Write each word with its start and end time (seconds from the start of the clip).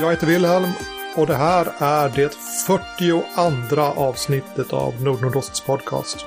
Jag 0.00 0.10
heter 0.10 0.26
Wilhelm 0.26 0.70
och 1.16 1.26
det 1.26 1.34
här 1.34 1.72
är 1.78 2.08
det 2.08 2.34
42 2.66 3.22
avsnittet 3.96 4.72
av 4.72 5.02
Nordnordosts 5.02 5.60
podcast. 5.60 6.26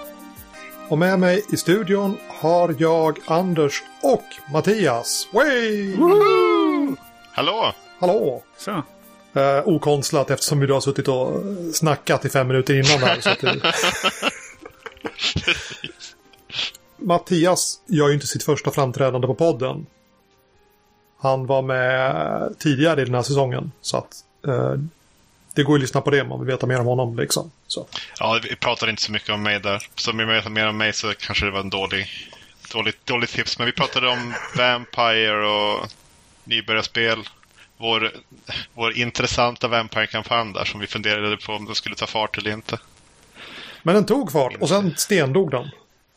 Och 0.87 0.97
med 0.97 1.19
mig 1.19 1.45
i 1.51 1.57
studion 1.57 2.17
har 2.27 2.75
jag 2.77 3.19
Anders 3.25 3.83
och 4.01 4.23
Mattias. 4.53 5.27
Way! 5.33 5.95
Hallå! 7.31 7.73
Hallå! 7.99 8.43
Så. 8.57 8.71
Eh, 9.39 9.61
okonstlat 9.65 10.29
eftersom 10.29 10.59
vi 10.59 10.67
då 10.67 10.73
har 10.73 10.81
suttit 10.81 11.07
och 11.07 11.41
snackat 11.73 12.25
i 12.25 12.29
fem 12.29 12.47
minuter 12.47 12.73
innan 12.73 13.09
här. 13.09 13.21
Så 13.21 13.29
det... 13.41 13.73
Mattias 17.05 17.81
gör 17.87 18.07
ju 18.07 18.13
inte 18.13 18.27
sitt 18.27 18.43
första 18.43 18.71
framträdande 18.71 19.27
på 19.27 19.35
podden. 19.35 19.85
Han 21.19 21.45
var 21.45 21.61
med 21.61 22.55
tidigare 22.59 23.01
i 23.01 23.05
den 23.05 23.15
här 23.15 23.23
säsongen. 23.23 23.71
Så 23.81 23.97
att 23.97 24.23
eh, 24.47 24.73
det 25.53 25.63
går 25.63 25.77
ju 25.77 25.79
att 25.79 25.81
lyssna 25.81 26.01
på 26.01 26.09
det 26.09 26.21
om 26.21 26.29
man 26.29 26.39
vill 26.39 26.47
veta 26.47 26.67
mer 26.67 26.79
om 26.79 26.85
honom. 26.85 27.17
Liksom. 27.17 27.51
Så. 27.67 27.87
Ja, 28.19 28.39
vi 28.43 28.55
pratade 28.55 28.91
inte 28.91 29.01
så 29.01 29.11
mycket 29.11 29.29
om 29.29 29.43
mig 29.43 29.59
där. 29.59 29.87
Så 29.95 30.11
om 30.11 30.17
vi 30.17 30.25
vet 30.25 30.51
mer 30.51 30.67
om 30.67 30.77
mig 30.77 30.93
så 30.93 31.13
kanske 31.19 31.45
det 31.45 31.51
var 31.51 31.59
en 31.59 31.69
dålig, 31.69 32.07
dålig, 32.73 32.93
dålig 33.05 33.29
tips. 33.29 33.57
Men 33.57 33.65
vi 33.65 33.71
pratade 33.71 34.07
om 34.07 34.33
Vampire 34.57 35.47
och 35.47 35.87
nybörjarspel. 36.43 37.19
Vår, 37.77 38.11
vår 38.73 38.97
intressanta 38.97 39.67
Vampire-kampanj 39.67 40.53
där 40.53 40.65
som 40.65 40.79
vi 40.79 40.87
funderade 40.87 41.37
på 41.37 41.53
om 41.53 41.65
den 41.65 41.75
skulle 41.75 41.95
ta 41.95 42.07
fart 42.07 42.37
eller 42.37 42.51
inte. 42.51 42.77
Men 43.83 43.95
den 43.95 44.05
tog 44.05 44.31
fart 44.31 44.55
och 44.59 44.69
sen 44.69 44.93
stendog 44.97 45.51
den. 45.51 45.69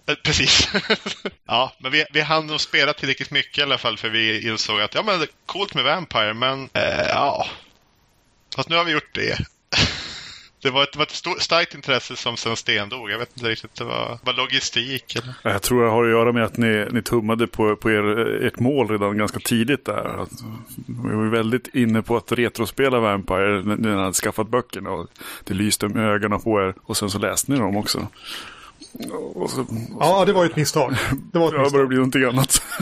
Eh, 0.07 0.15
precis. 0.15 0.69
ja, 1.47 1.73
men 1.79 1.93
vi, 1.93 2.05
vi 2.13 2.21
hann 2.21 2.47
nog 2.47 2.61
spela 2.61 2.93
tillräckligt 2.93 3.31
mycket 3.31 3.59
i 3.59 3.63
alla 3.63 3.79
fall 3.79 3.97
för 3.97 4.09
vi 4.09 4.49
insåg 4.49 4.81
att 4.81 4.95
ja, 4.95 5.03
men 5.03 5.19
det 5.19 5.25
är 5.25 5.31
coolt 5.47 5.75
med 5.75 5.85
Vampire, 5.85 6.35
men 6.35 6.69
eh, 6.73 7.09
ja. 7.09 7.47
Fast 8.57 8.69
nu 8.69 8.77
har 8.77 8.85
vi 8.85 8.93
gjort 8.93 9.15
det. 9.15 9.39
det 10.63 10.71
var 10.71 10.83
ett, 10.83 10.93
det 10.93 10.99
var 10.99 11.05
ett 11.05 11.43
starkt 11.43 11.75
intresse 11.75 12.17
som 12.17 12.37
sen 12.37 12.57
stendog. 12.57 13.11
Jag 13.11 13.19
vet 13.19 13.37
inte 13.37 13.49
riktigt, 13.49 13.75
det 13.75 13.85
var, 13.85 14.19
var 14.23 14.33
logistik 14.33 15.17
eller? 15.17 15.35
Jag 15.43 15.63
tror 15.63 15.85
det 15.85 15.91
har 15.91 16.05
att 16.05 16.11
göra 16.11 16.33
med 16.33 16.45
att 16.45 16.57
ni, 16.57 16.87
ni 16.91 17.03
tummade 17.03 17.47
på, 17.47 17.77
på 17.77 17.91
er, 17.91 18.19
ert 18.47 18.59
mål 18.59 18.89
redan 18.89 19.19
ganska 19.19 19.41
tidigt 19.41 19.85
där. 19.85 20.23
Att, 20.23 20.31
vi 20.87 21.17
var 21.17 21.25
väldigt 21.25 21.75
inne 21.75 22.03
på 22.03 22.17
att 22.17 22.33
retrospela 22.33 23.01
Vampire 23.01 23.63
när 23.63 23.77
ni 23.77 23.91
hade 23.91 24.13
skaffat 24.13 24.49
böckerna. 24.49 24.91
Och 24.91 25.09
det 25.45 25.55
lyste 25.55 25.89
med 25.89 26.09
ögonen 26.09 26.41
på 26.41 26.61
er 26.61 26.75
och 26.83 26.97
sen 26.97 27.11
så 27.11 27.19
läste 27.19 27.53
ni 27.53 27.59
dem 27.59 27.77
också. 27.77 28.09
Och 29.35 29.51
så, 29.51 29.67
Ja, 30.01 30.25
det 30.25 30.33
var 30.33 30.45
ju 30.45 30.51
ett 30.51 30.57
misstag. 30.57 30.97
Det 31.33 31.39
var 31.39 31.47
ett 31.49 31.53
ja, 31.53 31.59
det 31.59 31.63
misstag. 31.63 31.73
började 31.73 31.89
bli 31.89 31.97
någonting 31.97 32.25
annat. 32.25 32.63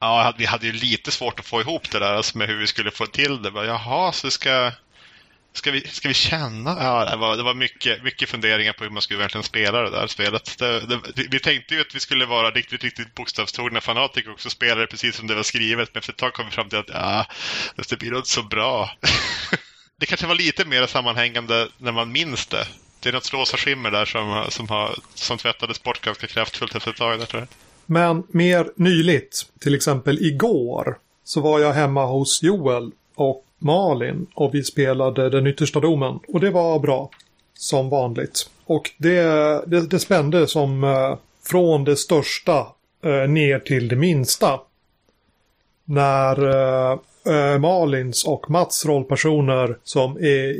Ja, 0.00 0.34
vi 0.38 0.44
hade 0.44 0.66
ju 0.66 0.72
lite 0.72 1.10
svårt 1.10 1.40
att 1.40 1.46
få 1.46 1.60
ihop 1.60 1.90
det 1.90 1.98
där 1.98 2.14
alltså 2.14 2.38
med 2.38 2.48
hur 2.48 2.56
vi 2.58 2.66
skulle 2.66 2.90
få 2.90 3.06
till 3.06 3.42
det. 3.42 3.50
Bara, 3.50 3.66
Jaha, 3.66 4.12
så 4.12 4.30
ska, 4.30 4.72
ska, 5.52 5.70
vi, 5.70 5.80
ska 5.88 6.08
vi 6.08 6.14
känna? 6.14 6.76
Ja, 6.82 7.04
det 7.10 7.16
var, 7.16 7.36
det 7.36 7.42
var 7.42 7.54
mycket, 7.54 8.02
mycket 8.04 8.28
funderingar 8.28 8.72
på 8.72 8.84
hur 8.84 8.90
man 8.90 9.02
skulle 9.02 9.18
verkligen 9.18 9.42
spela 9.44 9.82
det 9.82 9.90
där 9.90 10.06
spelet. 10.06 10.58
Det, 10.58 10.80
det, 10.86 11.00
vi- 11.16 11.28
vi 11.30 11.38
tänkte 11.40 11.74
ju 11.74 11.80
att 11.80 11.94
vi 11.94 12.00
skulle 12.00 12.26
vara 12.26 12.50
riktigt, 12.50 12.84
riktigt 12.84 13.14
bokstavstrogna 13.14 13.80
fanatiker 13.80 14.28
och 14.28 14.34
också 14.34 14.50
spela 14.50 14.80
det 14.80 14.86
precis 14.86 15.16
som 15.16 15.26
det 15.26 15.34
var 15.34 15.42
skrivet. 15.42 15.88
Men 15.94 15.98
efter 16.00 16.12
ett 16.12 16.18
tag 16.18 16.32
kom 16.32 16.46
vi 16.46 16.52
fram 16.52 16.68
till 16.68 16.78
att 16.78 16.88
ja, 16.88 17.26
det 17.88 17.96
blir 17.98 18.10
nog 18.10 18.18
inte 18.18 18.30
så 18.30 18.42
bra. 18.42 18.90
det 20.00 20.06
kanske 20.06 20.26
var 20.26 20.34
lite 20.34 20.64
mer 20.64 20.86
sammanhängande 20.86 21.68
när 21.78 21.92
man 21.92 22.12
minns 22.12 22.46
det. 22.46 22.66
Det 23.02 23.08
är 23.08 23.12
något 23.12 23.32
rosa 23.32 23.56
skimmer 23.56 23.90
där 23.90 24.04
som, 24.04 24.44
som, 24.48 24.68
har, 24.68 24.94
som 25.14 25.38
tvättades 25.38 25.82
bort 25.82 26.00
ganska 26.00 26.26
kraftfullt 26.26 26.74
efter 26.74 26.90
ett 26.90 26.96
tag. 26.96 27.18
Där, 27.18 27.26
tror 27.26 27.40
jag. 27.40 27.48
Men 27.86 28.22
mer 28.28 28.70
nyligt, 28.76 29.46
till 29.60 29.74
exempel 29.74 30.18
igår, 30.26 30.98
så 31.24 31.40
var 31.40 31.60
jag 31.60 31.72
hemma 31.72 32.06
hos 32.06 32.42
Joel 32.42 32.90
och 33.14 33.44
Malin 33.58 34.26
och 34.34 34.54
vi 34.54 34.64
spelade 34.64 35.30
Den 35.30 35.46
yttersta 35.46 35.80
domen. 35.80 36.20
Och 36.28 36.40
det 36.40 36.50
var 36.50 36.78
bra, 36.78 37.10
som 37.54 37.88
vanligt. 37.88 38.50
Och 38.64 38.90
det, 38.98 39.22
det, 39.66 39.86
det 39.86 39.98
spände 39.98 40.46
som 40.46 40.84
eh, 40.84 41.16
från 41.44 41.84
det 41.84 41.96
största 41.96 42.66
eh, 43.04 43.28
ner 43.28 43.58
till 43.58 43.88
det 43.88 43.96
minsta. 43.96 44.60
När 45.84 46.48
eh, 46.48 46.98
eh 47.26 47.58
Malins 47.58 48.24
och 48.24 48.50
Mats 48.50 48.86
rollpersoner 48.86 49.78
som 49.84 50.16
är 50.16 50.56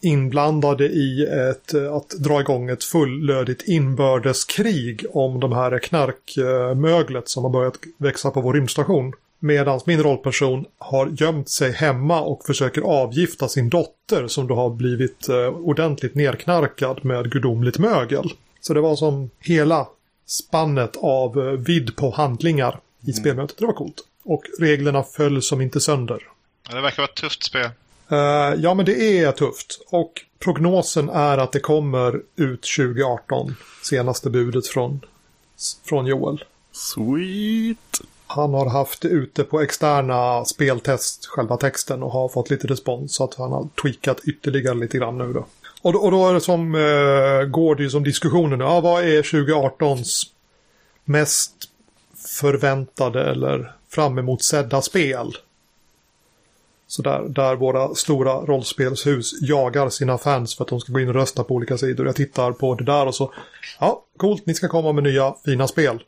inblandade 0.00 0.84
i 0.84 1.26
ett, 1.26 1.74
att 1.74 2.10
dra 2.10 2.40
igång 2.40 2.70
ett 2.70 2.84
fullödigt 2.84 3.62
inbördeskrig 3.62 5.04
om 5.12 5.40
de 5.40 5.52
här 5.52 5.78
knarkmöglet 5.78 7.28
som 7.28 7.44
har 7.44 7.50
börjat 7.50 7.76
växa 7.96 8.30
på 8.30 8.40
vår 8.40 8.54
rymdstation. 8.54 9.12
Medan 9.38 9.80
min 9.86 10.02
rollperson 10.02 10.64
har 10.78 11.08
gömt 11.20 11.48
sig 11.48 11.72
hemma 11.72 12.20
och 12.20 12.44
försöker 12.46 12.80
avgifta 12.80 13.48
sin 13.48 13.68
dotter 13.68 14.28
som 14.28 14.46
då 14.46 14.54
har 14.54 14.70
blivit 14.70 15.28
eh, 15.28 15.46
ordentligt 15.46 16.14
nerknarkad 16.14 17.04
med 17.04 17.32
gudomligt 17.32 17.78
mögel. 17.78 18.32
Så 18.60 18.74
det 18.74 18.80
var 18.80 18.96
som 18.96 19.30
hela 19.40 19.88
spannet 20.26 20.96
av 20.96 21.38
eh, 21.38 21.44
vidd 21.44 21.96
på 21.96 22.10
handlingar 22.10 22.80
i 23.06 23.12
spelmötet. 23.12 23.58
Det 23.58 23.66
var 23.66 23.72
coolt. 23.72 24.00
Och 24.24 24.42
reglerna 24.58 25.02
föll 25.02 25.42
som 25.42 25.60
inte 25.60 25.80
sönder. 25.80 26.22
Ja, 26.68 26.74
Det 26.74 26.80
verkar 26.80 27.02
vara 27.02 27.08
ett 27.08 27.16
tufft 27.16 27.42
spel. 27.44 27.70
Eh, 28.08 28.54
ja, 28.56 28.74
men 28.74 28.86
det 28.86 29.18
är 29.18 29.32
tufft. 29.32 29.80
Och 29.90 30.12
prognosen 30.38 31.08
är 31.08 31.38
att 31.38 31.52
det 31.52 31.60
kommer 31.60 32.22
ut 32.36 32.66
2018. 32.76 33.54
Senaste 33.82 34.30
budet 34.30 34.66
från, 34.66 35.00
från 35.84 36.06
Joel. 36.06 36.44
Sweet. 36.72 38.00
Han 38.26 38.54
har 38.54 38.70
haft 38.70 39.02
det 39.02 39.08
ute 39.08 39.44
på 39.44 39.60
externa 39.60 40.44
speltest, 40.44 41.26
själva 41.26 41.56
texten, 41.56 42.02
och 42.02 42.10
har 42.10 42.28
fått 42.28 42.50
lite 42.50 42.66
respons. 42.66 43.14
Så 43.14 43.24
att 43.24 43.34
han 43.34 43.52
har 43.52 43.68
tweakat 43.82 44.20
ytterligare 44.24 44.74
lite 44.74 44.98
grann 44.98 45.18
nu 45.18 45.32
då. 45.32 45.46
Och 45.82 45.92
då, 45.92 45.98
och 45.98 46.10
då 46.10 46.28
är 46.28 46.34
det 46.34 46.40
som, 46.40 46.74
eh, 46.74 47.50
går 47.50 47.74
det 47.74 47.82
ju 47.82 47.90
som 47.90 48.04
diskussionen. 48.04 48.60
Ja, 48.60 48.80
vad 48.80 49.04
är 49.04 49.22
2018s 49.22 50.22
mest 51.04 51.52
förväntade 52.40 53.30
eller 53.30 53.72
fram 53.90 54.18
emot 54.18 54.42
sedda 54.42 54.82
spel? 54.82 55.32
Så 56.90 57.02
där, 57.02 57.28
där 57.28 57.56
våra 57.56 57.94
stora 57.94 58.32
rollspelshus 58.32 59.32
jagar 59.42 59.88
sina 59.88 60.18
fans 60.18 60.56
för 60.56 60.64
att 60.64 60.68
de 60.70 60.80
ska 60.80 60.92
gå 60.92 61.00
in 61.00 61.08
och 61.08 61.14
rösta 61.14 61.44
på 61.44 61.54
olika 61.54 61.78
sidor. 61.78 62.06
Jag 62.06 62.16
tittar 62.16 62.52
på 62.52 62.74
det 62.74 62.84
där 62.84 63.06
och 63.06 63.14
så, 63.14 63.32
ja, 63.80 64.04
coolt, 64.16 64.46
ni 64.46 64.54
ska 64.54 64.68
komma 64.68 64.92
med 64.92 65.04
nya 65.04 65.34
fina 65.44 65.68
spel. 65.68 66.02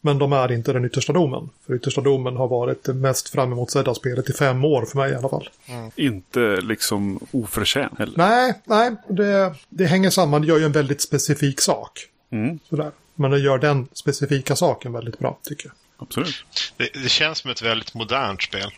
Men 0.00 0.18
de 0.18 0.32
är 0.32 0.52
inte 0.52 0.72
den 0.72 0.84
yttersta 0.84 1.12
domen. 1.12 1.50
För 1.66 1.74
yttersta 1.74 2.00
domen 2.00 2.36
har 2.36 2.48
varit 2.48 2.84
det 2.84 2.94
mest 2.94 3.28
fram 3.28 3.52
emot 3.52 3.70
sedda 3.70 3.94
spelet 3.94 4.30
i 4.30 4.32
fem 4.32 4.64
år 4.64 4.84
för 4.84 4.98
mig 4.98 5.12
i 5.12 5.14
alla 5.14 5.28
fall. 5.28 5.48
Inte 5.96 6.40
liksom 6.60 7.20
oförtjänt 7.30 7.98
heller. 7.98 8.14
Nej, 8.16 8.54
nej, 8.64 8.90
det, 9.08 9.54
det 9.68 9.84
hänger 9.86 10.10
samman. 10.10 10.42
Det 10.42 10.48
gör 10.48 10.58
ju 10.58 10.64
en 10.64 10.72
väldigt 10.72 11.00
specifik 11.00 11.60
sak. 11.60 12.06
Mm, 12.30 12.58
Sådär. 12.68 12.90
Men 13.14 13.30
det 13.30 13.38
gör 13.38 13.58
den 13.58 13.88
specifika 13.92 14.56
saken 14.56 14.92
väldigt 14.92 15.18
bra, 15.18 15.38
tycker 15.42 15.66
jag. 15.66 15.74
absolut. 16.06 16.44
Det, 16.76 16.88
det 17.02 17.08
känns 17.08 17.38
som 17.38 17.50
ett 17.50 17.62
väldigt 17.62 17.94
modernt 17.94 18.42
spel. 18.42 18.70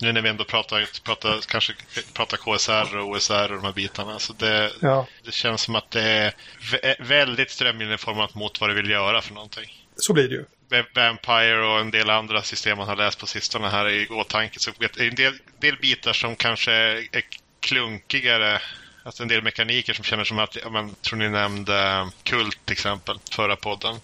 Nu 0.00 0.12
när 0.12 0.20
vi 0.22 0.28
ändå 0.28 0.44
pratar, 0.44 0.86
pratar, 1.04 1.40
kanske 1.48 1.72
pratar 2.12 2.36
KSR 2.36 2.96
och 2.98 3.08
OSR 3.08 3.42
och 3.42 3.48
de 3.56 3.64
här 3.64 3.72
bitarna. 3.72 4.18
Så 4.18 4.32
det, 4.32 4.72
Ja, 4.80 5.06
det 5.24 5.32
känns 5.32 5.62
som 5.62 5.74
att 5.74 5.90
det 5.90 6.02
är 6.02 6.34
vä- 6.60 6.94
väldigt 6.98 7.50
strömlinjeformat 7.50 8.34
mot 8.34 8.60
vad 8.60 8.70
det 8.70 8.74
vill 8.74 8.90
göra 8.90 9.22
för 9.22 9.34
någonting. 9.34 9.84
så 9.96 10.12
blir 10.12 10.28
det 10.28 10.34
ju. 10.34 10.44
Va- 10.70 10.84
Vampire 10.94 11.66
och 11.66 11.80
en 11.80 11.90
del 11.90 12.10
andra 12.10 12.42
system 12.42 12.78
man 12.78 12.88
har 12.88 12.96
läst 12.96 13.18
på 13.18 13.26
sistone 13.26 13.68
här 13.68 13.88
i 13.88 14.08
åtanke. 14.08 14.60
Så 14.60 14.70
vet, 14.78 14.96
är 14.96 15.08
en 15.08 15.14
del, 15.14 15.38
del 15.60 15.76
bitar 15.76 16.12
som 16.12 16.36
kanske 16.36 16.72
är 16.72 17.22
klunkigare. 17.60 18.60
Alltså 19.02 19.22
en 19.22 19.28
del 19.28 19.42
mekaniker 19.42 19.92
som 19.92 20.04
känner 20.04 20.24
som 20.24 20.38
att, 20.38 20.56
ja, 20.62 20.70
men, 20.70 20.94
tror 20.94 21.18
ni 21.18 21.28
nämnde 21.28 22.08
Kult 22.22 22.58
till 22.64 22.72
exempel, 22.72 23.18
förra 23.30 23.56
podden. 23.56 23.96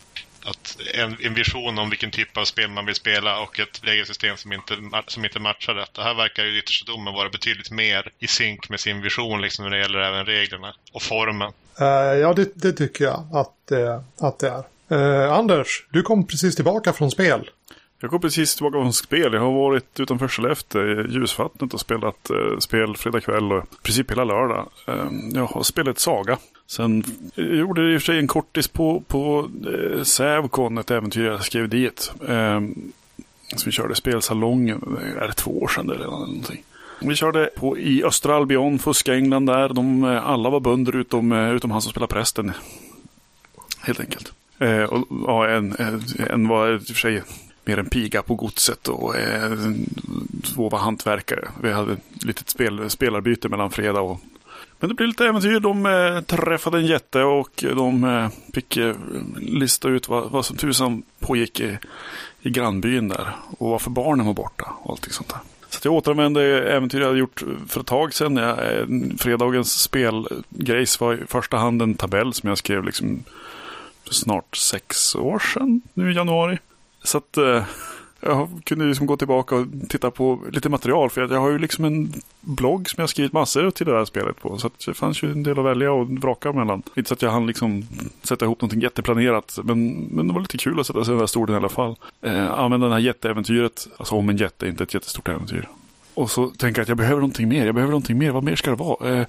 Att 0.47 0.77
en, 0.95 1.17
en 1.21 1.35
vision 1.35 1.79
om 1.79 1.91
vilken 1.91 2.11
typ 2.11 2.37
av 2.37 2.45
spel 2.45 2.71
man 2.71 2.87
vill 2.87 2.95
spela 2.95 3.41
och 3.41 3.61
ett 3.61 3.81
regelsystem 3.83 4.37
som 4.37 4.53
inte, 4.53 4.75
som 5.07 5.25
inte 5.25 5.41
matchar 5.41 5.75
detta. 5.75 6.03
Här 6.03 6.15
verkar 6.15 6.45
ju 6.45 6.59
yttersta 6.59 6.93
domen 6.93 7.15
vara 7.15 7.29
betydligt 7.29 7.71
mer 7.71 8.11
i 8.19 8.27
synk 8.27 8.69
med 8.69 8.81
sin 8.81 9.03
vision 9.03 9.41
liksom 9.41 9.65
när 9.65 9.71
det 9.71 9.79
gäller 9.83 9.99
även 9.99 10.27
reglerna 10.27 10.75
och 10.93 11.03
formen. 11.03 11.53
Uh, 11.81 11.87
ja, 12.21 12.33
det, 12.33 12.49
det 12.55 12.73
tycker 12.73 13.05
jag 13.05 13.29
att, 13.33 13.53
det- 13.69 14.05
att 14.21 14.39
det 14.39 14.49
är. 14.49 14.63
Uh, 14.93 15.33
Anders, 15.33 15.87
du 15.91 16.03
kom 16.03 16.27
precis 16.27 16.55
tillbaka 16.57 16.93
från 16.93 17.11
spel. 17.11 17.51
Jag 18.01 18.11
kom 18.11 18.21
precis 18.21 18.57
tillbaka 18.57 18.75
från 18.75 18.93
spel. 18.93 19.33
Jag 19.33 19.41
har 19.41 19.53
varit 19.53 20.01
utanför 20.01 20.29
Skellefteå 20.29 20.83
i 20.83 21.13
Ljusvattnet 21.13 21.75
och 21.75 21.81
spelat 21.81 22.31
eh, 22.31 22.59
spel 22.59 22.97
fredag 22.97 23.21
kväll 23.21 23.53
och 23.53 23.65
i 23.65 23.83
princip 23.83 24.11
hela 24.11 24.25
lördag. 24.25 24.69
Eh, 24.87 25.07
jag 25.35 25.47
har 25.47 25.63
spelat 25.63 25.99
Saga. 25.99 26.39
Sen 26.67 27.05
jag 27.35 27.57
gjorde 27.57 27.83
jag 27.83 27.93
i 27.93 27.97
och 27.97 28.01
för 28.01 28.07
sig 28.07 28.19
en 28.19 28.27
kortis 28.27 28.69
på, 28.69 29.03
på 29.07 29.51
eh, 29.67 30.03
Sävcon, 30.03 30.79
ett 30.79 30.91
äventyr 30.91 31.27
jag 31.27 31.45
skrev 31.45 31.69
dit. 31.69 32.13
Eh, 32.29 32.61
så 33.57 33.65
vi 33.65 33.73
körde 33.73 33.95
spelsalongen, 33.95 34.99
eh, 35.03 35.23
är 35.23 35.27
det 35.27 35.35
två 35.35 35.63
år 35.63 35.69
sedan 35.69 35.91
eller 35.91 36.05
någonting. 36.05 36.63
Vi 37.01 37.15
körde 37.15 37.51
på, 37.57 37.79
i 37.79 38.05
Östra 38.05 38.37
Albion, 38.37 38.79
fuska 38.79 39.15
England 39.15 39.47
där. 39.47 39.69
De, 39.69 40.05
eh, 40.05 40.29
alla 40.29 40.51
var 40.51 40.61
bönder 40.61 40.97
utom, 40.97 41.33
eh, 41.33 41.51
utom 41.51 41.71
han 41.71 41.83
som 41.83 41.91
spelar 41.91 42.07
prästen. 42.07 42.53
Helt 43.81 44.01
enkelt. 44.01 44.33
Eh, 44.59 44.83
och, 44.83 45.07
ja, 45.27 45.49
en, 45.49 45.77
en 46.31 46.49
var 46.49 46.73
i 46.73 46.77
och 46.77 46.83
för 46.83 46.95
sig 46.95 47.23
mer 47.67 47.79
en 47.79 47.89
piga 47.89 48.23
på 48.23 48.35
godset 48.35 48.89
och 48.89 49.17
eh, 49.17 49.53
två 50.43 50.69
var 50.69 50.79
hantverkare. 50.79 51.49
Vi 51.63 51.73
hade 51.73 51.93
ett 51.93 52.25
litet 52.25 52.49
spel, 52.49 52.91
spelarbyte 52.91 53.49
mellan 53.49 53.71
fredag 53.71 54.01
och 54.01 54.21
men 54.79 54.89
det 54.89 54.95
blev 54.95 55.09
lite 55.09 55.25
äventyr. 55.25 55.61
De 55.61 55.87
eh, 55.87 56.21
träffade 56.21 56.79
en 56.79 56.87
jätte 56.87 57.23
och 57.23 57.65
de 57.77 58.05
eh, 58.05 58.29
fick 58.55 58.77
eh, 58.77 58.95
lista 59.37 59.89
ut 59.89 60.09
vad, 60.09 60.31
vad 60.31 60.47
som 60.47 60.57
tusan 60.57 61.03
pågick 61.19 61.61
i, 61.61 61.79
i 62.41 62.51
grannbyn 62.51 63.09
där. 63.09 63.37
Och 63.59 63.71
varför 63.71 63.91
barnen 63.91 64.27
var 64.27 64.35
borta 64.35 64.73
och 64.83 64.91
allting 64.91 65.13
sånt 65.13 65.29
där. 65.29 65.39
Så 65.69 65.89
jag 65.89 65.95
återanvände 65.95 66.73
äventyr 66.73 67.01
jag 67.01 67.07
hade 67.07 67.19
gjort 67.19 67.43
för 67.69 67.81
ett 67.81 67.87
tag 67.87 68.15
sedan. 68.15 68.37
Jag, 68.37 68.79
eh, 68.79 68.87
fredagens 69.19 69.83
spelgrejs 69.83 71.01
var 71.01 71.15
i 71.15 71.27
första 71.27 71.57
hand 71.57 71.83
en 71.83 71.95
tabell 71.95 72.33
som 72.33 72.49
jag 72.49 72.59
skrev 72.59 72.85
liksom 72.85 73.25
för 74.05 74.15
snart 74.15 74.57
sex 74.57 75.15
år 75.15 75.39
sedan, 75.39 75.81
nu 75.95 76.13
i 76.13 76.15
januari. 76.15 76.59
Så 77.07 77.19
att 77.19 77.37
eh, 77.37 77.65
jag 78.21 78.49
kunde 78.65 78.85
liksom 78.85 79.07
gå 79.07 79.17
tillbaka 79.17 79.57
och 79.57 79.67
titta 79.89 80.11
på 80.11 80.41
lite 80.53 80.69
material. 80.69 81.11
För 81.11 81.33
jag 81.33 81.41
har 81.41 81.51
ju 81.51 81.59
liksom 81.59 81.85
en 81.85 82.13
blogg 82.41 82.91
som 82.91 83.01
jag 83.01 83.11
skrivit 83.11 83.33
massor 83.33 83.71
till 83.71 83.87
det 83.87 83.93
här 83.93 84.05
spelet 84.05 84.41
på. 84.41 84.59
Så 84.59 84.71
det 84.87 84.95
fanns 84.95 85.23
ju 85.23 85.33
en 85.33 85.43
del 85.43 85.59
att 85.59 85.65
välja 85.65 85.93
och 85.93 86.09
vraka 86.09 86.53
mellan. 86.53 86.83
Inte 86.95 87.09
så 87.09 87.15
att 87.15 87.23
jag 87.23 87.31
hann 87.31 87.47
liksom 87.47 87.87
sätta 88.23 88.45
ihop 88.45 88.61
någonting 88.61 88.81
jätteplanerat. 88.81 89.59
Men, 89.65 89.91
men 89.91 90.27
det 90.29 90.35
var 90.35 90.41
lite 90.41 90.59
kul 90.59 90.81
att 90.81 90.87
sätta 90.87 91.05
sig 91.05 91.13
i 91.13 91.15
den 91.15 91.19
där 91.19 91.27
stolen 91.27 91.55
i 91.55 91.59
alla 91.59 91.69
fall. 91.69 91.97
Eh, 92.23 92.61
använda 92.61 92.87
det 92.87 92.93
här 92.93 93.01
jätteäventyret. 93.01 93.89
Alltså 93.97 94.15
om 94.15 94.29
en 94.29 94.37
jätte, 94.37 94.69
inte 94.69 94.85
ett 94.85 94.95
jättestort 94.95 95.29
äventyr. 95.29 95.69
Och 96.17 96.31
så 96.31 96.49
tänker 96.49 96.81
jag 96.81 96.83
att 96.83 96.89
jag 96.89 96.97
behöver 96.97 97.21
någonting 97.21 97.49
mer. 97.49 97.67
Jag 97.67 97.75
behöver 97.75 97.91
någonting 97.91 98.19
mer. 98.19 98.31
Vad 98.31 98.45
mer 98.45 98.57
ska 98.57 98.71
det 98.71 98.77
vara? 98.77 99.09
Eh, 99.11 99.21
eh 99.21 99.27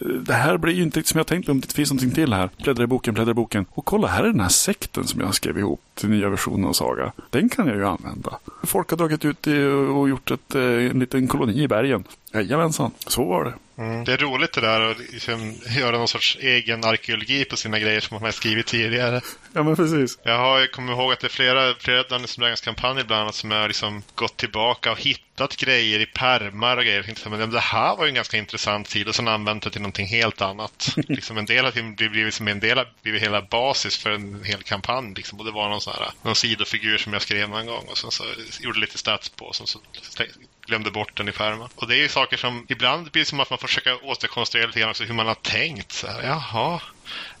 det 0.00 0.32
här 0.32 0.58
blir 0.58 0.74
ju 0.74 0.82
inte 0.82 1.02
som 1.02 1.18
jag 1.18 1.26
tänkt 1.26 1.48
om 1.48 1.60
det 1.60 1.72
finns 1.72 1.90
någonting 1.90 2.14
till 2.14 2.32
här. 2.32 2.50
Bläddra 2.62 2.84
i 2.84 2.86
boken, 2.86 3.14
bläddra 3.14 3.30
i 3.30 3.34
boken. 3.34 3.66
Och 3.70 3.84
kolla, 3.84 4.08
här 4.08 4.24
är 4.24 4.28
den 4.28 4.40
här 4.40 4.48
sekten 4.48 5.06
som 5.06 5.20
jag 5.20 5.34
skrev 5.34 5.58
ihop 5.58 5.80
till 5.94 6.08
nya 6.08 6.28
versionen 6.28 6.66
av 6.66 6.72
Saga. 6.72 7.12
Den 7.30 7.48
kan 7.48 7.66
jag 7.66 7.76
ju 7.76 7.86
använda. 7.86 8.38
Folk 8.62 8.90
har 8.90 8.96
dragit 8.96 9.24
ut 9.24 9.46
och 9.96 10.08
gjort 10.08 10.30
ett, 10.30 10.54
eh, 10.54 10.62
en 10.62 10.98
liten 10.98 11.28
koloni 11.28 11.62
i 11.62 11.68
bergen. 11.68 12.04
Jajamensan, 12.32 12.90
så 13.06 13.24
var 13.24 13.44
det. 13.44 13.52
Mm. 13.80 14.04
Det 14.04 14.12
är 14.12 14.16
roligt 14.16 14.52
det 14.52 14.60
där 14.60 14.80
att 14.80 14.98
liksom 14.98 15.54
göra 15.76 15.98
någon 15.98 16.08
sorts 16.08 16.38
egen 16.40 16.84
arkeologi 16.84 17.44
på 17.44 17.56
sina 17.56 17.78
grejer 17.78 18.00
som 18.00 18.14
man 18.14 18.22
har 18.22 18.30
skrivit 18.30 18.66
tidigare. 18.66 19.20
Ja, 19.52 19.62
men 19.62 19.76
precis. 19.76 20.18
Jag 20.22 20.38
har 20.38 20.66
kommit 20.66 20.96
ihåg 20.96 21.12
att 21.12 21.20
det 21.20 21.26
är 21.26 21.28
flera, 21.28 21.74
flera 21.74 22.02
Dungeons 22.02 22.36
Dragons-kampanjer 22.36 23.04
bland 23.04 23.22
annat 23.22 23.34
som 23.34 23.50
har 23.50 23.68
liksom 23.68 24.02
gått 24.14 24.36
tillbaka 24.36 24.92
och 24.92 25.00
hittat 25.00 25.56
grejer 25.56 26.00
i 26.00 26.06
permar 26.06 26.76
och 26.76 26.82
grejer. 26.82 26.96
Jag 26.96 27.06
tänkte, 27.06 27.28
men 27.28 27.50
det 27.50 27.60
här 27.60 27.96
var 27.96 28.04
ju 28.04 28.08
en 28.08 28.14
ganska 28.14 28.36
intressant 28.36 28.88
tid 28.88 29.08
och 29.08 29.14
sen 29.14 29.28
använt 29.28 29.62
det 29.62 29.70
till 29.70 29.80
någonting 29.80 30.06
helt 30.06 30.40
annat. 30.40 30.94
liksom 31.08 31.38
en 31.38 31.46
del 31.46 31.94
det 31.96 32.08
blivit 32.08 32.34
som 32.34 32.48
en 32.48 32.60
del 32.60 32.78
av 32.78 32.86
blivit 33.02 33.22
hela 33.22 33.42
basis 33.42 33.98
för 33.98 34.10
en 34.10 34.44
hel 34.44 34.62
kampanj. 34.62 35.14
Liksom. 35.16 35.38
Och 35.38 35.44
det 35.44 35.52
var 35.52 35.68
någon, 35.68 35.80
sån 35.80 35.92
här, 35.92 36.10
någon 36.22 36.36
sidofigur 36.36 36.98
som 36.98 37.12
jag 37.12 37.22
skrev 37.22 37.48
någon 37.48 37.66
gång 37.66 37.84
och 37.88 37.98
sen 37.98 38.10
så 38.10 38.24
gjorde 38.60 38.80
lite 38.80 38.98
stats 38.98 39.28
på. 39.28 39.44
Och 39.44 39.56
sen 39.56 39.66
så 39.66 39.78
glömde 40.70 40.90
bort 40.90 41.16
den 41.16 41.28
i 41.28 41.32
pärmen. 41.32 41.68
Och 41.74 41.88
det 41.88 41.94
är 41.94 41.98
ju 41.98 42.08
saker 42.08 42.36
som 42.36 42.66
ibland 42.68 43.10
blir 43.10 43.24
som 43.24 43.40
att 43.40 43.50
man 43.50 43.58
får 43.58 43.68
försöka 43.68 43.96
återkonstruera 43.96 44.66
lite 44.66 44.80
grann 44.80 44.90
också 44.90 45.04
hur 45.04 45.14
man 45.14 45.26
har 45.26 45.34
tänkt. 45.34 45.92
Så 45.92 46.06
här, 46.06 46.22
jaha, 46.22 46.80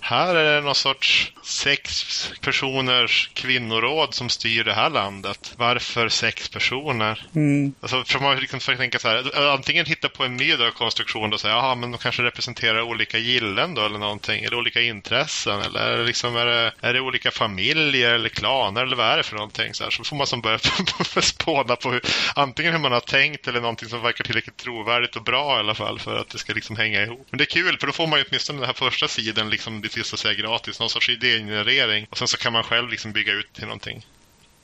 här 0.00 0.34
är 0.34 0.54
det 0.54 0.60
någon 0.60 0.74
sorts 0.74 1.32
sex 1.42 2.32
personers 2.40 3.30
kvinnoråd 3.34 4.14
som 4.14 4.28
styr 4.28 4.64
det 4.64 4.72
här 4.72 4.90
landet. 4.90 5.54
Varför 5.56 6.08
sex 6.08 6.48
personer? 6.48 7.26
Mm. 7.34 7.74
Alltså, 7.80 8.04
för 8.04 8.20
man 8.20 8.40
liksom 8.40 8.60
för 8.60 8.76
tänka 8.76 8.98
så 8.98 9.08
här, 9.08 9.48
antingen 9.48 9.86
hitta 9.86 10.08
på 10.08 10.24
en 10.24 10.36
ny 10.36 10.56
då, 10.56 10.70
konstruktion 10.70 11.32
och 11.32 11.40
säga, 11.40 11.54
jaha, 11.54 11.74
men 11.74 11.90
de 11.90 11.98
kanske 11.98 12.22
representerar 12.22 12.82
olika 12.82 13.18
gillen 13.18 13.74
då 13.74 13.86
eller 13.86 13.98
någonting, 13.98 14.44
eller 14.44 14.56
olika 14.56 14.80
intressen, 14.80 15.60
eller 15.60 15.80
är 15.80 15.96
det, 15.96 16.04
liksom, 16.04 16.36
är 16.36 16.46
det, 16.46 16.72
är 16.80 16.94
det 16.94 17.00
olika 17.00 17.30
familjer 17.30 18.14
eller 18.14 18.28
klaner 18.28 18.82
eller 18.82 18.96
vad 18.96 19.06
är 19.06 19.16
det 19.16 19.22
för 19.22 19.36
någonting? 19.36 19.74
Så, 19.74 19.84
här, 19.84 19.90
så 19.90 20.04
får 20.04 20.16
man 20.16 20.26
som 20.26 20.40
börja 20.40 20.58
spåna 21.22 21.76
på 21.76 21.92
hur, 21.92 22.02
antingen 22.34 22.72
hur 22.72 22.80
man 22.80 22.92
har 22.92 23.00
tänkt 23.00 23.48
eller 23.48 23.60
någonting 23.60 23.88
som 23.88 24.02
verkar 24.02 24.24
tillräckligt 24.24 24.56
trovärdigt 24.56 25.16
och 25.16 25.22
bra 25.22 25.56
i 25.56 25.58
alla 25.58 25.74
fall 25.74 25.98
för 25.98 26.16
att 26.16 26.28
det 26.28 26.38
ska 26.38 26.52
liksom 26.52 26.76
hänga 26.76 27.02
ihop. 27.02 27.26
Men 27.30 27.38
det 27.38 27.44
är 27.44 27.62
kul, 27.62 27.78
för 27.78 27.86
då 27.86 27.92
får 27.92 28.06
man 28.06 28.18
ju 28.18 28.24
åtminstone 28.28 28.58
den 28.58 28.66
här 28.66 28.74
första 28.74 29.08
sidan 29.08 29.50
liksom 29.50 29.80
det 29.98 30.04
så 30.04 30.16
att 30.16 30.20
säga 30.20 30.34
gratis, 30.34 30.80
någon 30.80 30.90
sorts 30.90 31.08
idégenerering. 31.08 32.06
Och 32.10 32.18
sen 32.18 32.28
så 32.28 32.36
kan 32.36 32.52
man 32.52 32.62
själv 32.62 32.88
liksom 32.88 33.12
bygga 33.12 33.32
ut 33.32 33.52
till 33.52 33.64
någonting. 33.64 34.06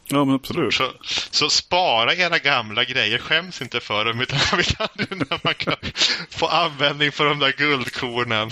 Ja, 0.08 0.24
men 0.24 0.34
absolut. 0.34 0.74
Så, 0.74 0.92
så, 1.30 1.50
spara 1.50 2.14
era 2.14 2.38
gamla 2.38 2.84
grejer, 2.84 3.18
skäms 3.18 3.62
inte 3.62 3.80
för 3.80 4.04
dem, 4.04 4.20
utan, 4.20 4.38
utan 4.58 4.88
när 4.96 5.40
man 5.44 5.54
kan 5.54 5.76
få 6.30 6.46
användning 6.46 7.12
för 7.12 7.24
de 7.24 7.38
där 7.38 7.52
guldkornen. 7.52 8.50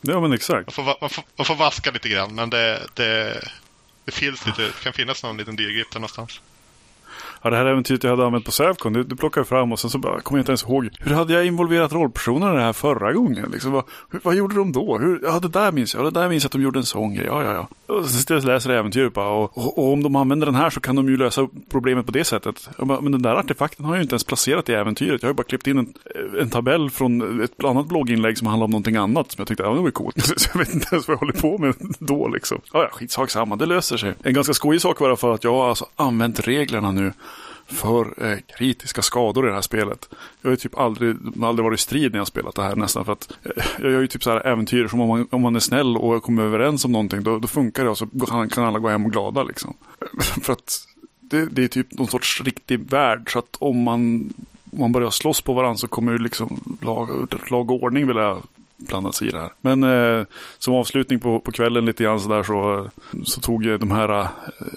Ja, 0.00 0.20
men 0.20 0.32
exakt. 0.32 0.66
Man 0.66 0.72
får, 0.72 0.96
man 1.00 1.10
får, 1.10 1.24
man 1.36 1.44
får 1.44 1.54
vaska 1.54 1.90
lite 1.90 2.08
grann, 2.08 2.34
men 2.34 2.50
det, 2.50 2.86
det, 2.94 3.42
det, 4.04 4.12
finns 4.12 4.46
lite, 4.46 4.62
det 4.62 4.82
kan 4.82 4.92
finnas 4.92 5.22
någon 5.22 5.36
liten 5.36 5.56
dyrgrip 5.56 5.94
någonstans. 5.94 6.40
Ja, 7.44 7.50
det 7.50 7.56
här 7.56 7.66
äventyret 7.66 8.04
jag 8.04 8.10
hade 8.10 8.26
använt 8.26 8.44
på 8.44 8.52
Sävcon, 8.52 8.92
det, 8.92 9.04
det 9.04 9.16
plockade 9.16 9.40
jag 9.40 9.48
fram 9.48 9.72
och 9.72 9.80
sen 9.80 9.90
så 9.90 9.98
bara, 9.98 10.20
kommer 10.20 10.38
jag 10.38 10.42
inte 10.42 10.52
ens 10.52 10.62
ihåg. 10.62 10.88
Hur 11.00 11.14
hade 11.14 11.32
jag 11.32 11.46
involverat 11.46 11.92
rollpersonerna 11.92 12.52
i 12.52 12.56
det 12.56 12.62
här 12.62 12.72
förra 12.72 13.12
gången? 13.12 13.50
Liksom, 13.52 13.72
vad, 13.72 13.84
hur, 14.10 14.20
vad 14.22 14.34
gjorde 14.34 14.54
de 14.54 14.72
då? 14.72 14.98
Hur, 14.98 15.20
ja, 15.22 15.40
det 15.40 15.48
där 15.48 15.72
minns 15.72 15.94
jag. 15.94 16.00
Ja, 16.00 16.10
det 16.10 16.20
där 16.20 16.28
minns 16.28 16.42
jag 16.42 16.48
att 16.48 16.52
de 16.52 16.62
gjorde 16.62 16.78
en 16.78 16.84
sån 16.84 17.14
grej. 17.14 17.26
Ja, 17.26 17.44
ja, 17.44 17.52
ja. 17.86 17.94
Och 17.94 18.08
så 18.08 18.34
läser 18.34 18.70
jag 18.70 18.78
äventyret 18.78 19.12
bara. 19.12 19.28
Och, 19.28 19.58
och, 19.58 19.78
och, 19.78 19.92
om 19.92 20.02
de 20.02 20.16
använder 20.16 20.46
den 20.46 20.54
här 20.54 20.70
så 20.70 20.80
kan 20.80 20.96
de 20.96 21.08
ju 21.08 21.16
lösa 21.16 21.48
problemet 21.70 22.06
på 22.06 22.12
det 22.12 22.24
sättet. 22.24 22.68
Bara, 22.78 23.00
men 23.00 23.12
den 23.12 23.22
där 23.22 23.34
artefakten 23.34 23.84
har 23.84 23.92
jag 23.92 23.98
ju 23.98 24.02
inte 24.02 24.14
ens 24.14 24.24
placerat 24.24 24.68
i 24.68 24.72
äventyret. 24.72 25.22
Jag 25.22 25.28
har 25.28 25.32
ju 25.32 25.36
bara 25.36 25.44
klippt 25.44 25.66
in 25.66 25.78
en, 25.78 25.94
en 26.40 26.50
tabell 26.50 26.90
från 26.90 27.42
ett 27.42 27.64
annat 27.64 27.86
blogginlägg 27.86 28.38
som 28.38 28.46
handlar 28.46 28.64
om 28.64 28.70
någonting 28.70 28.96
annat. 28.96 29.32
Som 29.32 29.40
jag 29.40 29.48
tyckte, 29.48 29.62
ja, 29.62 29.74
det 29.74 29.80
var 29.80 29.90
coolt. 29.90 30.24
Så 30.36 30.48
jag 30.52 30.58
vet 30.58 30.74
inte 30.74 30.88
ens 30.92 31.08
vad 31.08 31.14
jag 31.14 31.20
håller 31.20 31.32
på 31.32 31.58
med 31.58 31.74
då 31.98 32.28
liksom. 32.28 32.60
Ja, 32.72 32.82
ja, 32.82 32.88
skitsak 32.92 33.30
samma. 33.30 33.56
Det 33.56 33.66
löser 33.66 33.96
sig. 33.96 34.14
En 34.22 34.34
ganska 34.34 34.54
skojig 34.54 34.80
sak 34.80 35.00
var 35.00 35.06
i 35.06 35.10
alla 35.10 35.16
fall 35.16 35.34
att 35.34 35.44
jag 35.44 35.54
har 35.54 35.68
alltså 35.68 35.86
använt 35.96 36.48
reglerna 36.48 36.92
nu 36.92 37.12
för 37.66 38.26
eh, 38.26 38.38
kritiska 38.58 39.02
skador 39.02 39.46
i 39.46 39.48
det 39.48 39.54
här 39.54 39.62
spelet. 39.62 40.08
Jag 40.40 40.48
har 40.48 40.50
ju 40.50 40.56
typ 40.56 40.78
aldrig, 40.78 41.16
aldrig 41.42 41.64
varit 41.64 41.80
i 41.80 41.82
strid 41.82 42.12
när 42.12 42.18
jag 42.18 42.26
spelat 42.26 42.54
det 42.54 42.62
här 42.62 42.76
nästan. 42.76 43.04
För 43.04 43.12
att 43.12 43.32
eh, 43.42 43.64
jag 43.80 43.92
gör 43.92 44.00
ju 44.00 44.06
typ 44.06 44.22
så 44.22 44.30
här 44.30 44.46
äventyr 44.46 44.88
som 44.88 45.00
om 45.00 45.08
man, 45.08 45.28
om 45.30 45.42
man 45.42 45.56
är 45.56 45.60
snäll 45.60 45.96
och 45.96 46.22
kommer 46.22 46.42
överens 46.42 46.84
om 46.84 46.92
någonting. 46.92 47.22
Då, 47.22 47.38
då 47.38 47.48
funkar 47.48 47.84
det 47.84 47.90
och 47.90 47.98
så 47.98 48.06
kan, 48.06 48.48
kan 48.48 48.64
alla 48.64 48.78
gå 48.78 48.88
hem 48.88 49.06
och 49.06 49.12
glada 49.12 49.42
liksom. 49.42 49.74
för 50.42 50.52
att 50.52 50.86
det, 51.20 51.46
det, 51.46 51.64
är 51.64 51.68
typ 51.68 51.98
någon 51.98 52.08
sorts 52.08 52.42
riktig 52.42 52.90
värld. 52.90 53.32
Så 53.32 53.38
att 53.38 53.56
om 53.58 53.82
man, 53.82 54.32
om 54.72 54.80
man 54.80 54.92
börjar 54.92 55.10
slåss 55.10 55.40
på 55.40 55.52
varandra 55.52 55.76
så 55.76 55.88
kommer 55.88 56.12
ju 56.12 56.18
liksom 56.18 56.78
lag, 56.82 57.28
lag 57.50 57.70
och 57.70 57.82
ordning 57.82 58.06
vilja 58.06 58.36
jag 58.84 58.88
blandas 58.88 59.22
i 59.22 59.30
det 59.30 59.40
här. 59.40 59.52
Men 59.60 59.84
eh, 59.84 60.26
som 60.58 60.74
avslutning 60.74 61.20
på, 61.20 61.40
på 61.40 61.52
kvällen 61.52 61.84
lite 61.84 62.04
grann 62.04 62.20
så 62.20 62.28
där 62.28 62.42
så, 62.42 62.88
så 63.24 63.40
tog 63.40 63.80
de 63.80 63.90
här 63.90 64.20
eh, 64.20 64.28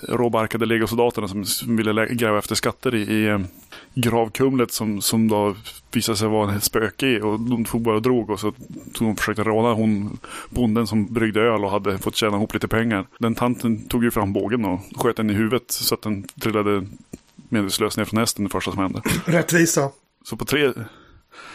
råbarkade 0.08 0.66
legosoldaterna 0.66 1.28
som, 1.28 1.46
som 1.46 1.78
ville 1.78 2.06
gräva 2.06 2.38
efter 2.38 2.56
skatter 2.56 2.96
i, 2.96 3.02
i 3.02 3.28
eh, 3.28 3.40
gravkumlet 3.94 4.72
som, 4.72 5.02
som 5.02 5.28
då 5.28 5.56
visade 5.92 6.18
sig 6.18 6.28
vara 6.28 6.56
ett 6.56 6.64
spöke 6.64 7.08
i 7.08 7.22
och 7.22 7.40
de 7.40 7.66
tog 7.66 7.82
bara 7.82 7.96
och 7.96 8.02
drog 8.02 8.30
och 8.30 8.40
så 8.40 8.52
tog 8.94 9.08
de 9.08 9.16
försökte 9.16 9.44
råna 9.44 9.74
hon 9.74 10.18
bonden 10.50 10.88
som 10.88 11.14
bryggde 11.14 11.42
öl 11.42 11.64
och 11.64 11.72
hade 11.72 11.98
fått 11.98 12.16
tjäna 12.16 12.38
ihop 12.38 12.54
lite 12.54 12.68
pengar. 12.68 13.08
Den 13.20 13.36
tanten 13.36 13.88
tog 13.88 14.04
ju 14.04 14.12
fram 14.12 14.34
bågen 14.34 14.66
och 14.66 14.80
sköt 14.96 15.16
den 15.16 15.30
i 15.30 15.34
huvudet 15.34 15.72
så 15.72 15.96
att 15.96 16.02
den 16.02 16.24
trillade 16.24 16.86
medvetslös 17.50 17.98
ner 17.98 18.06
från 18.06 18.20
hästen 18.20 18.44
det 18.44 18.50
första 18.50 18.72
som 18.72 18.80
hände. 18.80 19.02
Rättvisa. 19.26 19.90
Så 20.24 20.38
på 20.38 20.46
tre, 20.46 20.74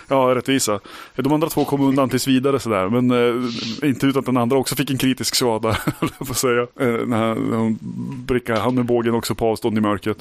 Ja, 0.09 0.35
rättvisa. 0.35 0.81
De 1.15 1.33
andra 1.33 1.49
två 1.49 1.65
kom 1.65 1.81
undan 1.81 2.09
tills 2.09 2.29
vidare 2.29 2.61
sådär. 2.61 2.89
Men 2.89 3.11
eh, 3.11 3.89
inte 3.89 4.07
utan 4.07 4.21
att 4.21 4.27
den 4.27 4.37
andra 4.37 4.59
också 4.59 4.77
fick 4.77 4.91
en 4.91 4.99
kritisk 4.99 5.35
skada, 5.35 5.77
får 6.19 6.35
säga. 6.35 6.61
Eh, 6.63 7.07
när, 7.07 7.35
när 7.35 7.57
hon 7.57 7.79
brickade 8.27 8.61
han 8.61 8.75
med 8.75 8.85
bågen 8.85 9.15
också 9.15 9.35
på 9.35 9.47
avstånd 9.47 9.79
i 9.79 9.81
mörkret. 9.81 10.19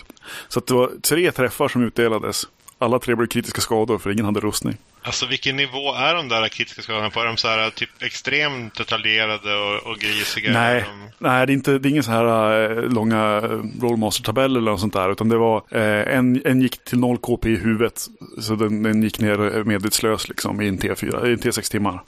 Så 0.47 0.59
att 0.59 0.67
det 0.67 0.73
var 0.73 0.91
tre 1.01 1.31
träffar 1.31 1.67
som 1.67 1.83
utdelades. 1.83 2.47
Alla 2.81 2.99
tre 2.99 3.15
blev 3.15 3.27
kritiska 3.27 3.61
skador 3.61 3.97
för 3.97 4.11
ingen 4.11 4.25
hade 4.25 4.39
rustning. 4.39 4.77
Alltså 5.01 5.25
vilken 5.25 5.55
nivå 5.55 5.95
är 5.95 6.15
de 6.15 6.29
där 6.29 6.47
kritiska 6.47 6.81
skadorna 6.81 7.09
på? 7.09 7.19
Är 7.19 7.25
de 7.25 7.37
så 7.37 7.47
här 7.47 7.69
typ 7.69 7.89
extremt 8.03 8.75
detaljerade 8.75 9.55
och, 9.55 9.91
och 9.91 9.97
grisiga? 9.97 10.51
Nej, 10.53 10.85
de... 10.87 11.27
nej 11.27 11.45
det, 11.47 11.51
är 11.51 11.53
inte, 11.53 11.77
det 11.77 11.87
är 11.87 11.89
ingen 11.89 12.03
så 12.03 12.11
här 12.11 12.69
äh, 12.71 12.83
långa 12.83 13.41
rollmaster-tabeller 13.81 14.59
eller 14.59 14.71
något 14.71 14.79
sånt 14.79 14.93
där. 14.93 15.11
Utan 15.11 15.29
det 15.29 15.37
var 15.37 15.63
äh, 15.69 16.17
en, 16.17 16.41
en 16.45 16.61
gick 16.61 16.83
till 16.83 16.99
0 16.99 17.17
KP 17.17 17.49
i 17.49 17.55
huvudet. 17.55 18.07
Så 18.39 18.55
den, 18.55 18.83
den 18.83 19.03
gick 19.03 19.19
ner 19.19 19.63
medvetslös 19.63 20.29
liksom 20.29 20.61
i 20.61 20.67
en 20.67 20.79
T4, 20.79 21.27
i 21.27 21.33
en 21.33 21.39
T6 21.39 21.71
timmar. 21.71 22.01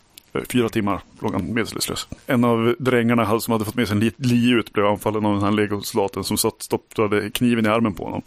Fyra 0.50 0.70
timmar 0.70 1.02
låg 1.20 1.34
han 1.34 1.54
medvetslös. 1.54 2.08
En 2.26 2.44
av 2.44 2.76
drängarna 2.80 3.40
som 3.40 3.52
hade 3.52 3.66
fått 3.66 3.76
med 3.76 3.88
sig 3.88 3.98
en 3.98 4.12
li 4.18 4.50
ut 4.50 4.74
blev 4.74 4.86
anfallen 4.86 5.26
av 5.26 5.34
den 5.34 5.44
här 5.44 5.52
legosoldaten 5.52 6.24
som 6.24 6.38
satt, 6.38 6.62
stoppade 6.62 7.30
kniven 7.30 7.66
i 7.66 7.70
armen 7.70 7.94
på 7.94 8.04
honom. 8.06 8.22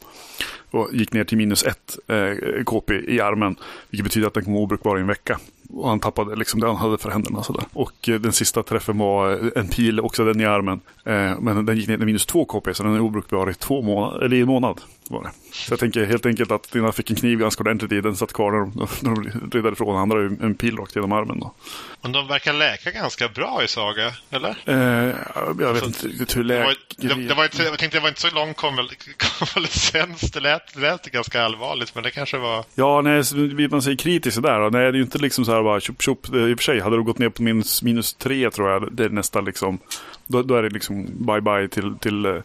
Och 0.76 0.94
gick 0.94 1.12
ner 1.12 1.24
till 1.24 1.38
minus 1.38 1.64
ett 1.64 1.98
eh, 2.06 2.64
KP 2.64 2.94
i 2.94 3.20
armen. 3.20 3.56
Vilket 3.90 4.04
betyder 4.04 4.26
att 4.26 4.34
den 4.34 4.44
kommer 4.44 4.58
obrukbar 4.58 4.98
i 4.98 5.00
en 5.00 5.06
vecka. 5.06 5.38
och 5.70 5.88
han 5.88 6.00
tappade 6.00 6.36
liksom 6.36 6.60
det 6.60 6.66
han 6.66 6.76
hade 6.76 6.98
för 6.98 7.10
händerna. 7.10 7.42
Sådär. 7.42 7.64
Och 7.72 8.08
eh, 8.08 8.20
den 8.20 8.32
sista 8.32 8.62
träffen 8.62 8.98
var 8.98 9.32
eh, 9.32 9.38
en 9.56 9.68
pil, 9.68 10.00
också 10.00 10.24
den 10.24 10.40
i 10.40 10.44
armen. 10.44 10.80
Eh, 11.04 11.40
men 11.40 11.66
den 11.66 11.76
gick 11.76 11.88
ner 11.88 11.96
till 11.96 12.06
minus 12.06 12.26
två 12.26 12.44
KP, 12.44 12.74
så 12.74 12.82
den 12.82 12.94
är 12.94 13.00
obrukbar 13.00 13.50
i 13.50 13.54
två 13.54 13.82
månad, 13.82 14.22
eller 14.22 14.36
i 14.36 14.40
en 14.40 14.46
månad. 14.46 14.80
Var 15.10 15.22
det. 15.22 15.30
Så 15.52 15.72
jag 15.72 15.80
tänker 15.80 16.04
helt 16.04 16.26
enkelt 16.26 16.50
att 16.50 16.72
Dina 16.72 16.92
fick 16.92 17.10
en 17.10 17.16
kniv 17.16 17.38
ganska 17.38 17.60
ordentligt 17.62 17.92
i. 17.92 18.00
Den 18.00 18.16
satt 18.16 18.32
kvar 18.32 18.52
när 18.52 18.58
de, 18.58 18.86
när 19.00 19.14
de 19.14 19.50
räddade 19.56 19.72
ifrån. 19.72 19.96
Han 19.96 20.10
ju 20.10 20.36
en 20.46 20.54
pil 20.54 20.76
rakt 20.76 20.96
genom 20.96 21.12
armen. 21.12 21.40
Då. 21.40 21.54
Men 22.02 22.12
de 22.12 22.28
verkar 22.28 22.52
läka 22.52 22.90
ganska 22.90 23.28
bra 23.28 23.60
i 23.64 23.68
Saga, 23.68 24.12
eller? 24.30 24.56
Eh, 24.64 25.14
jag 25.60 25.72
vet 25.72 25.86
inte 25.86 26.08
riktigt 26.08 26.36
hur 26.36 26.44
Det 26.44 26.58
var, 26.58 26.66
läk... 26.66 26.78
det, 26.96 27.14
det 27.28 27.34
var 27.34 27.44
inte, 27.44 27.62
jag 27.62 27.78
tänkte 27.78 27.98
det 27.98 28.02
var 28.02 28.08
inte 28.08 28.20
så 28.20 28.34
lång 28.34 28.52
konval- 28.52 28.90
konvalescens. 29.38 30.20
Det 30.20 30.40
lät, 30.40 30.74
det 30.74 30.80
lät 30.80 31.10
ganska 31.12 31.42
allvarligt, 31.42 31.94
men 31.94 32.04
det 32.04 32.10
kanske 32.10 32.38
var... 32.38 32.64
Ja, 32.74 33.00
nej, 33.02 33.22
man 33.70 33.82
sig 33.82 33.96
kritisk 33.96 34.34
sådär. 34.34 34.60
Och 34.60 34.72
nej, 34.72 34.82
det 34.82 34.88
är 34.88 34.92
ju 34.92 35.02
inte 35.02 35.18
liksom 35.18 35.44
så 35.44 35.52
här 35.52 35.62
bara 35.62 35.80
tjopp 35.80 36.02
tjopp. 36.02 36.26
I 36.26 36.54
och 36.54 36.58
för 36.58 36.62
sig, 36.64 36.80
hade 36.80 36.96
du 36.96 37.02
gått 37.02 37.18
ner 37.18 37.28
på 37.28 37.42
minus, 37.42 37.82
minus 37.82 38.14
tre 38.14 38.50
tror 38.50 38.70
jag, 38.70 38.92
det 38.92 39.04
är 39.04 39.08
nästan 39.08 39.44
liksom, 39.44 39.78
då, 40.26 40.42
då 40.42 40.54
är 40.54 40.62
det 40.62 40.70
liksom 40.70 41.06
bye 41.26 41.40
bye 41.40 41.68
till, 41.68 41.94
till, 41.98 42.26
eh, 42.26 42.36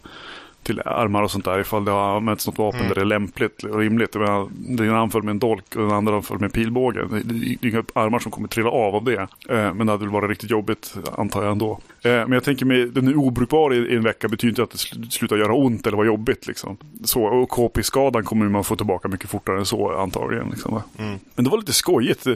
till 0.62 0.80
armar 0.84 1.22
och 1.22 1.30
sånt 1.30 1.44
där. 1.44 1.60
Ifall 1.60 1.84
det 1.84 1.90
har 1.90 2.16
använts 2.16 2.46
något 2.46 2.58
vapen 2.58 2.80
Mm. 2.80 2.88
där 2.88 2.94
det 2.94 3.00
är 3.00 3.04
lämpligt 3.04 3.62
och 3.64 3.78
rimligt. 3.78 4.14
Menar, 4.14 4.48
den 4.52 4.86
ena 4.86 4.98
anföll 4.98 5.22
med 5.22 5.30
en 5.30 5.38
dolk 5.38 5.76
och 5.76 5.82
den 5.82 5.90
andra 5.92 6.16
anföll 6.16 6.38
med 6.38 6.44
en 6.44 6.50
pilbåge. 6.50 7.06
Det 7.10 7.22
det 7.22 7.66
är 7.66 7.66
inga 7.72 7.84
armar 7.94 8.18
som 8.18 8.32
kommer 8.32 8.48
trilla 8.48 8.70
av 8.70 8.94
av 8.94 9.04
det. 9.04 9.20
Eh, 9.48 9.74
men 9.74 9.86
det 9.86 9.92
hade 9.92 10.04
väl 10.04 10.12
varit 10.12 10.30
riktigt 10.30 10.50
jobbigt, 10.50 10.94
antar 11.16 11.42
jag 11.42 11.52
ändå. 11.52 11.72
Eh, 12.02 12.10
men 12.12 12.32
jag 12.32 12.44
tänker 12.44 12.66
mig, 12.66 12.86
den 12.88 13.08
är 13.08 13.16
obrukbar 13.16 13.74
i, 13.74 13.76
i 13.76 13.96
en 13.96 14.02
vecka 14.02 14.28
betyder 14.28 14.48
inte 14.50 14.62
att 14.62 14.70
det 14.70 14.76
sl- 14.76 15.10
slutar 15.10 15.36
göra 15.36 15.54
ont 15.54 15.86
eller 15.86 15.96
vara 15.96 16.06
jobbigt. 16.06 16.46
Liksom. 16.46 16.76
Så, 17.04 17.22
och 17.24 17.48
KP-skadan 17.50 18.24
kommer 18.24 18.48
man 18.48 18.64
få 18.64 18.76
tillbaka 18.76 19.08
mycket 19.08 19.30
fortare 19.30 19.58
än 19.58 19.66
så 19.66 19.92
antagligen. 19.98 20.48
Liksom? 20.50 20.82
Mm. 20.98 21.18
Men 21.34 21.44
det 21.44 21.50
var 21.50 21.58
lite 21.58 21.72
skojigt. 21.72 22.26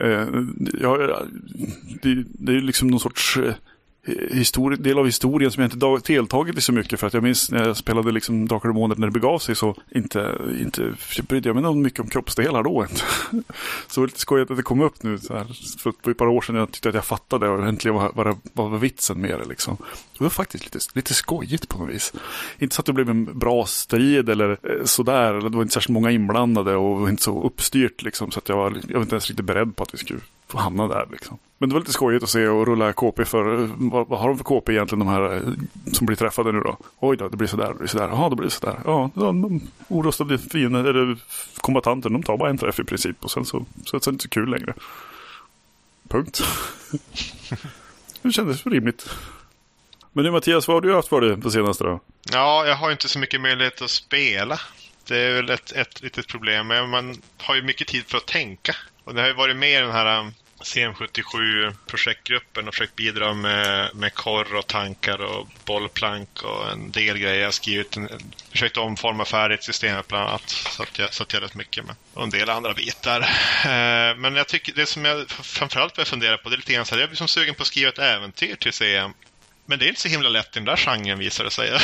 Eh, 0.00 0.26
ja, 0.80 0.96
det, 2.02 2.24
det 2.28 2.52
är 2.52 2.56
ju 2.56 2.60
liksom 2.60 2.88
någon 2.88 3.00
sorts 3.00 3.38
histori- 4.12 4.76
del 4.76 4.98
av 4.98 5.04
historien 5.06 5.50
som 5.52 5.62
jag 5.62 5.72
inte 5.72 6.12
deltagit 6.12 6.58
i 6.58 6.60
så 6.60 6.72
mycket. 6.72 7.00
För 7.00 7.06
att 7.06 7.14
jag 7.14 7.22
minns 7.22 7.50
när 7.50 7.66
jag 7.66 7.76
spelade 7.76 8.12
liksom 8.12 8.48
Drakar 8.48 8.68
och 8.68 8.74
Demoner 8.74 8.96
när 8.96 9.06
det 9.06 9.12
begav 9.12 9.38
sig 9.38 9.54
så 9.56 9.76
inte, 9.94 10.38
inte 10.60 10.94
brydde 11.28 11.48
jag 11.48 11.54
mig 11.56 11.62
någon 11.62 11.82
mycket 11.82 12.00
om 12.00 12.08
kroppsdelar 12.08 12.62
då. 12.62 12.86
Inte. 12.90 13.02
så 13.86 13.94
det 13.94 14.00
var 14.00 14.06
lite 14.06 14.20
skojigt 14.20 14.50
att 14.50 14.56
det 14.56 14.62
kom 14.62 14.80
upp 14.80 15.02
nu. 15.02 15.18
Så 15.18 15.34
här, 15.36 15.46
för 15.82 16.10
ett 16.10 16.18
par 16.18 16.26
år 16.26 16.40
sedan 16.40 16.56
jag 16.56 16.72
tyckte 16.72 16.88
att 16.88 16.94
jag 16.94 17.04
fattade 17.04 17.48
och 17.48 17.66
äntligen 17.66 17.94
vad, 17.94 18.14
vad, 18.14 18.26
det- 18.26 18.36
vad 18.52 18.70
var 18.70 18.78
vitsen 18.78 19.20
med 19.20 19.38
det. 19.38 19.44
Liksom. 19.48 19.76
Det 20.18 20.24
var 20.24 20.30
faktiskt 20.30 20.64
lite, 20.64 20.78
lite 20.94 21.14
skojigt 21.14 21.68
på 21.68 21.78
något 21.78 21.94
vis. 21.94 22.12
Inte 22.58 22.74
så 22.74 22.80
att 22.82 22.86
det 22.86 22.92
blev 22.92 23.10
en 23.10 23.38
bra 23.38 23.66
strid 23.66 24.28
eller 24.28 24.50
eh, 24.50 24.84
sådär. 24.84 25.34
Det 25.34 25.48
var 25.48 25.62
inte 25.62 25.74
särskilt 25.74 25.94
många 25.94 26.10
inblandade 26.10 26.76
och 26.76 27.08
inte 27.08 27.22
så 27.22 27.42
uppstyrt. 27.42 28.02
Liksom, 28.02 28.30
så 28.30 28.38
att 28.38 28.48
jag, 28.48 28.56
var, 28.56 28.70
jag 28.88 28.94
var 28.94 29.02
inte 29.02 29.14
ens 29.14 29.28
riktigt 29.28 29.46
beredd 29.46 29.76
på 29.76 29.82
att 29.82 29.94
vi 29.94 29.98
skulle 29.98 30.20
hamna 30.52 30.88
där. 30.88 31.06
Liksom. 31.10 31.38
Men 31.58 31.68
det 31.68 31.72
var 31.72 31.80
lite 31.80 31.92
skojigt 31.92 32.24
att 32.24 32.30
se 32.30 32.48
och 32.48 32.66
rulla 32.66 32.92
KP 32.92 33.24
för, 33.24 33.70
vad, 33.90 34.08
vad 34.08 34.20
har 34.20 34.28
de 34.28 34.36
för 34.38 34.44
KP 34.44 34.72
egentligen 34.72 35.06
de 35.06 35.08
här 35.08 35.34
eh, 35.34 35.42
som 35.92 36.06
blir 36.06 36.16
träffade 36.16 36.52
nu 36.52 36.60
då? 36.60 36.76
Oj 36.98 37.16
då, 37.16 37.28
det 37.28 37.36
blir 37.36 37.48
sådär, 37.48 37.68
det 37.68 37.74
blir 37.74 37.88
sådär, 37.88 38.08
jaha 38.08 38.28
det 38.28 38.36
blir 38.36 38.48
sådär. 38.48 38.80
Ja, 38.84 39.10
de, 39.14 39.42
de 39.42 39.60
orustade 39.88 40.38
fiender, 40.38 40.84
eller 40.84 41.18
kombatanter, 41.56 42.10
de 42.10 42.22
tar 42.22 42.36
bara 42.36 42.50
en 42.50 42.58
träff 42.58 42.80
i 42.80 42.84
princip 42.84 43.24
och 43.24 43.30
sen 43.30 43.44
så, 43.44 43.64
så, 43.84 43.88
så 43.88 43.96
är 43.96 44.00
det 44.00 44.14
inte 44.14 44.22
så 44.22 44.28
kul 44.28 44.50
längre. 44.50 44.74
Punkt. 46.08 46.42
det 48.22 48.32
kändes 48.32 48.66
rimligt. 48.66 49.10
Men 50.12 50.24
nu 50.24 50.30
Mattias, 50.30 50.68
vad 50.68 50.74
har 50.74 50.80
du 50.80 50.94
haft 50.94 51.08
för 51.08 51.20
dig 51.20 51.36
på 51.36 51.50
senaste 51.50 51.84
då? 51.84 52.00
Ja, 52.32 52.66
jag 52.66 52.76
har 52.76 52.88
ju 52.88 52.92
inte 52.92 53.08
så 53.08 53.18
mycket 53.18 53.40
möjlighet 53.40 53.82
att 53.82 53.90
spela. 53.90 54.60
Det 55.08 55.18
är 55.18 55.34
väl 55.34 55.50
ett, 55.50 55.72
ett 55.72 56.02
litet 56.02 56.28
problem. 56.28 56.66
Men 56.66 56.90
man 56.90 57.16
har 57.36 57.54
ju 57.54 57.62
mycket 57.62 57.88
tid 57.88 58.04
för 58.06 58.16
att 58.16 58.26
tänka. 58.26 58.76
Och 59.06 59.14
det 59.14 59.20
har 59.20 59.28
ju 59.28 59.34
varit 59.34 59.56
med 59.56 59.70
i 59.70 59.82
den 59.82 59.90
här 59.90 60.20
um, 60.20 60.34
CM77-projektgruppen 60.60 62.68
och 62.68 62.74
försökt 62.74 62.96
bidra 62.96 63.34
med, 63.34 63.94
med 63.94 64.14
korr 64.14 64.54
och 64.54 64.66
tankar 64.66 65.22
och 65.22 65.48
bollplank 65.64 66.42
och 66.42 66.72
en 66.72 66.90
del 66.90 67.18
grejer. 67.18 67.38
Jag 67.38 67.46
har 67.46 67.52
skrivit 67.52 67.96
en, 67.96 68.08
försökt 68.50 68.76
omforma 68.76 69.24
färdighetssystemet, 69.24 70.08
bland 70.08 70.28
annat. 70.28 70.48
Så 70.48 70.82
att 70.82 70.98
jag 70.98 71.14
satt 71.14 71.32
jag 71.32 71.42
rätt 71.42 71.54
mycket 71.54 71.84
med. 71.84 71.94
Och 72.14 72.22
en 72.22 72.30
del 72.30 72.50
andra 72.50 72.74
bitar. 72.74 73.20
Eh, 73.20 74.16
men 74.16 74.36
jag 74.36 74.48
tycker 74.48 74.72
det 74.72 74.86
som 74.86 75.04
jag 75.04 75.30
framförallt 75.30 75.94
börjar 75.94 76.06
fundera 76.06 76.38
på 76.38 76.48
det 76.48 76.54
är 76.54 76.56
lite 76.56 76.72
grann 76.72 76.86
så 76.86 76.94
här, 76.94 77.00
jag 77.00 77.10
blir 77.10 77.16
som 77.16 77.28
sugen 77.28 77.54
på 77.54 77.62
att 77.62 77.68
skriva 77.68 77.88
ett 77.88 77.98
äventyr 77.98 78.56
till 78.56 78.72
CM. 78.72 79.12
Men 79.66 79.78
det 79.78 79.84
är 79.84 79.88
inte 79.88 80.00
så 80.00 80.08
himla 80.08 80.28
lätt 80.28 80.46
i 80.46 80.58
den 80.58 80.64
där 80.64 80.76
genren 80.76 81.18
visar 81.18 81.44
det 81.44 81.50
sig. 81.50 81.68
jag 81.68 81.78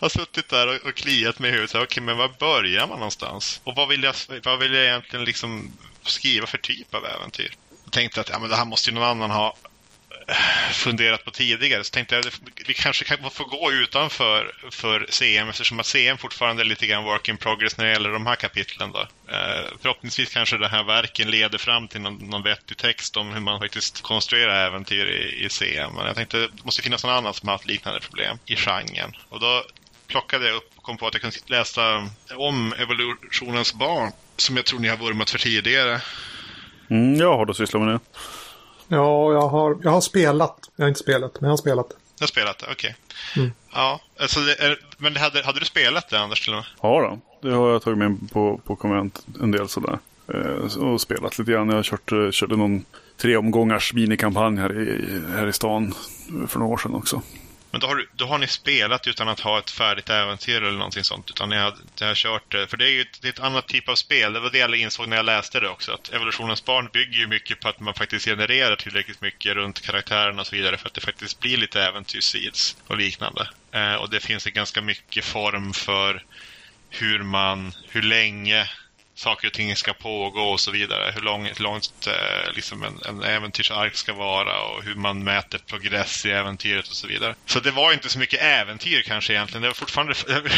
har 0.00 0.08
suttit 0.08 0.48
där 0.48 0.66
och, 0.66 0.88
och 0.88 0.94
kliat 0.94 1.38
mig 1.38 1.50
i 1.50 1.52
huvudet. 1.52 1.74
Okej, 1.74 2.02
men 2.02 2.16
var 2.16 2.30
börjar 2.38 2.86
man 2.86 2.98
någonstans? 2.98 3.60
Och 3.64 3.74
vad 3.74 3.88
vill 3.88 4.02
jag, 4.02 4.14
vad 4.42 4.58
vill 4.58 4.74
jag 4.74 4.84
egentligen 4.84 5.24
liksom 5.24 5.72
skriva 6.10 6.46
för 6.46 6.58
typ 6.58 6.94
av 6.94 7.06
äventyr? 7.06 7.54
Jag 7.84 7.92
tänkte 7.92 8.20
att 8.20 8.28
ja, 8.28 8.38
men 8.38 8.50
det 8.50 8.56
här 8.56 8.64
måste 8.64 8.90
ju 8.90 8.94
någon 8.94 9.08
annan 9.08 9.30
ha 9.30 9.56
eh, 10.28 10.72
funderat 10.72 11.24
på 11.24 11.30
tidigare. 11.30 11.84
Så 11.84 11.90
tänkte 11.90 12.14
jag 12.14 12.26
att 12.26 12.40
vi 12.66 12.74
kanske 12.74 13.04
kan 13.04 13.30
få 13.30 13.44
gå 13.44 13.72
utanför 13.72 14.54
för 14.70 15.06
CM 15.08 15.48
eftersom 15.48 15.80
att 15.80 15.86
CM 15.86 16.18
fortfarande 16.18 16.62
är 16.62 16.64
lite 16.64 16.86
grann 16.86 17.04
work 17.04 17.28
in 17.28 17.36
progress 17.36 17.76
när 17.76 17.84
det 17.84 17.92
gäller 17.92 18.10
de 18.10 18.26
här 18.26 18.36
kapitlen. 18.36 18.92
Då. 18.92 19.00
Eh, 19.28 19.64
förhoppningsvis 19.82 20.34
kanske 20.34 20.58
det 20.58 20.68
här 20.68 20.84
verken 20.84 21.30
leder 21.30 21.58
fram 21.58 21.88
till 21.88 22.00
någon, 22.00 22.14
någon 22.14 22.42
vettig 22.42 22.76
text 22.76 23.16
om 23.16 23.32
hur 23.32 23.40
man 23.40 23.60
faktiskt 23.60 24.02
konstruerar 24.02 24.66
äventyr 24.66 25.06
i, 25.06 25.44
i 25.44 25.48
CM. 25.48 25.92
Men 25.94 26.06
jag 26.06 26.16
tänkte 26.16 26.44
att 26.44 26.56
det 26.56 26.64
måste 26.64 26.82
finnas 26.82 27.04
någon 27.04 27.14
annan 27.14 27.34
som 27.34 27.48
har 27.48 27.54
haft 27.54 27.66
liknande 27.66 28.00
problem 28.00 28.38
i 28.46 28.56
genren. 28.56 29.12
Och 29.28 29.40
då 29.40 29.64
plockade 30.08 30.46
jag 30.46 30.56
upp 30.56 30.70
och 30.76 30.82
kom 30.82 30.96
på 30.96 31.06
att 31.06 31.14
jag 31.14 31.20
kunde 31.20 31.36
läsa 31.46 32.08
om 32.36 32.72
evolutionens 32.72 33.74
barn 33.74 34.12
som 34.36 34.56
jag 34.56 34.66
tror 34.66 34.80
ni 34.80 34.88
har 34.88 34.96
vurmat 34.96 35.30
för 35.30 35.38
tidigare. 35.38 36.00
Mm, 36.90 37.14
jag 37.14 37.36
har 37.36 37.46
då 37.46 37.54
sysslat 37.54 37.82
med 37.82 37.94
det. 37.94 38.00
Ja, 38.88 39.32
jag 39.32 39.48
har, 39.48 39.78
jag 39.82 39.90
har 39.90 40.00
spelat. 40.00 40.70
Jag 40.76 40.84
har 40.84 40.88
inte 40.88 41.00
spelat, 41.00 41.40
men 41.40 41.48
jag 41.48 41.52
har 41.52 41.56
spelat. 41.56 41.86
Jag 42.18 42.22
har 42.22 42.28
spelat 42.28 42.58
det, 42.58 42.66
okej. 42.72 42.96
Mm. 43.36 43.50
Ja, 43.72 44.00
alltså 44.20 44.40
det 44.40 44.54
är, 44.54 44.78
men 44.98 45.14
det 45.14 45.20
hade, 45.20 45.42
hade 45.42 45.58
du 45.58 45.64
spelat 45.64 46.10
det 46.10 46.20
Anders 46.20 46.40
till 46.40 46.52
och 46.52 46.56
med? 46.56 46.66
Ja 46.82 47.20
då, 47.40 47.48
det 47.48 47.54
har 47.54 47.70
jag 47.70 47.82
tagit 47.82 47.98
med 47.98 48.30
på, 48.32 48.60
på 48.64 48.76
konvent 48.76 49.26
en 49.40 49.50
del 49.50 49.68
sådär. 49.68 49.98
Eh, 50.34 50.78
och 50.78 51.00
spelat 51.00 51.38
lite 51.38 51.52
grann. 51.52 51.68
Jag 51.68 51.76
har 51.76 51.82
kört, 51.82 52.12
eh, 52.12 52.30
körde 52.30 52.56
någon 52.56 52.84
tre 53.16 53.36
omgångars 53.36 53.94
minikampanj 53.94 54.58
här 54.58 54.80
i, 54.80 55.20
här 55.36 55.46
i 55.46 55.52
stan 55.52 55.94
för 56.48 56.58
några 56.58 56.72
år 56.72 56.78
sedan 56.78 56.94
också. 56.94 57.22
Men 57.70 57.80
då 57.80 57.86
har, 57.86 58.06
då 58.12 58.26
har 58.26 58.38
ni 58.38 58.46
spelat 58.46 59.06
utan 59.06 59.28
att 59.28 59.40
ha 59.40 59.58
ett 59.58 59.70
färdigt 59.70 60.10
äventyr 60.10 60.62
eller 60.62 60.78
någonting 60.78 61.04
sånt. 61.04 61.30
Utan 61.30 61.48
ni 61.48 61.56
har, 61.56 61.74
ni 62.00 62.06
har 62.06 62.14
kört 62.14 62.52
det. 62.52 62.66
För 62.66 62.76
det 62.76 62.84
är 62.84 62.90
ju 62.90 63.00
ett, 63.00 63.22
det 63.22 63.28
är 63.28 63.32
ett 63.32 63.40
annat 63.40 63.68
typ 63.68 63.88
av 63.88 63.94
spel. 63.94 64.32
Det 64.32 64.40
var 64.40 64.50
det 64.50 64.58
jag 64.58 64.76
insåg 64.76 65.08
när 65.08 65.16
jag 65.16 65.26
läste 65.26 65.60
det 65.60 65.68
också. 65.68 65.92
Att 65.92 66.12
Evolutionens 66.12 66.64
barn 66.64 66.88
bygger 66.92 67.18
ju 67.18 67.26
mycket 67.26 67.60
på 67.60 67.68
att 67.68 67.80
man 67.80 67.94
faktiskt 67.94 68.24
genererar 68.24 68.76
tillräckligt 68.76 69.20
mycket 69.20 69.54
runt 69.54 69.80
karaktärerna 69.80 70.40
och 70.40 70.46
så 70.46 70.56
vidare. 70.56 70.76
För 70.76 70.86
att 70.86 70.94
det 70.94 71.00
faktiskt 71.00 71.40
blir 71.40 71.56
lite 71.56 71.82
äventyrsseeds 71.82 72.76
och 72.86 72.96
liknande. 72.96 73.48
Eh, 73.72 73.94
och 73.94 74.10
det 74.10 74.20
finns 74.20 74.46
ju 74.46 74.50
ganska 74.50 74.82
mycket 74.82 75.24
form 75.24 75.72
för 75.72 76.24
hur 76.90 77.22
man, 77.22 77.72
hur 77.88 78.02
länge 78.02 78.70
saker 79.18 79.46
och 79.46 79.52
ting 79.52 79.76
ska 79.76 79.92
pågå 79.92 80.40
och 80.40 80.60
så 80.60 80.70
vidare. 80.70 81.12
Hur 81.14 81.20
långt, 81.20 81.60
långt 81.60 82.08
liksom 82.54 82.82
en, 82.82 83.00
en 83.08 83.22
äventyrsark 83.22 83.94
ska 83.94 84.12
vara 84.12 84.62
och 84.62 84.82
hur 84.84 84.94
man 84.94 85.24
mäter 85.24 85.58
progress 85.58 86.26
i 86.26 86.30
äventyret 86.30 86.88
och 86.88 86.94
så 86.94 87.06
vidare. 87.06 87.34
Så 87.46 87.60
det 87.60 87.70
var 87.70 87.92
inte 87.92 88.08
så 88.08 88.18
mycket 88.18 88.42
äventyr 88.42 89.02
kanske 89.02 89.32
egentligen. 89.32 89.62
Det 89.62 89.68
var 89.68 89.74
fortfarande 89.74 90.14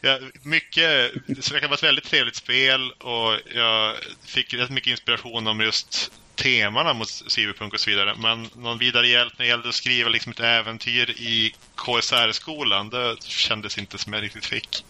ja, 0.00 0.18
mycket, 0.42 1.12
så 1.40 1.54
det 1.54 1.60
kan 1.60 1.68
vara 1.68 1.76
ett 1.76 1.82
väldigt 1.82 2.04
trevligt 2.04 2.36
spel 2.36 2.92
och 2.92 3.38
jag 3.54 3.96
fick 4.26 4.54
rätt 4.54 4.70
mycket 4.70 4.90
inspiration 4.90 5.46
om 5.46 5.60
just 5.60 6.12
temana 6.34 6.92
mot 6.92 7.08
cyberpunk 7.08 7.74
och 7.74 7.80
så 7.80 7.90
vidare. 7.90 8.14
Men 8.18 8.48
någon 8.56 8.78
vidare 8.78 9.08
hjälp 9.08 9.32
när 9.38 9.44
det 9.44 9.48
gällde 9.48 9.68
att 9.68 9.74
skriva 9.74 10.08
liksom 10.08 10.32
ett 10.32 10.40
äventyr 10.40 11.10
i 11.10 11.54
KSR-skolan, 11.76 12.90
det 12.90 13.16
kändes 13.24 13.78
inte 13.78 13.98
som 13.98 14.12
jag 14.12 14.22
riktigt 14.22 14.46
fick. 14.46 14.84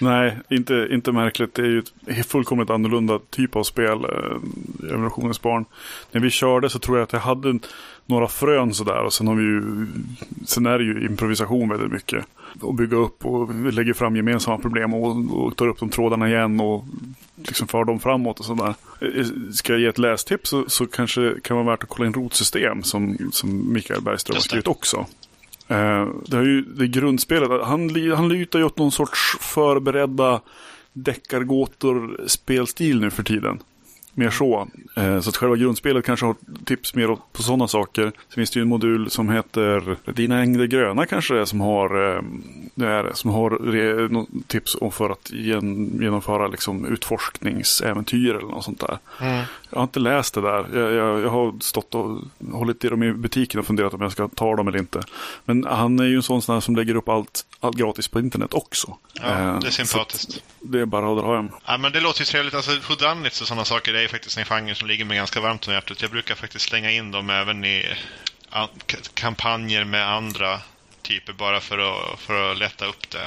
Nej, 0.00 0.36
inte, 0.48 0.88
inte 0.90 1.12
märkligt. 1.12 1.54
Det 1.54 1.62
är 1.62 1.66
ju 1.66 1.82
ett 2.06 2.26
fullkomligt 2.26 2.70
annorlunda 2.70 3.18
typ 3.30 3.56
av 3.56 3.62
spel, 3.62 4.04
eh, 4.04 4.90
Evolutionens 4.90 5.42
barn. 5.42 5.64
När 6.12 6.20
vi 6.20 6.30
körde 6.30 6.70
så 6.70 6.78
tror 6.78 6.96
jag 6.98 7.04
att 7.04 7.12
jag 7.12 7.20
hade 7.20 7.58
några 8.06 8.28
frön 8.28 8.74
sådär 8.74 9.02
och 9.04 9.12
sen 9.12 9.26
har 9.26 9.34
vi 9.34 9.42
ju, 9.42 9.86
sen 10.46 10.66
är 10.66 10.78
det 10.78 10.84
ju 10.84 11.06
improvisation 11.06 11.68
väldigt 11.68 11.92
mycket. 11.92 12.24
Och 12.60 12.74
bygga 12.74 12.96
upp 12.96 13.26
och 13.26 13.72
lägger 13.72 13.92
fram 13.92 14.16
gemensamma 14.16 14.58
problem 14.58 14.94
och, 14.94 15.42
och 15.44 15.56
tar 15.56 15.68
upp 15.68 15.78
de 15.78 15.88
trådarna 15.88 16.28
igen 16.28 16.60
och 16.60 16.84
liksom 17.36 17.68
för 17.68 17.84
dem 17.84 18.00
framåt 18.00 18.38
och 18.38 18.44
sådär. 18.44 18.74
Eh, 19.00 19.26
Ska 19.52 19.72
jag 19.72 19.80
ge 19.80 19.86
ett 19.86 19.98
lästips 19.98 20.50
så, 20.50 20.64
så 20.68 20.86
kanske 20.86 21.34
kan 21.42 21.56
vara 21.56 21.66
värt 21.66 21.82
att 21.82 21.88
kolla 21.88 22.06
in 22.06 22.14
rotsystem 22.14 22.82
som, 22.82 23.18
som 23.32 23.72
Mikael 23.72 24.02
Bergström 24.02 24.34
har 24.36 24.40
skrivit 24.40 24.68
också. 24.68 25.06
Eh, 25.72 26.08
det, 26.26 26.36
är 26.36 26.42
ju 26.42 26.62
det 26.62 26.86
grundspelet. 26.86 27.50
Han, 27.64 28.12
han 28.14 28.28
lutar 28.28 28.58
ju 28.58 28.64
åt 28.64 28.78
någon 28.78 28.92
sorts 28.92 29.36
förberedda 29.40 30.40
deckargåtor 30.92 32.20
spelstil 32.26 33.00
nu 33.00 33.10
för 33.10 33.22
tiden. 33.22 33.58
mer 34.14 34.30
så. 34.30 34.68
Eh, 34.96 35.20
så 35.20 35.28
att 35.28 35.36
själva 35.36 35.56
grundspelet 35.56 36.04
kanske 36.04 36.26
har 36.26 36.36
tips 36.64 36.94
mer 36.94 37.16
på 37.32 37.42
sådana 37.42 37.68
saker. 37.68 38.02
Sen 38.02 38.34
finns 38.34 38.50
det 38.50 38.58
ju 38.58 38.62
en 38.62 38.68
modul 38.68 39.10
som 39.10 39.30
heter 39.30 39.96
Dina 40.12 40.40
ängder 40.40 40.66
gröna 40.66 41.06
kanske 41.06 41.34
eh, 41.34 42.22
det 42.74 42.86
är 42.86 43.12
som 43.14 43.30
har, 43.30 43.70
det 43.72 43.82
är, 43.82 44.06
som 44.08 44.18
har 44.18 44.42
tips 44.46 44.76
för 44.90 45.10
att 45.10 45.30
genomföra 45.32 46.46
liksom 46.46 46.86
utforskningsäventyr 46.86 48.34
eller 48.34 48.48
något 48.48 48.64
sånt 48.64 48.80
där. 48.80 48.98
Mm. 49.20 49.44
Jag 49.72 49.78
har 49.78 49.82
inte 49.82 50.00
läst 50.00 50.34
det 50.34 50.40
där. 50.40 50.66
Jag, 50.72 50.92
jag, 50.92 51.20
jag, 51.20 51.30
har 51.30 51.60
stått 51.60 51.94
och 51.94 52.20
hållit 52.52 52.84
i 52.84 52.88
dem 52.88 53.02
i 53.02 53.12
butiken 53.12 53.60
och 53.60 53.66
funderat 53.66 53.94
om 53.94 54.00
jag 54.00 54.12
ska 54.12 54.28
ta 54.28 54.56
dem 54.56 54.68
eller 54.68 54.78
inte. 54.78 55.02
Men 55.44 55.64
han 55.64 55.98
är 55.98 56.04
ju 56.04 56.16
en 56.16 56.22
sån 56.22 56.62
som 56.62 56.76
lägger 56.76 56.94
upp 56.94 57.08
allt, 57.08 57.46
allt 57.60 57.76
gratis 57.76 58.08
på 58.08 58.18
internet 58.18 58.54
också. 58.54 58.96
Ja, 59.12 59.28
eh, 59.28 59.58
det 59.58 59.66
är 59.66 59.70
sympatiskt. 59.70 60.42
Det 60.60 60.80
är 60.80 60.86
bara 60.86 61.12
att 61.12 61.18
dra 61.18 61.36
hem. 61.36 61.50
Ja, 61.66 61.78
men 61.78 61.92
det 61.92 62.00
låter 62.00 62.20
ju 62.20 62.24
trevligt. 62.24 62.54
Alltså, 62.54 62.70
whodunits 62.88 63.40
och 63.40 63.46
sådana 63.46 63.64
saker 63.64 63.92
det 63.92 64.04
är 64.04 64.08
faktiskt 64.08 64.38
en 64.38 64.44
genre 64.44 64.74
som 64.74 64.88
ligger 64.88 65.04
mig 65.04 65.16
ganska 65.16 65.40
varmt 65.40 65.68
om 65.68 65.74
hjärtat. 65.74 66.02
Jag 66.02 66.10
brukar 66.10 66.34
faktiskt 66.34 66.68
slänga 66.68 66.90
in 66.90 67.10
dem 67.10 67.30
även 67.30 67.64
i 67.64 67.86
kampanjer 69.14 69.84
med 69.84 70.08
andra 70.08 70.60
typer 71.02 71.32
bara 71.32 71.60
för 71.60 71.78
att, 71.78 72.20
för 72.20 72.50
att 72.50 72.58
lätta 72.58 72.86
upp 72.86 73.10
det. 73.10 73.18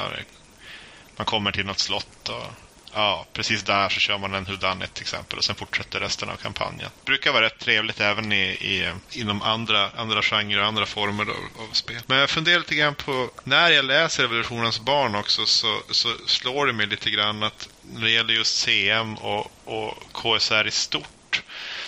Man 1.17 1.25
kommer 1.25 1.51
till 1.51 1.65
något 1.65 1.79
slott 1.79 2.29
och 2.29 2.64
ja, 2.95 3.25
precis 3.33 3.63
där 3.63 3.89
så 3.89 3.99
kör 3.99 4.17
man 4.17 4.33
en 4.33 4.45
Hudanet 4.45 4.93
till 4.93 5.01
exempel 5.01 5.37
och 5.37 5.45
sen 5.45 5.55
fortsätter 5.55 5.99
resten 5.99 6.29
av 6.29 6.35
kampanjen. 6.35 6.89
Det 6.95 7.05
brukar 7.05 7.33
vara 7.33 7.45
rätt 7.45 7.59
trevligt 7.59 7.99
även 7.99 8.31
i, 8.31 8.45
i, 8.45 8.93
inom 9.11 9.41
andra, 9.41 9.89
andra 9.97 10.21
genrer 10.21 10.59
och 10.59 10.65
andra 10.65 10.85
former 10.85 11.23
av, 11.23 11.63
av, 11.63 11.73
spel. 11.73 12.01
Men 12.07 12.17
jag 12.17 12.29
funderar 12.29 12.59
lite 12.59 12.75
grann 12.75 12.95
på, 12.95 13.29
när 13.43 13.69
jag 13.69 13.85
läser 13.85 14.23
Revolutionens 14.23 14.79
barn 14.79 15.15
också 15.15 15.45
så, 15.45 15.81
så 15.91 16.09
slår 16.27 16.65
det 16.65 16.73
mig 16.73 16.87
lite 16.87 17.09
grann 17.09 17.43
att 17.43 17.69
när 17.81 18.01
det 18.01 18.11
gäller 18.11 18.33
just 18.33 18.57
CM 18.57 19.15
och, 19.15 19.51
och 19.63 19.93
KSR 20.13 20.67
i 20.67 20.71
stort, 20.71 21.43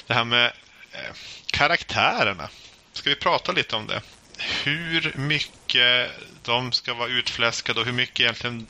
det 0.07 0.13
här 0.13 0.23
med 0.23 0.45
eh, 0.91 1.15
karaktärerna. 1.51 2.49
Ska 2.93 3.09
vi 3.09 3.15
prata 3.15 3.51
lite 3.51 3.75
om 3.75 3.87
det? 3.87 4.01
Hur 4.63 5.13
mycket 5.15 6.11
de 6.43 6.71
ska 6.71 6.93
vara 6.93 7.09
utfläskade 7.09 7.79
och 7.79 7.85
hur 7.85 7.93
mycket 7.93 8.19
egentligen 8.19 8.67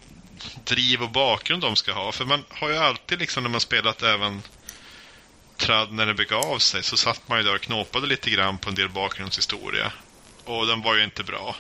driv 0.64 1.04
och 1.04 1.12
bakgrund 1.12 1.62
de 1.62 1.76
ska 1.76 1.94
ha. 1.94 2.12
För 2.12 2.26
man 2.26 2.44
har 2.50 2.70
ju 2.70 2.78
alltid 2.78 3.20
liksom 3.20 3.44
när 3.44 3.50
man 3.50 3.62
spelat 3.62 4.04
även 4.04 4.42
tradd 5.58 5.92
när 5.92 6.06
det 6.06 6.14
begav 6.14 6.60
sig 6.60 6.84
så 6.84 6.98
satt 6.98 7.28
man 7.28 7.38
ju 7.38 7.44
där 7.44 7.56
och 7.56 7.62
knåpade 7.62 8.08
lite 8.08 8.30
grann 8.30 8.58
på 8.58 8.70
en 8.70 8.76
del 8.76 8.90
bakgrundshistoria. 8.90 9.92
Och 10.46 10.68
den 10.68 10.82
var 10.82 10.96
ju 10.96 11.04
inte 11.04 11.24
bra. 11.24 11.56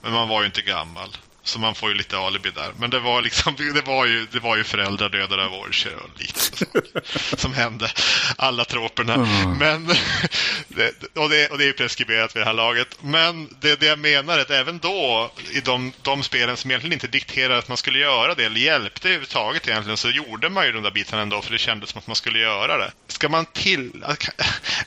Men 0.00 0.12
man 0.12 0.28
var 0.28 0.40
ju 0.40 0.46
inte 0.46 0.62
gammal. 0.62 1.16
Så 1.48 1.58
man 1.58 1.74
får 1.74 1.88
ju 1.88 1.94
lite 1.94 2.18
alibi 2.18 2.50
där. 2.50 2.72
Men 2.78 2.90
det 2.90 2.98
var 2.98 3.22
liksom, 3.22 3.56
det 3.74 3.86
var 3.86 4.06
ju, 4.06 4.26
det 4.32 4.40
var 4.40 4.56
ju 4.56 4.64
föräldrar 4.64 5.08
dödade 5.08 5.44
av 5.44 5.54
orcher 5.54 5.96
och 5.96 6.20
liknande 6.20 6.90
som 7.36 7.52
hände. 7.52 7.90
Alla 8.36 8.64
troperna. 8.64 9.14
Mm. 9.14 9.58
Men, 9.58 9.90
och, 11.14 11.30
det, 11.30 11.48
och 11.50 11.58
det 11.58 11.68
är 11.68 11.72
preskriberat 11.72 12.36
vid 12.36 12.40
det 12.40 12.46
här 12.46 12.52
laget. 12.52 12.98
Men 13.02 13.56
det, 13.60 13.80
det 13.80 13.86
jag 13.86 13.98
menar 13.98 14.38
är 14.38 14.42
att 14.42 14.50
även 14.50 14.78
då, 14.78 15.30
i 15.50 15.60
de, 15.60 15.92
de 16.02 16.22
spelen 16.22 16.56
som 16.56 16.70
egentligen 16.70 16.92
inte 16.92 17.06
dikterade 17.06 17.58
att 17.58 17.68
man 17.68 17.76
skulle 17.76 17.98
göra 17.98 18.34
det, 18.34 18.44
eller 18.44 18.60
hjälpte 18.60 19.08
överhuvudtaget 19.08 19.68
egentligen, 19.68 19.96
så 19.96 20.10
gjorde 20.10 20.48
man 20.48 20.66
ju 20.66 20.72
de 20.72 20.82
där 20.82 20.90
bitarna 20.90 21.22
ändå, 21.22 21.42
för 21.42 21.52
det 21.52 21.58
kändes 21.58 21.90
som 21.90 21.98
att 21.98 22.06
man 22.06 22.16
skulle 22.16 22.38
göra 22.38 22.78
det. 22.78 22.92
Ska 23.08 23.28
man 23.28 23.46
till... 23.46 24.04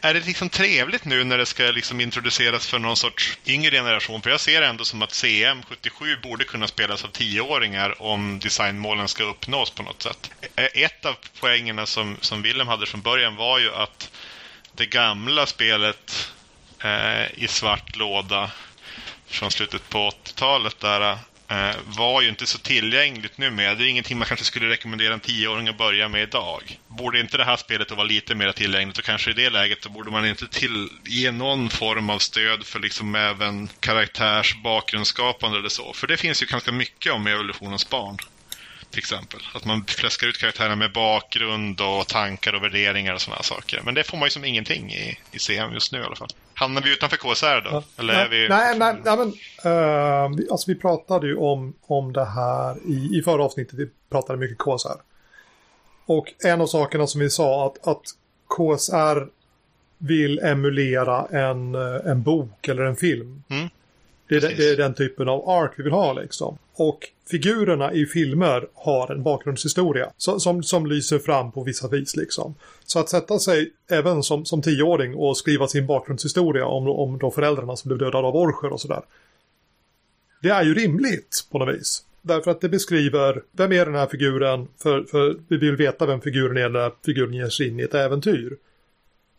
Är 0.02 0.14
det 0.14 0.26
liksom 0.26 0.50
trevligt 0.50 1.06
nu 1.06 1.24
när 1.24 1.38
det 1.38 1.46
ska 1.46 1.64
liksom 1.64 2.02
introduceras 2.02 2.68
för 2.68 2.80
någon 2.80 2.98
sorts 2.98 3.38
yngre 3.46 3.72
generation? 3.72 4.22
För 4.22 4.30
jag 4.30 4.40
ser 4.40 4.62
det 4.62 4.68
ändå 4.68 4.86
som 4.86 5.02
att 5.02 5.14
CM 5.14 5.62
77 5.70 6.18
borde 6.24 6.44
kunna 6.52 6.68
spelas 6.68 7.04
av 7.04 7.08
tioåringar 7.08 8.02
om 8.02 8.40
designmålen 8.40 9.08
ska 9.08 9.24
uppnås 9.24 9.70
på 9.72 9.84
något 9.84 10.02
sätt. 10.02 10.32
Ett 10.56 11.06
av 11.06 11.16
poängerna 11.40 11.86
som, 11.86 12.18
som 12.22 12.42
Willem 12.42 12.68
hade 12.68 12.86
från 12.86 13.02
början 13.02 13.36
var 13.36 13.60
ju 13.60 13.74
att 13.74 14.12
det 14.74 14.86
gamla 14.86 15.46
spelet 15.46 16.32
eh, 16.84 17.44
i 17.44 17.48
svart 17.48 17.96
låda 17.96 18.52
från 19.28 19.52
slutet 19.52 19.90
på 19.90 20.10
80-talet 20.10 20.80
där 20.80 21.18
Eh, 21.52 21.76
var 21.86 22.22
ju 22.22 22.30
inte 22.30 22.46
så 22.46 22.58
tillgängligt 22.58 23.38
nu 23.38 23.52
med. 23.52 23.78
Det 23.78 23.86
är 23.86 23.88
ingenting 23.88 24.18
man 24.18 24.28
kanske 24.28 24.46
skulle 24.46 24.70
rekommendera 24.70 25.14
en 25.14 25.20
tioåring 25.20 25.68
att 25.68 25.78
börja 25.78 26.10
med 26.10 26.24
idag. 26.24 26.80
Borde 26.88 27.20
inte 27.20 27.38
det 27.38 27.46
här 27.46 27.58
spelet 27.58 27.92
vara 27.92 28.04
lite 28.04 28.36
mer 28.36 28.52
tillgängligt 28.52 28.98
och 28.98 29.04
kanske 29.04 29.32
i 29.32 29.34
det 29.34 29.50
läget 29.50 29.84
så 29.84 29.90
borde 29.90 30.12
man 30.12 30.26
inte 30.26 30.48
till, 30.48 30.90
ge 31.06 31.32
någon 31.32 31.70
form 31.70 32.10
av 32.10 32.20
stöd 32.20 32.66
för 32.66 32.80
liksom 32.80 33.16
även 33.16 33.70
karaktärs 33.80 34.56
bakgrundsskapande 34.64 35.60
eller 35.60 35.70
så. 35.70 35.94
För 35.94 36.08
det 36.08 36.18
finns 36.18 36.42
ju 36.44 36.46
ganska 36.46 36.72
mycket 36.72 37.14
om 37.14 37.28
evolutionens 37.28 37.90
barn 37.90 38.18
till 38.90 39.00
exempel. 39.00 39.40
Att 39.54 39.66
man 39.66 39.86
fläskar 39.86 40.28
ut 40.28 40.38
karaktärerna 40.38 40.76
med 40.76 40.92
bakgrund 40.92 41.82
och 41.82 42.08
tankar 42.08 42.54
och 42.54 42.64
värderingar 42.64 43.14
och 43.14 43.22
sådana 43.22 43.44
saker. 43.44 43.82
Men 43.86 43.94
det 43.94 44.04
får 44.04 44.18
man 44.18 44.26
ju 44.26 44.32
som 44.32 44.46
ingenting 44.46 44.94
i, 44.94 45.18
i 45.32 45.40
CM 45.40 45.74
just 45.74 45.92
nu 45.92 46.00
i 46.00 46.04
alla 46.04 46.16
fall. 46.16 46.32
Hamnar 46.62 46.82
vi 46.82 46.94
utanför 46.94 47.18
KSR 47.18 47.62
då? 47.62 47.84
Eller 47.98 48.14
nej, 48.14 48.26
är 48.26 48.30
vi... 48.30 48.50
nej, 48.50 48.80
nej, 48.80 48.96
nej 49.06 49.18
men 49.18 49.28
uh, 49.74 50.52
alltså 50.52 50.72
vi 50.72 50.76
pratade 50.76 51.28
ju 51.28 51.36
om, 51.36 51.74
om 51.82 52.14
det 52.14 52.26
här 52.26 52.78
i, 52.86 53.20
i 53.20 53.22
förra 53.26 53.44
avsnittet. 53.44 53.74
Vi 53.74 53.90
pratade 54.10 54.40
mycket 54.40 54.58
KSR. 54.58 55.02
Och 56.06 56.34
en 56.46 56.62
av 56.62 56.68
sakerna 56.68 57.08
som 57.08 57.22
vi 57.22 57.30
sa 57.30 57.68
att, 57.68 57.88
att 57.88 58.02
KSR 58.48 59.28
vill 59.98 60.40
emulera 60.40 61.26
en, 61.26 61.76
eh, 61.76 62.12
en 62.12 62.24
bok 62.24 62.68
eller 62.68 62.84
en 62.84 62.96
film. 62.96 63.44
Mm. 63.50 63.70
Det, 64.32 64.44
är, 64.44 64.56
det 64.58 64.70
är 64.70 64.78
den 64.78 64.94
typen 64.94 65.30
av 65.30 65.50
ark 65.50 65.72
vi 65.78 65.84
vill 65.84 65.94
ha 65.94 66.14
liksom. 66.14 66.58
Och 66.74 67.10
figurerna 67.32 67.94
i 67.94 68.06
filmer 68.06 68.68
har 68.74 69.12
en 69.12 69.24
bakgrundshistoria 69.24 70.12
som, 70.18 70.40
som, 70.40 70.64
som, 70.64 70.86
lyser 70.86 71.20
fram 71.20 71.52
på 71.52 71.64
vissa 71.64 71.88
vis 71.88 72.16
liksom. 72.16 72.56
Så 72.86 73.00
att 73.00 73.10
sätta 73.10 73.40
sig 73.40 73.72
även 73.90 74.24
som, 74.24 74.46
som 74.46 74.62
tioåring 74.62 75.16
och 75.16 75.38
skriva 75.38 75.68
sin 75.68 75.88
bakgrundshistoria 75.88 76.66
om, 76.66 76.88
om 76.88 77.18
de 77.18 77.32
föräldrarna 77.32 77.76
som 77.76 77.90
blev 77.90 78.00
dödade 78.00 78.28
av 78.28 78.36
orcher 78.36 78.74
och 78.74 78.82
sådär. 78.82 79.02
Det 80.42 80.50
är 80.50 80.64
ju 80.64 80.74
rimligt 80.74 81.46
på 81.52 81.60
något 81.60 81.76
vis. 81.76 82.04
Därför 82.22 82.52
att 82.52 82.62
det 82.62 82.70
beskriver 82.70 83.44
vem 83.52 83.72
är 83.72 83.86
den 83.86 83.96
här 83.96 84.08
figuren 84.08 84.68
för, 84.78 85.04
för 85.04 85.38
vi 85.48 85.58
vill 85.58 85.76
veta 85.76 86.06
vem 86.06 86.22
figuren 86.22 86.58
är 86.58 86.70
när 86.70 86.92
figuren 87.06 87.34
ger 87.34 87.50
sig 87.50 87.68
in 87.68 87.80
i 87.80 87.84
ett 87.84 87.94
äventyr. 87.94 88.58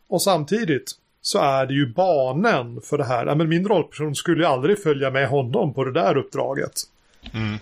Och 0.08 0.22
samtidigt 0.22 0.92
så 1.22 1.38
är 1.38 1.66
det 1.66 1.74
ju 1.74 1.86
banen 1.86 2.80
för 2.80 2.98
det 2.98 3.04
här. 3.04 3.34
men 3.34 3.48
min 3.48 3.68
rollperson 3.68 4.14
skulle 4.14 4.42
ju 4.42 4.48
aldrig 4.48 4.82
följa 4.82 5.10
med 5.10 5.28
honom 5.28 5.74
på 5.74 5.84
det 5.84 5.92
där 5.92 6.16
uppdraget. 6.16 6.82
Mm, 7.34 7.58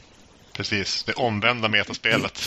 precis, 0.57 1.05
det 1.05 1.13
omvända 1.13 1.69
metaspelet. 1.69 2.41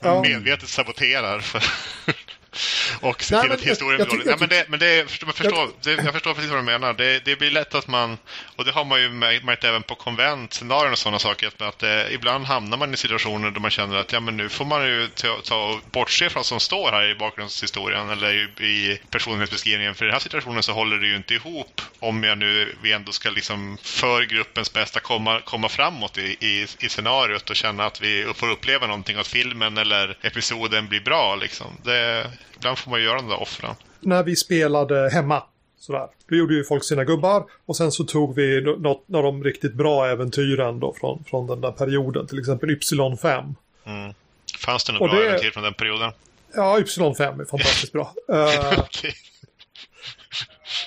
Ja. 0.00 0.22
Medvetet 0.22 0.68
saboterar 0.68 1.40
för 1.40 1.62
och 3.00 3.22
se 3.22 3.40
till 3.40 3.52
att 3.52 3.60
historien 3.60 3.96
blir 3.96 4.06
dålig. 4.06 4.26
Nej, 4.26 4.36
men 4.40 4.48
det, 4.48 4.64
men 4.68 4.78
det, 4.78 4.96
jag 4.96 5.34
förstår, 5.34 5.70
det, 5.82 5.92
jag 5.92 6.12
förstår 6.12 6.34
precis 6.34 6.50
vad 6.50 6.58
du 6.58 6.62
menar. 6.62 6.92
Det, 6.92 7.24
det 7.24 7.36
blir 7.36 7.50
lätt 7.50 7.74
att 7.74 7.88
man, 7.88 8.18
och 8.56 8.64
det 8.64 8.70
har 8.70 8.84
man 8.84 9.02
ju 9.02 9.08
märkt 9.08 9.64
även 9.64 9.82
på 9.82 9.94
konventscenarion 9.94 10.92
och 10.92 10.98
sådana 10.98 11.18
saker, 11.18 11.46
att, 11.46 11.62
att 11.62 11.82
eh, 11.82 12.14
ibland 12.14 12.44
hamnar 12.44 12.76
man 12.76 12.94
i 12.94 12.96
situationer 12.96 13.50
där 13.50 13.60
man 13.60 13.70
känner 13.70 13.96
att 13.96 14.12
ja, 14.12 14.20
men 14.20 14.36
nu 14.36 14.48
får 14.48 14.64
man 14.64 14.86
ju 14.86 15.08
ta, 15.08 15.38
ta 15.44 15.80
bortse 15.90 16.30
från 16.30 16.40
vad 16.40 16.46
som 16.46 16.60
står 16.60 16.90
här 16.90 17.10
i 17.10 17.14
bakgrundshistorien 17.14 18.10
eller 18.10 18.32
i, 18.32 18.64
i 18.66 19.00
personlighetsbeskrivningen. 19.10 19.94
För 19.94 20.04
i 20.04 20.08
den 20.08 20.12
här 20.12 20.20
situationen 20.20 20.62
så 20.62 20.72
håller 20.72 20.96
det 20.96 21.06
ju 21.06 21.16
inte 21.16 21.34
ihop 21.34 21.80
om 21.98 22.24
jag 22.24 22.38
nu 22.38 22.76
vi 22.82 22.92
ändå 22.92 23.12
ska 23.12 23.30
liksom 23.30 23.78
för 23.82 24.22
gruppens 24.22 24.72
bästa 24.72 25.00
komma, 25.00 25.40
komma 25.40 25.68
framåt 25.68 26.18
i, 26.18 26.36
i, 26.40 26.66
i 26.80 26.88
scenariot 26.88 27.50
och 27.50 27.56
känna 27.56 27.84
att 27.84 28.00
vi 28.00 28.32
får 28.34 28.50
uppleva 28.50 28.86
någonting, 28.86 29.16
att 29.16 29.26
filmen 29.26 29.78
eller 29.78 30.16
episoden 30.22 30.88
blir 30.88 31.00
bra. 31.00 31.36
Liksom. 31.36 31.66
Det, 31.84 32.30
ibland 32.56 32.78
får 32.78 32.90
man 32.90 33.02
göra 33.02 33.16
de 33.16 33.28
där 33.28 33.42
offren. 33.42 33.74
När 34.00 34.22
vi 34.22 34.36
spelade 34.36 35.10
hemma, 35.10 35.42
sådär, 35.78 36.08
då 36.28 36.36
gjorde 36.36 36.54
ju 36.54 36.64
folk 36.64 36.84
sina 36.84 37.04
gubbar 37.04 37.44
och 37.66 37.76
sen 37.76 37.92
så 37.92 38.04
tog 38.04 38.34
vi 38.34 38.60
något 38.60 39.04
av 39.14 39.22
de 39.22 39.44
riktigt 39.44 39.74
bra 39.74 40.06
äventyren 40.06 40.80
då 40.80 40.94
från, 41.00 41.24
från 41.24 41.46
den 41.46 41.60
där 41.60 41.72
perioden, 41.72 42.26
till 42.26 42.38
exempel 42.38 42.70
Ypsilon 42.70 43.18
5. 43.18 43.44
Mm. 43.84 44.14
Fanns 44.58 44.84
det 44.84 44.92
några 44.92 45.12
bra 45.12 45.20
det... 45.20 45.28
äventyr 45.28 45.50
från 45.50 45.62
den 45.62 45.74
perioden? 45.74 46.12
Ja, 46.54 46.80
Ypsilon 46.80 47.14
5 47.14 47.40
är 47.40 47.44
fantastiskt 47.44 47.92
bra. 47.92 48.14
uh, 48.32 48.84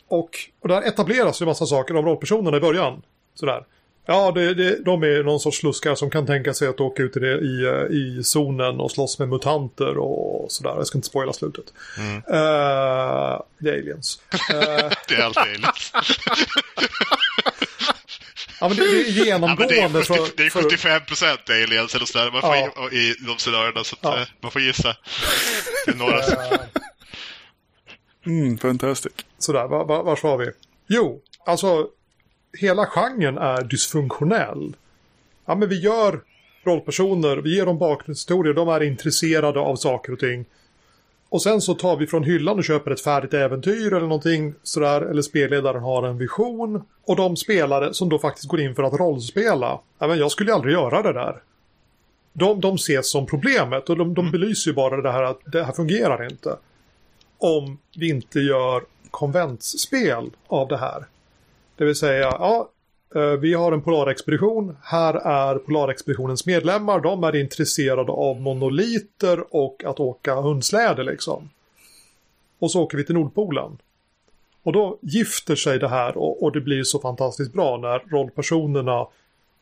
och, 0.07 0.29
och 0.59 0.67
där 0.67 0.81
etableras 0.81 1.41
ju 1.41 1.45
massa 1.45 1.65
saker 1.65 1.95
om 1.95 2.05
rollpersonerna 2.05 2.57
i 2.57 2.59
början. 2.59 3.01
Sådär. 3.33 3.65
Ja, 4.05 4.31
det, 4.31 4.53
det, 4.53 4.83
de 4.83 5.03
är 5.03 5.23
någon 5.23 5.39
sorts 5.39 5.57
sluskar 5.57 5.95
som 5.95 6.09
kan 6.09 6.25
tänka 6.25 6.53
sig 6.53 6.67
att 6.67 6.79
åka 6.79 7.03
ut 7.03 7.17
i, 7.17 7.19
det, 7.19 7.39
i, 7.39 7.65
eh, 7.65 7.97
i 7.97 8.23
zonen 8.23 8.79
och 8.79 8.91
slåss 8.91 9.19
med 9.19 9.29
mutanter 9.29 9.97
och 9.97 10.51
sådär. 10.51 10.75
Jag 10.75 10.87
ska 10.87 10.97
inte 10.97 11.07
spoila 11.07 11.33
slutet. 11.33 11.65
Mm. 11.97 12.15
Uh, 12.15 13.41
det 13.57 13.69
är 13.69 13.73
aliens. 13.73 14.21
Uh, 14.33 14.39
det 15.07 15.15
är 15.15 15.21
alltid 15.23 15.41
aliens. 15.41 15.91
ja, 18.59 18.67
men 18.67 18.77
det, 18.77 18.83
det 18.83 18.99
är 18.99 19.25
genomgående. 19.25 19.75
Ja, 19.75 19.89
det, 19.89 19.99
är 19.99 20.03
70, 20.03 20.31
det 20.37 20.45
är 20.45 20.49
75 20.49 21.01
procent 21.05 21.49
aliens 21.49 21.95
eller 21.95 22.05
sådär. 22.05 22.31
Man 22.31 22.41
får 22.41 22.55
ja. 22.55 22.89
i, 22.91 22.97
i 22.97 23.15
de 23.27 23.37
scenarierna. 23.37 23.83
Så 23.83 23.95
att, 23.95 24.19
ja. 24.19 24.25
man 24.41 24.51
får 24.51 24.61
gissa. 24.61 24.95
Det 25.85 25.91
är 25.91 25.95
några. 25.95 26.21
mm, 28.25 28.57
fantastiskt. 28.57 29.25
Sådär, 29.37 29.67
var, 29.67 29.85
var, 29.85 30.03
var 30.03 30.19
var 30.23 30.37
vi? 30.37 30.51
Jo, 30.87 31.21
alltså 31.45 31.87
hela 32.57 32.85
genren 32.85 33.37
är 33.37 33.63
dysfunktionell. 33.63 34.75
Ja, 35.45 35.55
men 35.55 35.69
vi 35.69 35.79
gör 35.79 36.19
rollpersoner, 36.63 37.37
vi 37.37 37.55
ger 37.55 37.65
dem 37.65 37.77
bakgrundshistorier, 37.77 38.53
de 38.53 38.69
är 38.69 38.83
intresserade 38.83 39.59
av 39.59 39.75
saker 39.75 40.13
och 40.13 40.19
ting. 40.19 40.45
Och 41.29 41.41
sen 41.41 41.61
så 41.61 41.73
tar 41.73 41.97
vi 41.97 42.07
från 42.07 42.23
hyllan 42.23 42.57
och 42.57 42.63
köper 42.63 42.91
ett 42.91 43.01
färdigt 43.01 43.33
äventyr 43.33 43.93
eller 43.93 44.07
någonting 44.07 44.53
sådär. 44.63 45.01
Eller 45.01 45.21
spelledaren 45.21 45.83
har 45.83 46.03
en 46.03 46.17
vision. 46.17 46.83
Och 47.05 47.15
de 47.15 47.35
spelare 47.35 47.93
som 47.93 48.09
då 48.09 48.19
faktiskt 48.19 48.47
går 48.47 48.59
in 48.59 48.75
för 48.75 48.83
att 48.83 48.93
rollspela. 48.93 49.79
Även 49.99 50.17
jag 50.17 50.31
skulle 50.31 50.49
ju 50.49 50.55
aldrig 50.55 50.73
göra 50.73 51.01
det 51.01 51.13
där. 51.13 51.41
De, 52.33 52.61
de 52.61 52.75
ses 52.75 53.11
som 53.11 53.25
problemet 53.25 53.89
och 53.89 53.97
de, 53.97 54.13
de 54.13 54.31
belyser 54.31 54.71
ju 54.71 54.75
bara 54.75 55.01
det 55.01 55.11
här 55.11 55.23
att 55.23 55.39
det 55.45 55.63
här 55.63 55.71
fungerar 55.71 56.31
inte. 56.31 56.57
Om 57.37 57.77
vi 57.97 58.09
inte 58.09 58.39
gör 58.39 58.83
konventsspel 59.11 60.29
av 60.47 60.67
det 60.67 60.77
här. 60.77 61.05
Det 61.77 61.85
vill 61.85 61.95
säga, 61.95 62.27
ja, 62.39 62.69
eh, 63.15 63.21
vi 63.31 63.53
har 63.53 63.71
en 63.71 63.81
polarexpedition. 63.81 64.77
Här 64.83 65.13
är 65.13 65.55
polarexpeditionens 65.55 66.45
medlemmar. 66.45 66.99
De 66.99 67.23
är 67.23 67.35
intresserade 67.35 68.11
av 68.11 68.41
monoliter 68.41 69.55
och 69.55 69.83
att 69.85 69.99
åka 69.99 70.35
hundsläde 70.35 71.03
liksom. 71.03 71.49
Och 72.59 72.71
så 72.71 72.83
åker 72.83 72.97
vi 72.97 73.05
till 73.05 73.15
Nordpolen. 73.15 73.77
Och 74.63 74.73
då 74.73 74.97
gifter 75.01 75.55
sig 75.55 75.79
det 75.79 75.87
här 75.87 76.17
och, 76.17 76.43
och 76.43 76.51
det 76.51 76.61
blir 76.61 76.83
så 76.83 76.99
fantastiskt 76.99 77.53
bra 77.53 77.77
när 77.77 77.99
rollpersonerna 77.99 79.07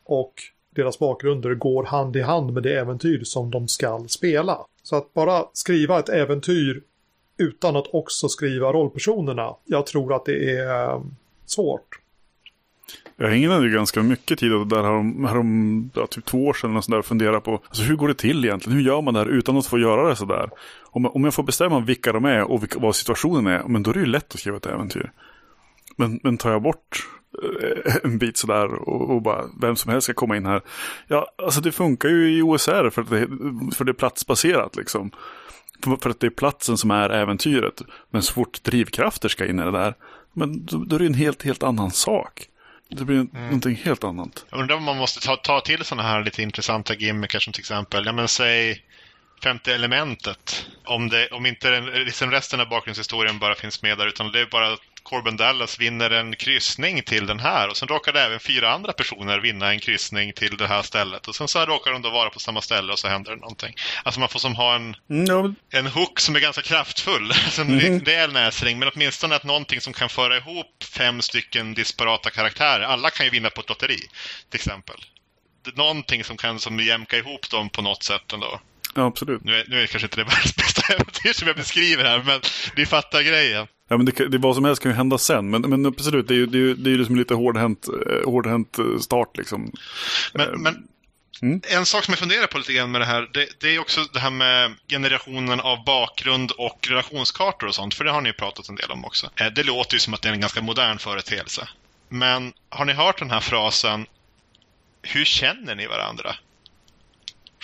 och 0.04 0.32
deras 0.70 0.98
bakgrunder 0.98 1.54
går 1.54 1.84
hand 1.84 2.16
i 2.16 2.20
hand 2.20 2.52
med 2.52 2.62
det 2.62 2.78
äventyr 2.78 3.24
som 3.24 3.50
de 3.50 3.68
ska 3.68 4.04
spela. 4.08 4.58
Så 4.82 4.96
att 4.96 5.14
bara 5.14 5.44
skriva 5.52 5.98
ett 5.98 6.08
äventyr 6.08 6.82
utan 7.36 7.76
att 7.76 7.94
också 7.94 8.28
skriva 8.28 8.72
rollpersonerna, 8.72 9.54
jag 9.64 9.86
tror 9.86 10.14
att 10.14 10.24
det 10.24 10.50
är 10.50 10.90
eh, 10.90 11.02
svårt. 11.46 12.00
Jag 13.16 13.36
ägnade 13.36 13.66
ju 13.66 13.72
ganska 13.72 14.02
mycket 14.02 14.38
tid 14.38 14.52
åt 14.52 14.70
det 14.70 14.76
där 14.76 14.82
härom, 14.82 15.24
härom 15.24 15.90
ja, 15.94 16.06
typ 16.06 16.24
två 16.24 16.46
år 16.46 16.54
sedan 16.54 16.76
och, 16.76 16.98
och 16.98 17.04
fundera 17.04 17.40
på 17.40 17.60
alltså, 17.68 17.82
hur 17.82 17.96
går 17.96 18.08
det 18.08 18.14
till 18.14 18.44
egentligen? 18.44 18.78
Hur 18.78 18.84
gör 18.84 19.02
man 19.02 19.14
det 19.14 19.20
här 19.20 19.26
utan 19.26 19.56
att 19.56 19.66
få 19.66 19.78
göra 19.78 20.08
det 20.08 20.16
sådär? 20.16 20.50
Om, 20.82 21.06
om 21.06 21.24
jag 21.24 21.34
får 21.34 21.42
bestämma 21.42 21.80
vilka 21.80 22.12
de 22.12 22.24
är 22.24 22.42
och 22.42 22.62
vilka, 22.62 22.78
vad 22.78 22.96
situationen 22.96 23.46
är, 23.46 23.62
men 23.68 23.82
då 23.82 23.90
är 23.90 23.94
det 23.94 24.00
ju 24.00 24.06
lätt 24.06 24.34
att 24.34 24.40
skriva 24.40 24.56
ett 24.56 24.66
äventyr. 24.66 25.12
Men, 25.96 26.20
men 26.22 26.36
tar 26.36 26.50
jag 26.50 26.62
bort 26.62 27.08
eh, 27.42 27.96
en 28.02 28.18
bit 28.18 28.36
sådär 28.36 28.74
och, 28.74 29.10
och 29.10 29.22
bara 29.22 29.44
vem 29.60 29.76
som 29.76 29.90
helst 29.90 30.04
ska 30.04 30.14
komma 30.14 30.36
in 30.36 30.46
här. 30.46 30.62
Ja, 31.08 31.26
alltså 31.38 31.60
det 31.60 31.72
funkar 31.72 32.08
ju 32.08 32.38
i 32.38 32.42
OSR 32.42 32.90
för 32.90 33.02
att 33.02 33.10
det, 33.10 33.28
för 33.76 33.84
det 33.84 33.90
är 33.90 33.94
platsbaserat 33.94 34.76
liksom. 34.76 35.10
För, 35.84 35.96
för 35.96 36.10
att 36.10 36.20
det 36.20 36.26
är 36.26 36.30
platsen 36.30 36.76
som 36.76 36.90
är 36.90 37.10
äventyret. 37.10 37.82
Men 38.10 38.22
så 38.22 38.32
fort 38.32 38.62
drivkrafter 38.62 39.28
ska 39.28 39.46
in 39.46 39.60
i 39.60 39.62
det 39.62 39.70
där, 39.70 39.94
men 40.32 40.66
då, 40.66 40.78
då 40.78 40.96
är 40.96 41.00
det 41.00 41.06
en 41.06 41.14
helt, 41.14 41.42
helt 41.42 41.62
annan 41.62 41.90
sak. 41.90 42.48
Det 42.96 43.04
blir 43.04 43.16
mm. 43.16 43.28
någonting 43.32 43.76
helt 43.84 44.04
annat. 44.04 44.44
Jag 44.50 44.60
undrar 44.60 44.76
om 44.76 44.84
man 44.84 44.96
måste 44.96 45.20
ta, 45.20 45.36
ta 45.36 45.60
till 45.60 45.84
sådana 45.84 46.08
här 46.08 46.24
lite 46.24 46.42
intressanta 46.42 46.94
gimmickar 46.94 47.38
som 47.38 47.52
till 47.52 47.60
exempel, 47.60 48.06
ja 48.06 48.12
men 48.12 48.28
säg 48.28 48.82
femte 49.42 49.74
elementet. 49.74 50.66
Om, 50.84 51.08
det, 51.08 51.28
om 51.28 51.46
inte 51.46 51.70
den, 51.70 51.84
liksom 51.84 52.30
resten 52.30 52.60
av 52.60 52.68
bakgrundshistorien 52.68 53.38
bara 53.38 53.54
finns 53.54 53.82
med 53.82 53.98
där 53.98 54.06
utan 54.06 54.32
det 54.32 54.40
är 54.40 54.46
bara 54.46 54.76
Corbin 55.04 55.36
Dallas 55.36 55.80
vinner 55.80 56.10
en 56.10 56.36
kryssning 56.36 57.02
till 57.02 57.26
den 57.26 57.40
här 57.40 57.68
och 57.68 57.76
sen 57.76 57.88
råkar 57.88 58.16
även 58.16 58.40
fyra 58.40 58.72
andra 58.72 58.92
personer 58.92 59.38
vinna 59.38 59.70
en 59.70 59.80
kryssning 59.80 60.32
till 60.32 60.56
det 60.56 60.66
här 60.66 60.82
stället 60.82 61.28
och 61.28 61.34
sen 61.34 61.48
så 61.48 61.64
råkar 61.64 61.92
de 61.92 62.02
då 62.02 62.10
vara 62.10 62.30
på 62.30 62.40
samma 62.40 62.60
ställe 62.60 62.92
och 62.92 62.98
så 62.98 63.08
händer 63.08 63.30
det 63.30 63.36
någonting. 63.36 63.74
Alltså 64.02 64.20
man 64.20 64.28
får 64.28 64.38
som 64.38 64.54
ha 64.54 64.74
en, 64.74 64.96
mm. 65.10 65.54
en 65.70 65.86
hook 65.86 66.20
som 66.20 66.36
är 66.36 66.40
ganska 66.40 66.62
kraftfull, 66.62 67.30
alltså 67.44 67.62
en 67.62 67.80
mm. 67.80 68.04
rejäl 68.04 68.32
näsring 68.32 68.78
men 68.78 68.90
åtminstone 68.94 69.36
att 69.36 69.44
någonting 69.44 69.80
som 69.80 69.92
kan 69.92 70.08
föra 70.08 70.36
ihop 70.36 70.84
fem 70.84 71.22
stycken 71.22 71.74
disparata 71.74 72.30
karaktärer. 72.30 72.84
Alla 72.84 73.10
kan 73.10 73.26
ju 73.26 73.30
vinna 73.30 73.50
på 73.50 73.60
ett 73.60 73.68
lotteri 73.68 73.98
till 74.50 74.60
exempel. 74.60 74.96
Någonting 75.74 76.24
som 76.24 76.36
kan 76.36 76.60
som 76.60 76.80
jämka 76.80 77.16
ihop 77.16 77.50
dem 77.50 77.70
på 77.70 77.82
något 77.82 78.02
sätt 78.02 78.32
ändå. 78.32 78.60
Ja, 78.94 79.06
absolut. 79.06 79.44
Nu 79.44 79.54
är, 79.54 79.64
nu 79.68 79.76
är 79.76 79.80
det 79.80 79.86
kanske 79.86 80.06
inte 80.06 80.16
det 80.16 80.24
världens 80.24 80.56
bästa 80.56 80.92
äventyr 80.92 81.32
som 81.32 81.48
jag 81.48 81.56
beskriver 81.56 82.04
här, 82.04 82.22
men 82.22 82.40
ni 82.76 82.86
fattar 82.86 83.22
grejen. 83.22 83.66
Ja, 83.94 83.98
men 83.98 84.06
det, 84.06 84.28
det, 84.28 84.38
vad 84.38 84.54
som 84.54 84.64
helst 84.64 84.82
kan 84.82 84.90
ju 84.90 84.96
hända 84.96 85.18
sen. 85.18 85.50
Men, 85.50 85.60
men 85.60 85.86
absolut, 85.86 86.28
det 86.28 86.34
är 86.34 86.36
ju, 86.36 86.46
det 86.46 86.58
är 86.58 86.60
ju, 86.60 86.74
det 86.74 86.90
är 86.90 86.98
liksom 86.98 87.16
lite 87.16 87.34
hårdhänt, 87.34 87.88
eh, 87.88 88.24
hårdhänt 88.30 88.78
eh, 88.78 88.98
start 88.98 89.36
liksom. 89.36 89.72
Men, 90.32 90.48
eh, 90.48 90.56
men 90.56 90.88
mm. 91.42 91.60
en 91.64 91.86
sak 91.86 92.04
som 92.04 92.12
jag 92.12 92.18
funderar 92.18 92.46
på 92.46 92.58
lite 92.58 92.72
grann 92.72 92.90
med 92.90 93.00
det 93.00 93.04
här, 93.04 93.28
det, 93.32 93.60
det 93.60 93.74
är 93.74 93.78
också 93.78 94.00
det 94.12 94.18
här 94.18 94.30
med 94.30 94.74
generationen 94.88 95.60
av 95.60 95.84
bakgrund 95.84 96.50
och 96.50 96.88
relationskartor 96.88 97.66
och 97.66 97.74
sånt. 97.74 97.94
För 97.94 98.04
det 98.04 98.10
har 98.10 98.20
ni 98.20 98.28
ju 98.28 98.32
pratat 98.32 98.68
en 98.68 98.74
del 98.74 98.90
om 98.90 99.04
också. 99.04 99.30
Det 99.54 99.62
låter 99.62 99.94
ju 99.94 100.00
som 100.00 100.14
att 100.14 100.22
det 100.22 100.28
är 100.28 100.32
en 100.32 100.40
ganska 100.40 100.62
modern 100.62 100.98
företeelse. 100.98 101.68
Men 102.08 102.52
har 102.68 102.84
ni 102.84 102.92
hört 102.92 103.18
den 103.18 103.30
här 103.30 103.40
frasen, 103.40 104.06
hur 105.02 105.24
känner 105.24 105.74
ni 105.74 105.86
varandra? 105.86 106.34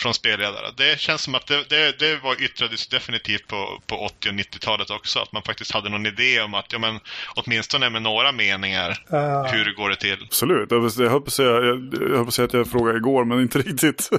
Från 0.01 0.15
spelledare. 0.15 0.73
Det 0.77 1.01
känns 1.01 1.23
som 1.23 1.35
att 1.35 1.47
det, 1.47 1.65
det, 1.69 1.99
det 1.99 2.23
var 2.23 2.43
yttrades 2.43 2.87
definitivt 2.87 3.47
på, 3.47 3.83
på 3.87 3.97
80 3.97 4.29
och 4.29 4.35
90-talet 4.35 4.91
också. 4.91 5.19
Att 5.19 5.33
man 5.33 5.43
faktiskt 5.43 5.73
hade 5.73 5.89
någon 5.89 6.07
idé 6.07 6.41
om 6.41 6.55
att, 6.55 6.73
ja 6.73 6.79
men 6.79 7.01
åtminstone 7.35 7.91
med 7.91 8.03
några 8.03 8.33
meningar, 8.33 8.91
uh. 9.13 9.53
hur 9.53 9.75
går 9.75 9.91
det 9.91 9.97
till? 9.97 10.23
Absolut. 10.25 10.71
Jag, 10.71 10.93
jag 10.97 11.11
höll 11.11 11.21
på 11.21 11.27
att 11.27 11.33
säga, 11.33 11.51
jag, 11.51 11.95
jag, 12.01 12.15
på 12.15 12.29
att, 12.29 12.35
säga 12.35 12.47
att 12.47 12.53
jag 12.53 12.71
frågade 12.71 12.99
igår, 12.99 13.25
men 13.25 13.41
inte 13.41 13.59
riktigt. 13.63 14.11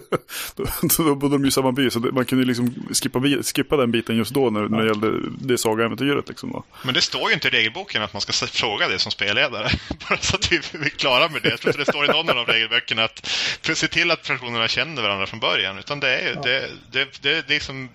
då, 0.55 0.65
då 0.97 1.15
bodde 1.15 1.35
de 1.35 1.41
ju 1.41 1.47
i 1.47 1.51
samma 1.51 1.71
by, 1.71 1.89
så 1.89 1.99
det, 1.99 2.11
man 2.11 2.25
kunde 2.25 2.45
liksom 2.45 2.73
skippa, 3.01 3.19
skippa 3.55 3.77
den 3.77 3.91
biten 3.91 4.17
just 4.17 4.33
då 4.33 4.49
när, 4.49 4.61
när 4.61 4.81
det 4.81 4.87
gällde 4.87 5.11
det 5.39 5.57
sagaäventyret. 5.57 6.27
Liksom 6.29 6.63
Men 6.83 6.93
det 6.93 7.01
står 7.01 7.29
ju 7.29 7.33
inte 7.33 7.47
i 7.47 7.51
regelboken 7.51 8.01
att 8.01 8.13
man 8.13 8.21
ska 8.21 8.47
fråga 8.47 8.87
det 8.87 8.99
som 8.99 9.11
spelledare. 9.11 9.69
Bara 10.09 10.19
så 10.19 10.35
att 10.35 10.51
vi 10.51 10.57
är 10.57 10.89
klara 10.89 11.29
med 11.29 11.41
det. 11.41 11.49
Jag 11.49 11.59
tror 11.59 11.69
inte 11.69 11.81
det 11.81 11.91
står 11.91 12.05
i 12.05 12.07
någon 12.07 12.29
av 12.29 12.35
de 12.35 12.45
regelböckerna 12.45 13.03
att 13.03 13.27
se 13.61 13.87
till 13.87 14.11
att 14.11 14.27
personerna 14.27 14.67
känner 14.67 15.01
varandra 15.01 15.25
från 15.25 15.39
början 15.39 15.70
början. 15.71 15.79
Utan 15.79 15.99
det 15.99 16.07
är 16.07 16.21
ju 16.21 16.33
ja. 16.35 16.41
det, 16.41 16.69
det, 16.91 17.07
det, 17.21 17.21
det 17.21 17.37
är 17.37 17.43
liksom 17.47 17.89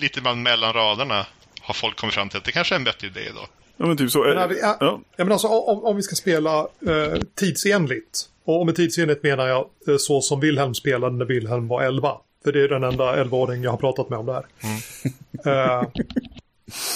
lite 0.00 0.20
mellan 0.36 0.72
raderna 0.72 1.26
har 1.60 1.74
folk 1.74 1.96
kommit 1.96 2.14
fram 2.14 2.28
till 2.28 2.38
att 2.38 2.44
det 2.44 2.52
kanske 2.52 2.74
är 2.74 2.78
en 2.78 2.84
bättre 2.84 3.06
idé 3.06 3.30
då. 3.34 3.46
Ja 3.76 3.86
men 3.86 3.96
typ 3.96 4.10
så. 4.10 4.24
Men, 4.24 4.48
vi, 4.48 4.60
ja. 4.60 4.76
Ja. 4.80 5.00
men 5.16 5.32
alltså, 5.32 5.48
om, 5.48 5.84
om 5.84 5.96
vi 5.96 6.02
ska 6.02 6.14
spela 6.16 6.58
eh, 6.60 7.20
tidsenligt. 7.34 8.28
Och 8.44 8.66
med 8.66 8.76
tidsenligt 8.76 9.22
menar 9.22 9.46
jag 9.46 9.66
eh, 9.88 9.96
så 9.98 10.20
som 10.20 10.40
Wilhelm 10.40 10.74
spelade 10.74 11.16
när 11.16 11.24
Wilhelm 11.24 11.68
var 11.68 11.82
11. 11.82 12.12
För 12.44 12.52
det 12.52 12.64
är 12.64 12.68
den 12.68 12.84
enda 12.84 13.24
11-åring 13.24 13.62
jag 13.62 13.70
har 13.70 13.78
pratat 13.78 14.10
med 14.10 14.18
om 14.18 14.26
det 14.26 14.32
här. 14.32 14.46
Mm. 14.62 15.82
eh, 15.82 15.88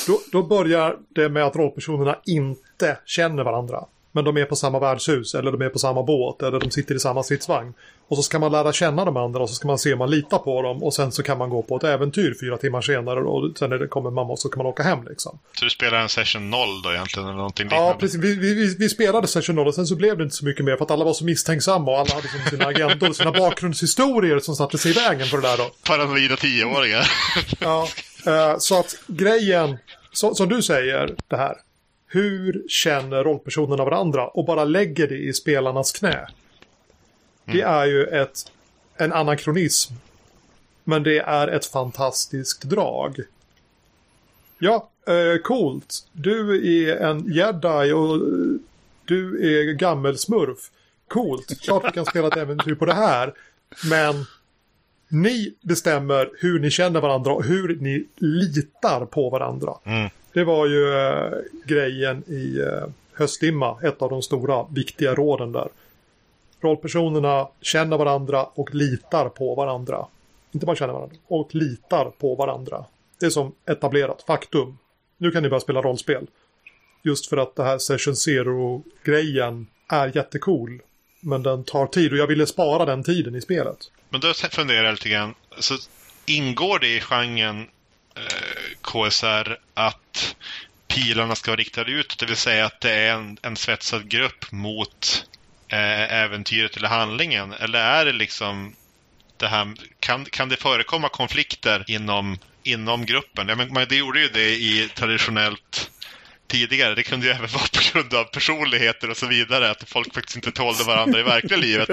då, 0.07 0.21
då 0.33 0.43
börjar 0.43 0.97
det 1.09 1.29
med 1.29 1.45
att 1.45 1.57
rollpersonerna 1.57 2.19
inte 2.25 2.99
känner 3.07 3.45
varandra. 3.45 3.85
Men 4.13 4.25
de 4.25 4.37
är 4.37 4.45
på 4.45 4.57
samma 4.57 4.79
värdshus 4.79 5.35
eller 5.35 5.53
de 5.53 5.63
är 5.63 5.69
på 5.69 5.79
samma 5.79 6.03
båt 6.03 6.43
eller 6.43 6.61
de 6.61 6.71
sitter 6.71 6.95
i 6.95 7.01
samma 7.01 7.23
stridsvagn. 7.23 7.75
Och 8.09 8.17
så 8.17 8.23
ska 8.23 8.39
man 8.39 8.53
lära 8.53 8.73
känna 8.73 9.05
de 9.05 9.17
andra 9.17 9.41
och 9.41 9.49
så 9.49 9.55
ska 9.55 9.69
man 9.69 9.79
se 9.79 9.93
om 9.93 9.99
man 9.99 10.11
litar 10.11 10.39
på 10.39 10.63
dem 10.63 10.83
och 10.83 10.95
sen 10.95 11.13
så 11.13 11.23
kan 11.23 11.39
man 11.39 11.51
gå 11.51 11.63
på 11.63 11.77
ett 11.77 11.85
äventyr 11.85 12.35
fyra 12.41 12.57
timmar 12.57 12.81
senare 12.81 13.21
och 13.21 13.59
sen 13.59 13.71
när 13.71 13.79
det 13.79 13.89
kommer 13.89 14.11
mamma 14.11 14.37
så 14.37 14.49
kan 14.49 14.59
man 14.59 14.67
åka 14.67 14.83
hem 14.83 15.05
liksom. 15.09 15.39
Så 15.53 15.65
du 15.65 15.71
spelar 15.71 16.01
en 16.01 16.09
session 16.09 16.51
0 16.51 16.83
då 16.85 16.93
egentligen 16.93 17.29
eller 17.29 17.37
någonting 17.37 17.65
liknande? 17.65 17.87
Ja, 17.87 17.97
precis. 18.01 18.21
Vi, 18.21 18.35
vi, 18.35 18.77
vi, 18.79 18.89
spelade 18.89 19.27
session 19.27 19.57
0 19.57 19.67
och 19.67 19.75
sen 19.75 19.87
så 19.87 19.97
blev 19.97 20.17
det 20.17 20.25
inte 20.25 20.37
så 20.37 20.45
mycket 20.45 20.65
mer 20.65 20.77
för 20.77 20.85
att 20.85 20.91
alla 20.91 21.05
var 21.05 21.13
så 21.13 21.25
misstänksamma 21.25 21.91
och 21.91 21.99
alla 21.99 22.15
hade 22.15 22.29
som 22.29 22.51
sina 22.51 22.67
agendor 22.67 23.09
och 23.09 23.17
sina 23.17 23.33
bakgrundshistorier 23.33 24.39
som 24.39 24.57
satte 24.57 24.79
sig 24.79 24.91
i 24.91 24.95
vägen 24.95 25.27
för 25.27 25.37
det 25.37 25.49
där 25.49 25.57
då. 25.57 25.71
Paranoida 25.87 26.37
tioåringar. 26.37 27.11
ja, 27.61 27.89
uh, 28.27 28.59
så 28.59 28.81
att 28.81 28.95
grejen, 29.07 29.79
så, 30.13 30.35
som 30.35 30.49
du 30.49 30.63
säger 30.63 31.15
det 31.29 31.37
här, 31.37 31.57
hur 32.13 32.65
känner 32.69 33.25
rollpersonerna 33.25 33.85
varandra 33.85 34.29
och 34.29 34.45
bara 34.45 34.65
lägger 34.65 35.09
det 35.09 35.19
i 35.19 35.33
spelarnas 35.33 35.93
knä. 35.93 36.29
Det 37.45 37.61
mm. 37.61 37.75
är 37.75 37.87
ju 37.87 38.05
ett, 38.05 38.53
en 38.97 39.13
anakronism. 39.13 39.95
Men 40.85 41.03
det 41.03 41.19
är 41.19 41.49
ett 41.49 41.67
fantastiskt 41.67 42.63
drag. 42.63 43.21
Ja, 44.59 44.91
eh, 45.07 45.43
coolt. 45.43 46.07
Du 46.13 46.57
är 46.87 46.97
en 46.97 47.33
jedi 47.33 47.93
och 47.93 48.19
du 49.05 49.47
är 49.55 49.73
gammelsmurf. 49.73 50.71
Coolt. 51.09 51.61
Klart 51.61 51.85
vi 51.85 51.91
kan 51.91 52.07
spela 52.07 52.29
ett 52.29 52.37
äventyr 52.37 52.75
på 52.75 52.87
det 52.87 52.95
här. 52.95 53.35
Men 53.91 54.27
ni 55.09 55.55
bestämmer 55.63 56.31
hur 56.39 56.61
ni 56.61 56.71
känner 56.71 57.01
varandra 57.01 57.33
och 57.33 57.45
hur 57.45 57.77
ni 57.77 58.07
litar 58.17 59.07
på 59.07 59.31
varandra. 59.31 59.75
Mm. 59.85 60.11
Det 60.33 60.45
var 60.45 60.67
ju 60.67 60.95
eh, 60.95 61.33
grejen 61.65 62.25
i 62.27 62.59
eh, 62.59 62.89
Höstdimma, 63.13 63.79
ett 63.83 64.03
av 64.03 64.11
de 64.11 64.23
stora 64.23 64.67
viktiga 64.71 65.15
råden 65.15 65.53
där. 65.53 65.69
Rollpersonerna 66.61 67.49
känner 67.61 67.99
varandra 67.99 68.45
och 68.45 68.75
litar 68.75 69.29
på 69.29 69.55
varandra. 69.55 70.07
Inte 70.53 70.67
bara 70.67 70.77
känner 70.77 70.93
varandra, 70.93 71.17
och 71.27 71.55
litar 71.55 72.05
på 72.05 72.35
varandra. 72.35 72.85
Det 73.21 73.27
är 73.27 73.31
som 73.31 73.55
etablerat 73.67 74.23
faktum. 74.27 74.79
Nu 75.19 75.31
kan 75.31 75.43
ni 75.43 75.49
börja 75.49 75.61
spela 75.61 75.83
rollspel. 75.83 76.27
Just 77.03 77.27
för 77.27 77.37
att 77.37 77.57
det 77.57 77.65
här 77.65 77.79
Session 77.79 78.17
Zero-grejen 78.17 79.67
är 79.89 80.17
jättecool. 80.17 80.81
Men 81.21 81.43
den 81.43 81.65
tar 81.65 81.87
tid 81.87 82.13
och 82.13 82.19
jag 82.19 82.27
ville 82.27 82.47
spara 82.47 82.85
den 82.85 83.03
tiden 83.03 83.35
i 83.35 83.41
spelet. 83.41 83.79
Men 84.09 84.21
då 84.21 84.33
funderar 84.33 84.85
jag 84.85 84.93
lite 84.93 85.09
grann. 85.09 85.35
Så 85.59 85.75
ingår 86.27 86.79
det 86.79 86.97
i 86.97 87.01
genren 87.01 87.67
Eh, 88.21 88.77
KSR 88.83 89.59
att 89.75 90.37
pilarna 90.89 91.35
ska 91.35 91.51
vara 91.51 91.61
riktade 91.61 91.93
ut? 91.93 92.19
Det 92.19 92.27
vill 92.27 92.37
säga 92.37 92.67
att 92.67 92.81
det 92.81 92.93
är 92.93 93.15
en, 93.15 93.39
en 93.43 93.57
svetsad 93.57 94.09
grupp 94.09 94.53
mot 94.53 95.27
eh, 95.69 96.13
äventyret 96.13 96.77
eller 96.77 96.89
handlingen? 96.89 97.53
Eller 97.53 97.79
är 97.79 98.05
det 98.05 98.13
liksom 98.13 98.75
det 99.37 99.49
här, 99.49 99.75
kan, 100.01 100.25
kan 100.25 100.49
det 100.49 100.57
förekomma 100.57 101.09
konflikter 101.09 101.85
inom, 101.89 102.39
inom 102.63 103.07
gruppen? 103.07 103.49
Ja, 103.49 103.57
men, 103.57 103.89
det 103.89 103.97
gjorde 103.97 104.21
ju 104.21 104.29
det 104.29 104.51
i 104.51 104.91
traditionellt 104.95 105.91
tidigare. 106.51 106.95
Det 106.95 107.03
kunde 107.03 107.27
ju 107.27 107.33
även 107.39 107.49
vara 107.51 107.65
på 107.73 107.81
grund 107.93 108.15
av 108.15 108.25
personligheter 108.25 109.11
och 109.11 109.17
så 109.17 109.27
vidare. 109.27 109.71
Att 109.71 109.85
folk 109.89 110.15
faktiskt 110.15 110.37
inte 110.37 110.53
tålde 110.53 110.85
varandra 110.85 111.21
i 111.21 111.23
verkliga 111.23 111.61
livet. 111.61 111.91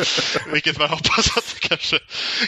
Vilket 0.54 0.80
man 0.80 0.90
hoppas 0.90 1.38
att 1.38 1.56
det 1.56 1.68
kanske, 1.68 2.00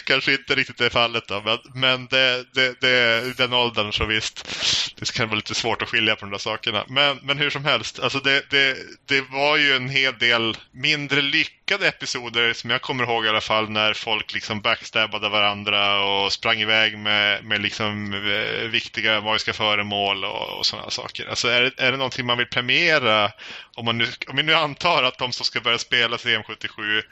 kanske 0.04 0.32
inte 0.32 0.54
riktigt 0.54 0.80
är 0.80 0.90
fallet. 0.90 1.28
Då. 1.28 1.42
Men, 1.44 1.58
men 1.74 2.06
det, 2.06 2.44
det, 2.54 2.80
det, 2.80 3.36
den 3.36 3.52
åldern 3.52 3.92
så 3.92 4.04
visst. 4.04 4.48
Det 4.96 5.12
kan 5.12 5.28
vara 5.28 5.36
lite 5.36 5.54
svårt 5.54 5.82
att 5.82 5.88
skilja 5.88 6.16
på 6.16 6.24
de 6.24 6.30
där 6.30 6.38
sakerna. 6.38 6.84
Men, 6.88 7.18
men 7.22 7.38
hur 7.38 7.50
som 7.50 7.64
helst. 7.64 8.00
Alltså 8.00 8.18
det, 8.18 8.50
det, 8.50 8.76
det 9.06 9.20
var 9.20 9.56
ju 9.56 9.72
en 9.72 9.88
hel 9.88 10.18
del 10.18 10.56
mindre 10.72 11.22
lyckade 11.70 11.88
episoder 11.88 12.52
som 12.52 12.70
jag 12.70 12.82
kommer 12.82 13.04
ihåg 13.04 13.26
i 13.26 13.28
alla 13.28 13.40
fall. 13.40 13.70
När 13.70 13.94
folk 13.94 14.34
liksom 14.34 14.60
backstabbade 14.60 15.28
varandra 15.28 16.04
och 16.04 16.32
sprang 16.32 16.60
iväg 16.60 16.98
med, 16.98 17.44
med 17.44 17.62
liksom 17.62 18.14
eh, 18.14 18.68
viktiga 18.68 19.20
magiska 19.20 19.52
föremål 19.52 20.24
och, 20.24 20.58
och 20.58 20.66
sådana 20.66 20.90
saker. 20.90 21.26
Alltså 21.26 21.48
är, 21.48 21.72
är 21.76 21.90
det 21.92 21.96
någonting 21.96 22.26
man 22.26 22.38
vill 22.38 22.46
premiera? 22.46 23.30
Om, 23.74 23.84
man 23.84 23.98
nu, 23.98 24.06
om 24.28 24.36
vi 24.36 24.42
nu 24.42 24.54
antar 24.54 25.02
att 25.02 25.18
de 25.18 25.32
som 25.32 25.46
ska 25.46 25.60
börja 25.60 25.78
spela 25.78 26.16
CM77 26.16 27.02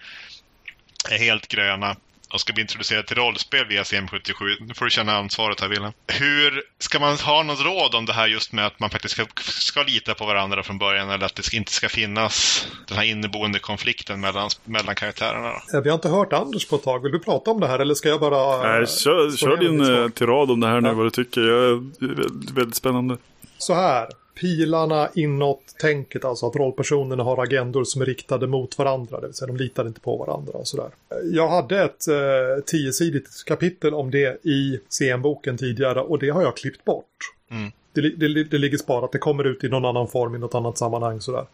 är 1.11 1.19
helt 1.19 1.49
gröna 1.49 1.97
och 2.33 2.41
ska 2.41 2.53
bli 2.53 2.63
introducerade 2.63 3.07
till 3.07 3.17
rollspel 3.17 3.67
via 3.67 3.83
CM77. 3.83 4.57
Nu 4.61 4.75
får 4.75 4.85
du 4.85 4.91
känna 4.91 5.17
ansvaret 5.17 5.61
här, 5.61 5.69
Wilhelm. 5.69 5.93
Hur 6.07 6.63
ska 6.79 6.99
man 6.99 7.17
ha 7.17 7.43
något 7.43 7.65
råd 7.65 7.95
om 7.95 8.07
det 8.07 8.13
här 8.13 8.27
just 8.27 8.53
med 8.53 8.67
att 8.67 8.81
man 8.81 8.91
faktiskt 8.91 9.15
ska, 9.15 9.25
ska 9.43 9.83
lita 9.83 10.15
på 10.15 10.27
varandra 10.27 10.63
från 10.63 10.79
början 10.79 11.11
eller 11.11 11.27
att 11.27 11.35
det 11.35 11.55
inte 11.55 11.73
ska 11.73 11.89
finnas 11.89 12.67
den 12.89 12.97
här 12.97 13.05
inneboende 13.05 13.59
konflikten 13.59 14.21
mellan, 14.21 14.51
mellan 14.65 14.95
karaktärerna? 14.95 15.53
Då? 15.73 15.81
Vi 15.81 15.89
har 15.89 15.95
inte 15.95 16.09
hört 16.09 16.33
Anders 16.33 16.69
på 16.69 16.77
ett 16.77 16.83
tag. 16.83 17.03
Vill 17.03 17.13
du 17.13 17.19
prata 17.19 17.51
om 17.51 17.61
det 17.61 17.67
här 17.67 17.79
eller 17.79 17.95
ska 17.95 18.09
jag 18.09 18.21
bara... 18.21 18.63
Nej, 18.63 18.87
kör, 18.87 19.37
kör 19.37 19.57
din 19.57 19.81
eh, 19.81 20.09
tirad 20.09 20.51
om 20.51 20.61
det 20.61 20.69
här 20.69 20.81
nu, 20.81 20.89
ja. 20.89 20.95
vad 20.95 21.07
du 21.07 21.11
tycker. 21.11 21.41
Jag 21.41 21.65
är 21.65 22.55
väldigt 22.55 22.77
spännande. 22.77 23.17
Så 23.59 23.75
här 23.75 24.09
pilarna 24.41 25.11
inåt-tänket, 25.15 26.25
alltså 26.25 26.47
att 26.47 26.57
rollpersonerna 26.57 27.23
har 27.23 27.43
agendor 27.43 27.85
som 27.85 28.03
är 28.03 28.07
riktade 28.07 28.47
mot 28.47 28.79
varandra, 28.79 29.21
det 29.21 29.27
vill 29.27 29.35
säga 29.35 29.47
de 29.47 29.57
litar 29.57 29.87
inte 29.87 30.01
på 30.01 30.17
varandra 30.17 30.53
och 30.53 30.69
sådär. 30.69 30.91
Jag 31.33 31.49
hade 31.49 31.83
ett 31.83 32.09
eh, 32.09 32.65
tiosidigt 32.67 33.45
kapitel 33.47 33.95
om 33.95 34.11
det 34.11 34.47
i 34.47 34.81
CM-boken 34.89 35.59
tidigare 35.59 36.01
och 36.01 36.19
det 36.19 36.29
har 36.29 36.43
jag 36.43 36.57
klippt 36.57 36.85
bort. 36.85 37.35
Mm. 37.51 37.73
Det, 37.93 38.01
det, 38.01 38.45
det, 38.45 38.59
ligger 38.59 38.79
sparat, 38.79 39.13
det 39.13 39.19
kommer 39.19 39.45
ut 39.45 39.65
i 39.65 39.69
någon 39.69 39.85
annan 39.85 40.09
form 40.09 40.35
i 40.35 40.39
något 40.39 40.55
annat 40.55 40.79
sammanhang 40.79 41.21
sådär. 41.21 41.47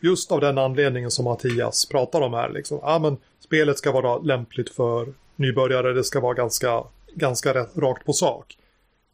Just 0.00 0.32
av 0.32 0.40
den 0.40 0.58
anledningen 0.58 1.10
som 1.10 1.24
Mattias 1.24 1.86
pratar 1.86 2.20
om 2.20 2.34
här, 2.34 2.50
liksom. 2.50 2.78
Ja, 2.82 2.98
men 2.98 3.16
spelet 3.40 3.78
ska 3.78 3.92
vara 3.92 4.18
lämpligt 4.18 4.70
för 4.70 5.06
nybörjare, 5.36 5.92
det 5.92 6.04
ska 6.04 6.20
vara 6.20 6.34
ganska, 6.34 6.84
ganska 7.14 7.52
rakt 7.74 8.06
på 8.06 8.12
sak. 8.12 8.56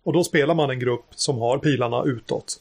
Och 0.04 0.12
då 0.12 0.24
spelar 0.24 0.54
man 0.54 0.70
en 0.70 0.78
grupp 0.78 1.06
som 1.10 1.38
har 1.38 1.58
pilarna 1.58 2.04
utåt. 2.04 2.60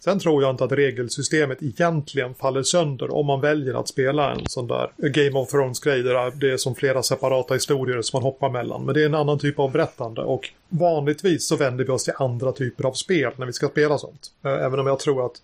Sen 0.00 0.18
tror 0.18 0.42
jag 0.42 0.50
inte 0.50 0.64
att 0.64 0.72
regelsystemet 0.72 1.62
egentligen 1.62 2.34
faller 2.34 2.62
sönder 2.62 3.14
om 3.14 3.26
man 3.26 3.40
väljer 3.40 3.74
att 3.74 3.88
spela 3.88 4.32
en 4.32 4.40
sån 4.46 4.66
där 4.66 4.90
Game 4.96 5.38
of 5.38 5.50
Thrones-grej 5.50 6.02
där 6.02 6.30
det 6.30 6.52
är 6.52 6.56
som 6.56 6.74
flera 6.74 7.02
separata 7.02 7.54
historier 7.54 8.02
som 8.02 8.16
man 8.16 8.22
hoppar 8.22 8.50
mellan. 8.50 8.84
Men 8.84 8.94
det 8.94 9.02
är 9.02 9.06
en 9.06 9.14
annan 9.14 9.38
typ 9.38 9.58
av 9.58 9.72
berättande 9.72 10.20
och 10.20 10.50
vanligtvis 10.68 11.48
så 11.48 11.56
vänder 11.56 11.84
vi 11.84 11.90
oss 11.90 12.04
till 12.04 12.12
andra 12.16 12.52
typer 12.52 12.84
av 12.84 12.92
spel 12.92 13.32
när 13.36 13.46
vi 13.46 13.52
ska 13.52 13.68
spela 13.68 13.98
sånt. 13.98 14.30
Eh, 14.44 14.52
även 14.52 14.80
om 14.80 14.86
jag 14.86 14.98
tror 14.98 15.26
att 15.26 15.36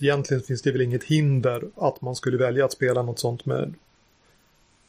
egentligen 0.00 0.42
finns 0.42 0.62
det 0.62 0.72
väl 0.72 0.80
inget 0.80 1.04
hinder 1.04 1.62
att 1.76 2.00
man 2.00 2.16
skulle 2.16 2.36
välja 2.36 2.64
att 2.64 2.72
spela 2.72 3.02
något 3.02 3.18
sånt 3.18 3.46
med 3.46 3.74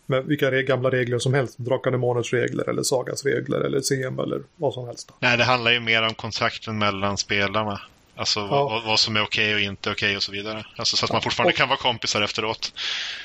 med 0.08 0.26
vilka 0.26 0.52
gamla 0.52 0.90
regler 0.90 1.20
som 1.20 1.34
helst. 1.34 1.58
Drakar 1.58 1.92
Månets 1.92 2.34
regler 2.34 2.70
eller 2.70 2.84
Sagas 2.84 3.26
regler 3.26 3.60
eller 3.60 3.82
CM 3.82 4.20
eller 4.20 4.42
vad 4.56 4.74
som 4.74 4.88
helst. 4.88 5.12
Nej, 5.20 5.38
det 5.38 5.44
handlar 5.44 5.72
ju 5.72 5.80
mer 5.80 6.04
om 6.04 6.14
kontakten 6.14 6.78
mellan 6.78 7.18
spelarna. 7.18 7.82
Alltså 8.16 8.40
ja. 8.40 8.70
vad, 8.70 8.84
vad, 8.84 9.00
som 9.00 9.16
är 9.16 9.24
okej 9.24 9.56
och 9.56 9.60
inte 9.60 9.92
okej 9.92 10.16
och 10.16 10.24
så 10.24 10.32
vidare. 10.32 10.66
Alltså 10.76 10.98
så 10.98 11.06
att 11.06 11.12
man 11.12 11.22
fortfarande 11.22 11.54
och, 11.54 11.58
kan 11.58 11.70
vara 11.70 11.80
kompisar 11.80 12.22
efteråt. 12.22 12.74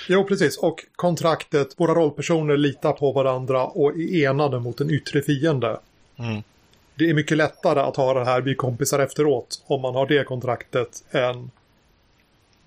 Jo, 0.09 0.25
precis. 0.25 0.59
Och 0.59 0.85
kontraktet, 0.97 1.75
våra 1.77 1.95
rollpersoner 1.95 2.57
litar 2.57 2.93
på 2.93 3.13
varandra 3.13 3.65
och 3.65 3.91
är 3.91 4.29
enade 4.29 4.61
mot 4.61 4.81
en 4.81 4.91
yttre 4.91 5.23
fiende. 5.23 5.81
Mm. 6.19 6.43
Det 6.95 7.11
är 7.11 7.15
mycket 7.15 7.37
lättare 7.37 7.81
att 7.81 7.97
ha 7.97 8.15
det 8.15 8.25
här, 8.25 8.41
vi 8.41 8.55
kompisar 8.55 8.99
efteråt, 8.99 9.63
om 9.67 9.81
man 9.81 9.95
har 9.95 10.07
det 10.07 10.25
kontraktet 10.25 11.05
än 11.11 11.51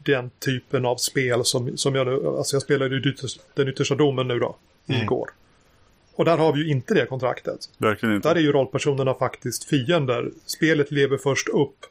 den 0.06 0.30
typen 0.30 0.86
av 0.86 0.96
spel 0.96 1.46
som, 1.46 1.78
som 1.78 1.96
jag 1.96 2.08
nu, 2.08 2.28
alltså 2.28 2.56
jag 2.56 2.63
spelade 2.63 2.96
ju 2.96 3.13
den 3.54 3.68
yttersta 3.70 3.96
domen 3.96 4.28
nu 4.28 4.39
då, 4.39 4.56
mm. 4.88 5.02
igår. 5.02 5.30
Och 6.15 6.26
där 6.26 6.38
har 6.38 6.54
vi 6.54 6.60
ju 6.60 6.72
inte 6.72 6.94
det 6.94 7.06
kontraktet. 7.06 7.70
Verkligen 7.78 8.15
inte. 8.15 8.30
Där 8.30 8.36
är 8.36 8.39
ju 8.39 8.52
rollpersonerna 8.52 9.13
faktiskt 9.13 9.63
fiender. 9.63 10.32
Spelet 10.46 10.91
lever 10.91 11.18
först 11.18 11.50
upp 11.50 11.86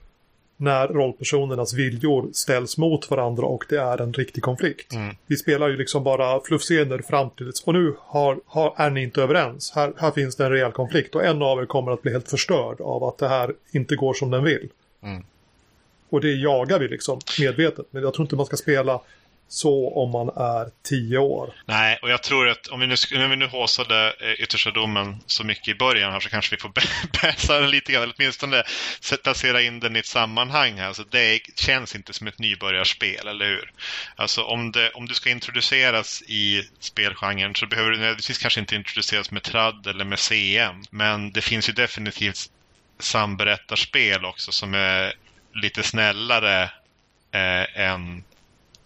när 0.57 0.89
rollpersonernas 0.89 1.75
viljor 1.75 2.29
ställs 2.33 2.79
mot 2.79 3.11
varandra 3.11 3.47
och 3.47 3.65
det 3.69 3.77
är 3.77 4.01
en 4.01 4.13
riktig 4.13 4.43
konflikt. 4.43 4.93
Mm. 4.93 5.15
Vi 5.27 5.37
spelar 5.37 5.69
ju 5.69 5.77
liksom 5.77 6.05
bara 6.05 6.41
fluffscener 6.41 6.99
fram 6.99 7.31
till 7.31 7.53
och 7.65 7.75
nu 7.75 7.95
har, 7.99 8.41
har, 8.47 8.75
är 8.77 8.91
ni 8.91 9.03
inte 9.03 9.23
överens. 9.23 9.73
Här, 9.75 9.93
här 9.97 10.11
finns 10.11 10.37
det 10.37 10.45
en 10.45 10.51
rejäl 10.51 10.73
konflikt 10.73 11.15
och 11.15 11.25
en 11.25 11.43
av 11.43 11.59
er 11.59 11.67
kommer 11.67 11.93
att 11.93 12.03
bli 12.03 12.13
helt 12.13 12.29
förstörd 12.29 12.81
av 12.81 13.05
att 13.05 13.19
det 13.19 13.29
här 13.29 13.55
inte 13.73 13.97
går 13.97 14.15
som 14.15 14.31
den 14.31 14.45
vill. 14.45 14.69
Mm. 15.03 15.25
Och 16.15 16.21
det 16.21 16.33
jagar 16.33 16.79
vi 16.79 16.89
liksom 16.89 17.21
medvetet. 17.39 17.87
Men 17.91 18.03
jag 18.03 18.15
tror 18.15 18.25
inte 18.25 18.37
man 18.37 18.47
ska 18.47 18.57
spela 18.57 19.01
så 19.49 19.95
om 19.95 20.11
man 20.11 20.29
är 20.29 20.71
tio 20.83 21.19
år. 21.19 21.55
Nej, 21.67 21.99
och 22.03 22.11
jag 22.11 22.23
tror 22.23 22.49
att 22.49 22.67
om 22.67 22.81
vi 22.81 22.87
nu, 22.87 22.95
om 23.25 23.31
vi 23.31 23.37
nu 23.37 23.47
håsade 23.47 24.15
eh, 24.21 24.43
yttersta 24.43 24.71
domen 24.71 25.17
så 25.27 25.45
mycket 25.45 25.69
i 25.69 25.75
början 25.75 26.13
här 26.13 26.21
så 26.21 26.29
kanske 26.29 26.57
vi 26.57 26.61
får 26.61 26.73
bäsa 27.23 27.61
den 27.61 27.71
lite 27.71 27.93
grann, 27.93 28.03
eller 28.03 28.15
åtminstone 28.19 28.63
placera 29.23 29.63
in 29.63 29.81
den 29.81 29.97
i 29.97 29.99
ett 29.99 30.07
sammanhang 30.07 30.79
här. 30.79 30.93
Så 30.93 31.03
det 31.11 31.41
känns 31.57 31.95
inte 31.95 32.13
som 32.13 32.27
ett 32.27 32.39
nybörjarspel, 32.39 33.29
eller 33.29 33.47
hur? 33.47 33.73
Alltså 34.17 34.43
om, 34.43 34.73
det, 34.73 34.91
om 34.91 35.07
du 35.07 35.15
ska 35.15 35.31
introduceras 35.31 36.23
i 36.23 36.63
spelgenren 36.81 37.55
så 37.55 37.67
behöver 37.67 37.91
du 37.91 37.97
nödvändigtvis 37.97 38.39
kanske 38.39 38.61
inte 38.61 38.75
introduceras 38.75 39.31
med 39.31 39.43
tradd 39.43 39.87
eller 39.87 40.05
med 40.05 40.19
CM. 40.19 40.83
Men 40.91 41.33
det 41.33 41.41
finns 41.41 41.69
ju 41.69 41.73
definitivt 41.73 42.51
samberättarspel 42.99 44.25
också 44.25 44.53
som 44.53 44.75
är 44.75 45.15
lite 45.55 45.83
snällare 45.83 46.63
eh, 47.33 47.81
än 47.81 48.25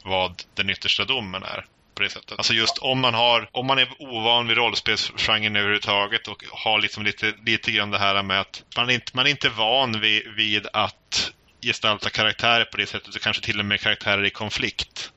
vad 0.03 0.43
den 0.55 0.71
yttersta 0.71 1.05
domen 1.05 1.43
är. 1.43 1.65
På 1.95 2.03
det 2.03 2.11
sättet. 2.11 2.39
Alltså 2.39 2.55
just 2.55 2.79
om 2.79 3.01
man, 3.01 3.15
har, 3.15 3.49
om 3.53 3.67
man 3.67 3.79
är 3.79 3.89
ovan 3.99 4.47
vid 4.49 4.57
rollspelsgenren 4.57 5.57
överhuvudtaget 5.57 6.29
och 6.29 6.45
har 6.51 6.81
liksom 6.81 7.05
lite, 7.05 7.35
lite 7.47 7.73
grann 7.73 7.91
det 7.91 7.99
här 7.99 8.23
med 8.23 8.41
att 8.41 8.63
man 8.77 8.91
inte 8.91 9.17
man 9.17 9.27
är 9.27 9.31
inte 9.31 9.49
van 9.49 10.01
vid, 10.01 10.29
vid 10.37 10.67
att 10.73 11.33
gestalta 11.63 12.11
karaktärer 12.11 12.65
på 12.65 12.77
det 12.77 12.87
sättet 12.87 13.15
och 13.15 13.21
kanske 13.21 13.43
till 13.43 13.59
och 13.59 13.65
med 13.65 13.81
karaktärer 13.81 14.25
i 14.25 14.31
konflikt. 14.31 15.13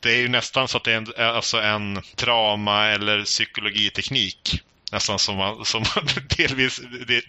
Det 0.00 0.10
är 0.10 0.18
ju 0.18 0.28
nästan 0.28 0.68
så 0.68 0.76
att 0.76 0.84
det 0.84 0.92
är 0.92 0.96
en, 0.96 1.34
alltså 1.34 1.60
en 1.60 2.02
drama 2.16 2.86
eller 2.86 3.24
psykologiteknik 3.24 4.62
nästan 4.92 5.18
som 5.18 5.36
man, 5.36 5.64
som 5.64 5.80
man 5.96 6.08
delvis, 6.36 6.80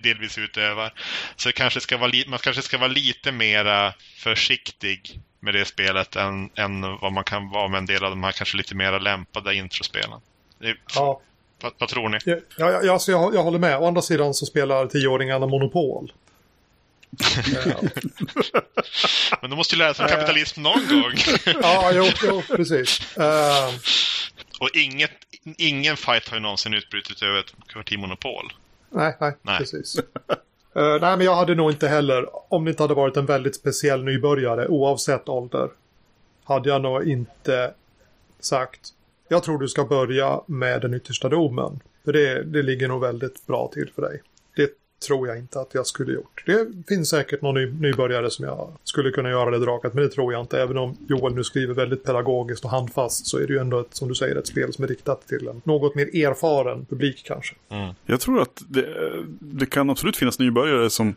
delvis 0.04 0.38
utövar. 0.38 0.94
Så 1.36 1.52
kanske 1.52 1.80
ska 1.80 1.98
vara, 1.98 2.12
man 2.28 2.40
kanske 2.40 2.62
ska 2.62 2.78
vara 2.78 2.88
lite 2.88 3.32
mera 3.32 3.94
försiktig 4.18 5.20
med 5.40 5.54
det 5.54 5.66
spelet 5.66 6.16
än, 6.16 6.50
än 6.56 6.82
vad 6.82 7.12
man 7.12 7.24
kan 7.24 7.50
vara 7.50 7.68
med 7.68 7.78
en 7.78 7.86
del 7.86 8.04
av 8.04 8.10
de 8.10 8.24
här 8.24 8.32
kanske 8.32 8.58
lite 8.58 8.76
mera 8.76 9.00
lämpade 9.00 9.56
introspelen. 9.56 10.20
Ja. 10.96 11.22
Vad, 11.62 11.74
vad, 11.78 11.90
tror 11.90 12.10
ni? 12.10 12.18
Ja, 12.26 12.38
ja, 12.58 12.94
alltså 12.94 13.12
jag, 13.12 13.36
jag 13.36 13.44
håller 13.44 13.60
med. 13.60 13.78
Å 13.78 13.88
andra 13.88 14.02
sidan 14.02 14.34
så 14.34 14.46
spelar 14.46 14.88
tioåringarna 14.88 15.46
Monopol. 15.46 16.14
Men 19.42 19.50
de 19.50 19.56
måste 19.56 19.76
ju 19.76 19.80
lära 19.80 19.94
sig 19.94 20.06
om 20.06 20.12
kapitalism 20.12 20.62
någon 20.62 20.88
gång. 20.88 21.14
ja, 21.62 21.92
jo, 21.94 22.08
jo 22.24 22.42
precis. 22.48 23.18
Uh... 23.18 23.70
Och 24.60 24.70
inget, 24.74 25.12
ingen 25.58 25.98
fight 25.98 26.30
har 26.30 26.38
ju 26.38 26.42
någonsin 26.42 26.74
utbrutit 26.74 27.24
över 27.24 27.40
ett 27.40 27.54
kvartirmonopol. 27.68 28.54
Nej, 28.90 29.18
nej, 29.20 29.34
nej, 29.42 29.58
precis. 29.58 30.00
uh, 30.00 30.04
nej, 30.76 31.18
men 31.18 31.22
jag 31.22 31.36
hade 31.36 31.56
nog 31.56 31.72
inte 31.72 31.88
heller, 31.88 32.54
om 32.54 32.66
det 32.66 32.72
inte 32.72 32.84
hade 32.84 32.94
varit 32.94 33.18
en 33.18 33.26
väldigt 33.26 33.56
speciell 33.56 34.04
nybörjare, 34.04 34.68
oavsett 34.68 35.30
ålder, 35.30 35.70
hade 36.44 36.70
jag 36.70 36.82
nog 36.82 37.08
inte 37.08 37.74
sagt 38.40 38.94
jag 39.28 39.44
tror 39.44 39.60
du 39.60 39.68
ska 39.68 39.86
börja 39.86 40.42
med 40.46 40.82
den 40.82 40.94
yttersta 40.94 41.30
domen. 41.30 41.80
För 42.06 42.14
det, 42.14 42.44
det 42.44 42.62
ligger 42.62 42.88
nog 42.88 43.02
väldigt 43.02 43.48
bra 43.48 43.72
till 43.74 43.92
för 43.96 44.02
dig. 44.02 44.22
Tror 45.08 45.28
jag 45.28 45.38
inte 45.38 45.60
att 45.60 45.74
jag 45.74 45.88
skulle 45.88 46.14
gjort. 46.14 46.44
Det 46.46 46.68
finns 46.88 47.10
säkert 47.10 47.42
någon 47.42 47.56
ny, 47.56 47.66
nybörjare 47.66 48.30
som 48.30 48.46
jag 48.46 48.72
skulle 48.84 49.12
kunna 49.12 49.30
göra 49.30 49.52
det 49.52 49.60
draket, 49.60 49.94
men 49.94 50.04
det 50.04 50.10
tror 50.10 50.34
jag 50.34 50.42
inte. 50.42 50.62
Även 50.62 50.78
om 50.78 50.98
Joel 51.10 51.36
nu 51.36 51.44
skriver 51.44 51.74
väldigt 51.74 52.04
pedagogiskt 52.04 52.66
och 52.66 52.72
handfast 52.72 53.28
så 53.28 53.38
är 53.38 53.48
det 53.48 53.54
ju 53.54 53.60
ändå 53.60 53.80
ett, 53.80 53.94
som 53.96 54.08
du 54.08 54.16
säger, 54.16 54.36
ett 54.36 54.48
spel 54.48 54.74
som 54.74 54.84
är 54.84 54.88
riktat 54.88 55.28
till 55.28 55.48
en 55.48 55.62
något 55.66 55.96
mer 55.96 56.26
erfaren 56.26 56.86
publik 56.86 57.24
kanske. 57.26 57.56
Mm. 57.70 57.94
Jag 58.06 58.20
tror 58.20 58.42
att 58.42 58.64
det, 58.68 58.88
det, 59.40 59.66
kan 59.66 59.90
absolut 59.90 60.18
finnas 60.18 60.40
nybörjare 60.40 60.90
som, 60.90 61.16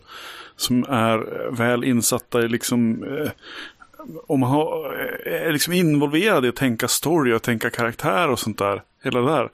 som 0.56 0.84
är 0.88 1.50
väl 1.50 1.84
insatta 1.84 2.42
i 2.42 2.48
liksom 2.48 3.04
eh, 3.04 3.30
om 4.26 4.40
man 4.40 4.50
har, 4.50 4.92
är 5.24 5.52
liksom 5.52 5.72
involverad 5.72 6.44
i 6.44 6.48
att 6.48 6.56
tänka 6.56 6.88
story 6.88 7.32
och 7.32 7.42
tänka 7.42 7.70
karaktär 7.70 8.28
och 8.28 8.38
sånt 8.38 8.58
där. 8.58 8.82
Hela 9.02 9.20
det 9.20 9.26
där. 9.26 9.50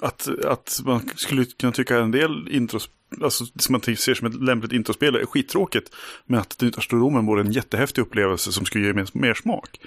Att, 0.00 0.28
att 0.44 0.80
man 0.84 1.10
skulle 1.16 1.44
kunna 1.44 1.72
tycka 1.72 1.98
en 1.98 2.10
del 2.10 2.48
intros, 2.50 2.90
alltså 3.22 3.44
som 3.44 3.72
man 3.72 3.96
ser 3.96 4.14
som 4.14 4.26
ett 4.26 4.42
lämpligt 4.42 4.72
introspel 4.72 5.14
är 5.14 5.26
skittråkigt. 5.26 5.90
Men 6.26 6.40
att 6.40 6.58
den 6.58 6.68
yttersta 6.68 6.96
domen 6.96 7.26
vore 7.26 7.40
en 7.40 7.52
jättehäftig 7.52 8.02
upplevelse 8.02 8.52
som 8.52 8.66
skulle 8.66 8.86
ge 8.86 8.92
mer, 8.92 9.08
mer 9.12 9.34
smak. 9.34 9.80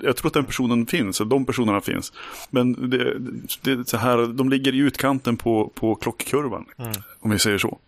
Jag 0.00 0.16
tror 0.16 0.26
att 0.26 0.34
den 0.34 0.44
personen 0.44 0.86
finns, 0.86 1.20
att 1.20 1.30
de 1.30 1.46
personerna 1.46 1.80
finns. 1.80 2.12
Men 2.50 2.90
det, 2.90 3.18
det 3.62 3.88
så 3.88 3.96
här, 3.96 4.26
de 4.26 4.48
ligger 4.48 4.74
i 4.74 4.78
utkanten 4.78 5.36
på, 5.36 5.72
på 5.74 5.94
klockkurvan. 5.94 6.64
Mm. 6.78 6.92
Om 7.20 7.30
vi 7.30 7.38
säger 7.38 7.58
så. 7.58 7.78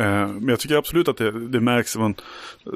Eh, 0.00 0.28
men 0.28 0.48
jag 0.48 0.60
tycker 0.60 0.76
absolut 0.76 1.08
att 1.08 1.16
det, 1.16 1.48
det 1.48 1.60
märks 1.60 1.96
man, 1.96 2.14
eh, 2.66 2.72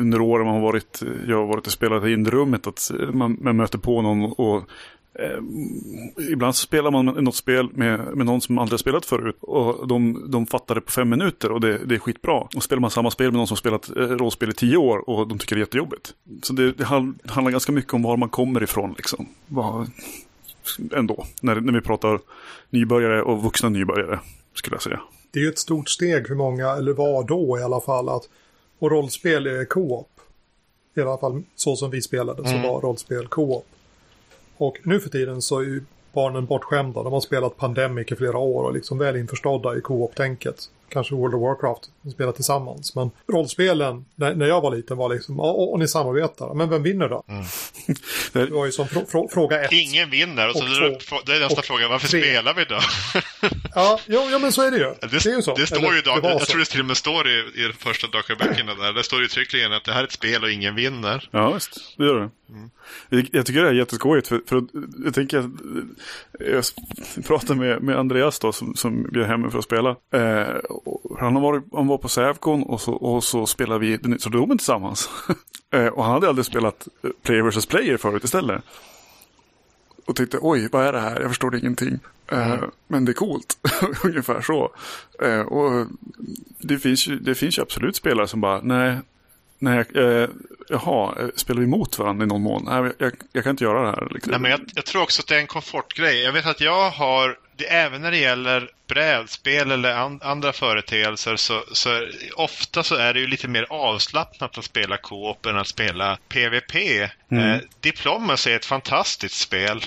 under 0.00 0.20
åren 0.20 0.46
man 0.46 0.54
har 0.54 0.62
varit, 0.62 1.02
jag 1.26 1.36
har 1.36 1.46
varit 1.46 1.66
och 1.66 1.72
spelat 1.72 2.04
in 2.04 2.30
rummet 2.30 2.66
att 2.66 2.90
man, 3.12 3.38
man 3.40 3.56
möter 3.56 3.78
på 3.78 4.02
någon 4.02 4.24
och 4.24 4.70
eh, 5.18 6.32
ibland 6.32 6.56
spelar 6.56 6.90
man 6.90 7.06
något 7.06 7.34
spel 7.34 7.68
med, 7.72 8.16
med 8.16 8.26
någon 8.26 8.40
som 8.40 8.58
aldrig 8.58 8.72
har 8.72 8.78
spelat 8.78 9.06
förut 9.06 9.36
och 9.40 9.88
de, 9.88 10.30
de 10.30 10.46
fattar 10.46 10.74
det 10.74 10.80
på 10.80 10.92
fem 10.92 11.08
minuter 11.08 11.52
och 11.52 11.60
det, 11.60 11.78
det 11.78 11.94
är 11.94 11.98
skitbra. 11.98 12.34
Och 12.34 12.62
spelar 12.62 12.80
man 12.80 12.90
samma 12.90 13.10
spel 13.10 13.26
med 13.26 13.38
någon 13.38 13.46
som 13.46 13.56
spelat 13.56 13.96
eh, 13.96 14.02
rollspel 14.02 14.50
i 14.50 14.52
tio 14.52 14.76
år 14.76 15.10
och 15.10 15.28
de 15.28 15.38
tycker 15.38 15.56
det 15.56 15.60
är 15.60 15.62
jättejobbigt. 15.62 16.14
Så 16.42 16.52
det, 16.52 16.72
det 16.72 16.84
handlar 16.84 17.50
ganska 17.50 17.72
mycket 17.72 17.94
om 17.94 18.02
var 18.02 18.16
man 18.16 18.28
kommer 18.28 18.62
ifrån 18.62 18.94
liksom. 18.96 19.28
Var, 19.46 19.86
ändå, 20.92 21.26
när, 21.40 21.60
när 21.60 21.72
vi 21.72 21.80
pratar 21.80 22.20
nybörjare 22.70 23.22
och 23.22 23.42
vuxna 23.42 23.68
nybörjare 23.68 24.20
skulle 24.54 24.74
jag 24.74 24.82
säga 24.82 25.00
det 25.36 25.40
är 25.40 25.44
ju 25.44 25.48
ett 25.48 25.58
stort 25.58 25.88
steg 25.88 26.26
för 26.26 26.34
många, 26.34 26.70
eller 26.70 26.92
var 26.92 27.24
då 27.24 27.58
i 27.58 27.62
alla 27.62 27.80
fall, 27.80 28.08
att 28.08 28.28
och 28.78 28.90
rollspel 28.90 29.46
är 29.46 29.64
co-op. 29.64 30.08
I 30.94 31.00
alla 31.00 31.18
fall 31.18 31.42
så 31.56 31.76
som 31.76 31.90
vi 31.90 32.02
spelade 32.02 32.44
så 32.44 32.54
mm. 32.54 32.62
var 32.62 32.80
rollspel 32.80 33.26
co-op. 33.26 33.66
Och 34.56 34.78
nu 34.82 35.00
för 35.00 35.10
tiden 35.10 35.42
så 35.42 35.58
är 35.58 35.64
ju 35.64 35.82
barnen 36.12 36.46
bortskämda. 36.46 37.02
De 37.02 37.12
har 37.12 37.20
spelat 37.20 37.56
Pandemic 37.56 38.12
i 38.12 38.16
flera 38.16 38.38
år 38.38 38.62
och 38.62 38.72
liksom 38.72 38.98
väl 38.98 39.16
införstådda 39.16 39.76
i 39.76 39.80
co-op-tänket 39.80 40.70
kanske 40.88 41.14
World 41.14 41.34
of 41.34 41.42
Warcraft, 41.42 41.82
spela 42.12 42.32
tillsammans. 42.32 42.94
Men 42.94 43.10
rollspelen, 43.32 44.04
när, 44.14 44.34
när 44.34 44.46
jag 44.46 44.60
var 44.60 44.76
liten, 44.76 44.96
var 44.96 45.14
liksom, 45.14 45.40
och, 45.40 45.72
och 45.72 45.78
ni 45.78 45.88
samarbetar, 45.88 46.54
men 46.54 46.70
vem 46.70 46.82
vinner 46.82 47.08
då? 47.08 47.24
Mm. 47.28 47.44
det 48.32 48.54
var 48.54 48.66
ju 48.66 48.72
som 48.72 48.88
frå, 48.88 49.06
frå, 49.06 49.28
fråga 49.28 49.64
ett. 49.64 49.72
Ingen 49.72 50.10
vinner, 50.10 50.48
och 50.48 50.56
så 50.56 50.92
och 50.92 51.00
två, 51.00 51.16
det 51.26 51.36
är 51.36 51.40
nästa 51.40 51.62
fråga, 51.62 51.88
varför 51.88 52.08
tre. 52.08 52.22
spelar 52.22 52.54
vi 52.54 52.64
då? 52.64 52.78
ja, 53.74 54.00
jo, 54.06 54.20
ja, 54.30 54.38
men 54.38 54.52
så 54.52 54.62
är 54.62 54.70
det 54.70 54.76
ju. 54.76 54.94
Det, 55.00 55.06
det 55.06 55.26
är 55.26 55.36
ju 55.36 55.42
så. 55.42 55.54
Det 55.54 55.66
står 55.66 55.78
Eller, 55.78 55.92
ju 55.92 56.00
dag, 56.00 56.20
jag 56.22 56.40
så. 56.40 56.46
tror 56.46 56.58
det 56.58 56.66
till 56.66 56.80
och 56.80 56.86
med 56.86 56.96
står 56.96 57.28
i, 57.28 57.38
i 57.54 57.62
de 57.62 57.72
första 57.72 58.06
dagböckerna 58.06 58.74
där, 58.74 58.92
det 58.92 59.02
står 59.02 59.22
uttryckligen 59.22 59.72
att 59.72 59.84
det 59.84 59.92
här 59.92 60.00
är 60.00 60.04
ett 60.04 60.12
spel 60.12 60.42
och 60.42 60.50
ingen 60.50 60.74
vinner. 60.74 61.28
Ja, 61.30 61.52
visst, 61.52 61.94
det 61.96 62.04
gör 62.04 62.20
det. 62.20 62.30
Mm. 62.48 62.70
Jag 63.32 63.46
tycker 63.46 63.62
det 63.62 63.68
är 63.68 63.72
jätteskojigt 63.72 64.28
för, 64.28 64.40
för 64.46 64.62
jag 65.04 65.14
tänker 65.14 65.50
jag 66.38 66.64
pratade 67.24 67.60
med, 67.60 67.82
med 67.82 67.98
Andreas 67.98 68.38
då 68.38 68.52
som, 68.52 68.74
som 68.74 69.02
bjöd 69.02 69.26
hem 69.26 69.50
för 69.50 69.58
att 69.58 69.64
spela. 69.64 69.90
Eh, 69.90 70.56
han, 71.18 71.34
var, 71.34 71.62
han 71.72 71.86
var 71.86 71.98
på 71.98 72.08
Sävkon 72.08 72.62
och 72.62 72.80
så, 72.80 72.92
och 72.92 73.24
så 73.24 73.46
spelade 73.46 73.80
vi 73.80 73.96
domen 74.30 74.58
tillsammans. 74.58 75.08
eh, 75.70 75.86
och 75.86 76.04
han 76.04 76.12
hade 76.12 76.28
aldrig 76.28 76.46
spelat 76.46 76.88
eh, 77.02 77.10
player 77.22 77.42
vs 77.42 77.66
player 77.66 77.96
förut 77.96 78.24
istället. 78.24 78.62
Och 80.06 80.16
tänkte 80.16 80.38
oj 80.40 80.68
vad 80.72 80.86
är 80.86 80.92
det 80.92 81.00
här, 81.00 81.20
jag 81.20 81.30
förstår 81.30 81.56
ingenting. 81.56 81.98
Eh, 82.28 82.52
mm. 82.52 82.70
men 82.88 83.04
det 83.04 83.12
är 83.12 83.14
coolt, 83.14 83.58
ungefär 84.04 84.40
så. 84.40 84.70
Och 85.46 85.86
det 86.58 86.78
finns, 86.78 87.06
ju, 87.06 87.18
det 87.18 87.34
finns 87.34 87.58
ju 87.58 87.62
absolut 87.62 87.96
spelare 87.96 88.28
som 88.28 88.40
bara 88.40 88.60
nej 88.62 88.98
Nej, 89.58 89.84
eh, 89.94 90.28
jaha, 90.68 91.14
eh, 91.20 91.28
spelar 91.36 91.60
vi 91.60 91.66
mot 91.66 91.98
varandra 91.98 92.24
i 92.24 92.26
någon 92.26 92.42
mån? 92.42 92.64
Nej, 92.64 92.92
jag, 92.98 93.12
jag 93.32 93.44
kan 93.44 93.50
inte 93.50 93.64
göra 93.64 93.82
det 93.82 93.90
här. 93.90 94.08
Liksom. 94.10 94.30
Nej, 94.30 94.40
men 94.40 94.50
jag, 94.50 94.60
jag, 94.74 94.84
tror 94.84 95.02
också 95.02 95.22
att 95.22 95.26
det 95.26 95.36
är 95.36 95.40
en 95.40 95.46
komfortgrej. 95.46 96.22
Jag 96.22 96.32
vet 96.32 96.46
att 96.46 96.60
jag 96.60 96.90
har, 96.90 97.38
det, 97.56 97.64
även 97.64 98.02
när 98.02 98.10
det 98.10 98.18
gäller 98.18 98.70
brädspel 98.86 99.70
eller 99.70 99.94
an, 99.94 100.20
andra 100.22 100.52
företeelser, 100.52 101.36
så, 101.36 101.64
så 101.72 102.06
ofta 102.36 102.82
så 102.82 102.94
är 102.94 103.14
det 103.14 103.20
ju 103.20 103.26
lite 103.26 103.48
mer 103.48 103.66
avslappnat 103.70 104.58
att 104.58 104.64
spela 104.64 104.96
co-op 104.96 105.46
än 105.46 105.56
att 105.56 105.68
spela 105.68 106.18
PVP. 106.28 106.74
Mm. 107.30 107.50
Eh, 107.50 107.60
Diplomacy 107.80 108.50
är 108.50 108.56
ett 108.56 108.64
fantastiskt 108.64 109.38
spel. 109.40 109.84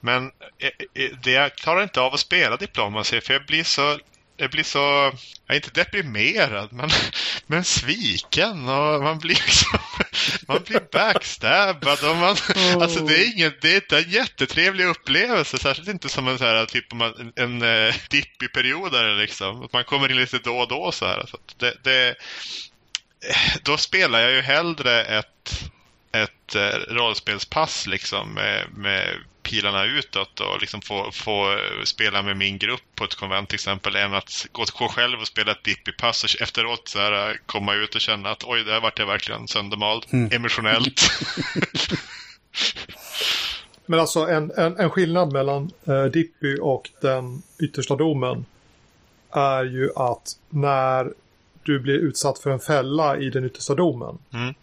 Men 0.00 0.30
eh, 0.58 0.70
eh, 1.04 1.10
det, 1.22 1.30
jag 1.30 1.54
klarar 1.54 1.82
inte 1.82 2.00
av 2.00 2.14
att 2.14 2.20
spela 2.20 2.56
Diplomacy 2.56 3.20
för 3.20 3.32
jag 3.34 3.46
blir 3.46 3.64
så 3.64 3.98
jag 4.40 4.50
blir 4.50 4.64
så, 4.64 4.78
jag 4.78 5.14
är 5.46 5.54
inte 5.54 5.70
deprimerad, 5.70 6.72
men, 6.72 6.90
men 7.46 7.64
sviken 7.64 8.68
och 8.68 9.02
man 9.02 9.18
blir 9.18 9.34
liksom, 9.34 9.78
man 10.48 10.62
blir 10.62 10.82
backstabbad 10.92 12.04
och 12.04 12.16
man, 12.16 12.32
oh. 12.34 12.82
alltså 12.82 13.04
det 13.04 13.14
är 13.14 13.32
ingen, 13.34 13.52
det 13.60 13.72
är 13.72 13.74
inte 13.74 13.98
en 13.98 14.10
jättetrevlig 14.10 14.84
upplevelse, 14.84 15.58
särskilt 15.58 15.88
inte 15.88 16.08
som 16.08 16.28
en 16.28 16.38
så 16.38 16.44
här, 16.44 16.66
typ 16.66 16.92
en, 16.92 17.00
en, 17.02 17.32
en 17.36 17.62
eh, 17.62 17.94
dipp 18.10 18.42
i 18.42 18.48
perioder 18.48 19.16
liksom, 19.16 19.68
man 19.72 19.84
kommer 19.84 20.10
in 20.10 20.16
lite 20.16 20.38
då 20.38 20.58
och 20.58 20.68
då 20.68 20.92
så 20.92 21.06
här. 21.06 21.26
Så 21.26 21.38
det, 21.56 21.74
det, 21.82 22.14
då 23.62 23.76
spelar 23.76 24.20
jag 24.20 24.32
ju 24.32 24.40
hellre 24.40 25.04
ett, 25.04 25.70
ett 26.12 26.54
eh, 26.54 26.94
rollspelspass 26.94 27.86
liksom 27.86 28.34
med, 28.34 28.66
med 28.76 29.16
pilarna 29.48 29.84
utåt 29.84 30.40
och 30.40 30.60
liksom 30.60 30.80
få, 30.80 31.10
få 31.12 31.58
spela 31.84 32.22
med 32.22 32.36
min 32.36 32.58
grupp 32.58 32.82
på 32.94 33.04
ett 33.04 33.14
konvent 33.14 33.48
till 33.48 33.56
exempel 33.56 33.96
än 33.96 34.14
att 34.14 34.46
gå, 34.52 34.64
gå 34.78 34.88
själv 34.88 35.20
och 35.20 35.26
spela 35.26 35.52
ett 35.52 35.62
Dippy-pass 35.64 36.24
och 36.24 36.42
efteråt 36.42 36.88
så 36.88 36.98
här, 36.98 37.40
komma 37.46 37.74
ut 37.74 37.94
och 37.94 38.00
känna 38.00 38.30
att 38.30 38.44
oj, 38.44 38.64
där 38.64 38.80
vart 38.80 38.98
jag 38.98 39.06
verkligen 39.06 39.48
söndermald 39.48 40.06
mm. 40.10 40.32
emotionellt. 40.32 41.02
Men 43.86 44.00
alltså 44.00 44.20
en, 44.20 44.50
en, 44.56 44.76
en 44.76 44.90
skillnad 44.90 45.32
mellan 45.32 45.70
eh, 45.84 46.04
Dippy 46.04 46.58
och 46.58 46.90
den 47.02 47.42
yttersta 47.62 47.96
domen 47.96 48.44
är 49.30 49.64
ju 49.64 49.90
att 49.96 50.32
när 50.48 51.12
du 51.62 51.80
blir 51.80 51.94
utsatt 51.94 52.38
för 52.38 52.50
en 52.50 52.60
fälla 52.60 53.16
i 53.16 53.30
den 53.30 53.44
yttersta 53.44 53.74
domen 53.74 54.18
mm 54.32 54.54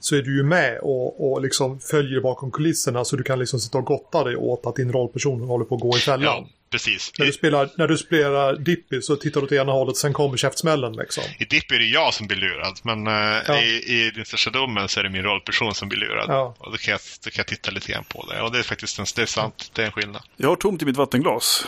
så 0.00 0.16
är 0.16 0.22
du 0.22 0.36
ju 0.36 0.42
med 0.42 0.78
och, 0.82 1.32
och 1.32 1.42
liksom 1.42 1.80
följer 1.80 2.20
bakom 2.20 2.50
kulisserna 2.50 3.04
så 3.04 3.16
du 3.16 3.22
kan 3.22 3.38
liksom 3.38 3.60
sitta 3.60 3.78
och 3.78 3.84
gotta 3.84 4.24
dig 4.24 4.36
åt 4.36 4.66
att 4.66 4.76
din 4.76 4.92
rollperson 4.92 5.40
håller 5.40 5.64
på 5.64 5.74
att 5.74 5.80
gå 5.80 5.96
i 5.96 6.00
fällan. 6.00 6.24
Ja, 6.24 6.48
precis. 6.70 7.12
När 7.18 7.26
du 7.26 7.32
spelar, 7.32 7.70
när 7.76 7.88
du 7.88 7.98
spelar 7.98 8.56
Dippy 8.56 9.00
så 9.02 9.16
tittar 9.16 9.40
du 9.40 9.46
åt 9.46 9.52
ena 9.52 9.72
hållet, 9.72 9.96
sen 9.96 10.12
kommer 10.12 10.36
käftsmällen 10.36 10.92
liksom. 10.92 11.24
I 11.38 11.44
Dippy 11.44 11.74
är 11.74 11.78
det 11.78 11.84
jag 11.84 12.14
som 12.14 12.26
blir 12.26 12.36
lurad, 12.36 12.78
men 12.82 13.06
uh, 13.06 13.42
ja. 13.46 13.62
i, 13.62 13.66
i 13.66 14.10
den 14.14 14.24
största 14.24 14.50
domen 14.50 14.88
så 14.88 15.00
är 15.00 15.04
det 15.04 15.10
min 15.10 15.22
rollperson 15.22 15.74
som 15.74 15.88
blir 15.88 15.98
lurad. 15.98 16.24
Ja. 16.28 16.54
Och 16.58 16.72
då 16.72 16.78
kan, 16.78 16.92
jag, 16.92 17.00
då 17.24 17.30
kan 17.30 17.40
jag 17.40 17.46
titta 17.46 17.70
lite 17.70 17.92
grann 17.92 18.04
på 18.04 18.26
det. 18.32 18.42
Och 18.42 18.52
det 18.52 18.58
är 18.58 18.62
faktiskt 18.62 18.98
en, 18.98 19.06
det 19.16 19.22
är 19.22 19.26
sant, 19.26 19.70
det 19.74 19.82
är 19.82 19.86
en 19.86 19.92
skillnad. 19.92 20.22
Jag 20.36 20.48
har 20.48 20.56
tomt 20.56 20.82
i 20.82 20.84
mitt 20.84 20.96
vattenglas. 20.96 21.66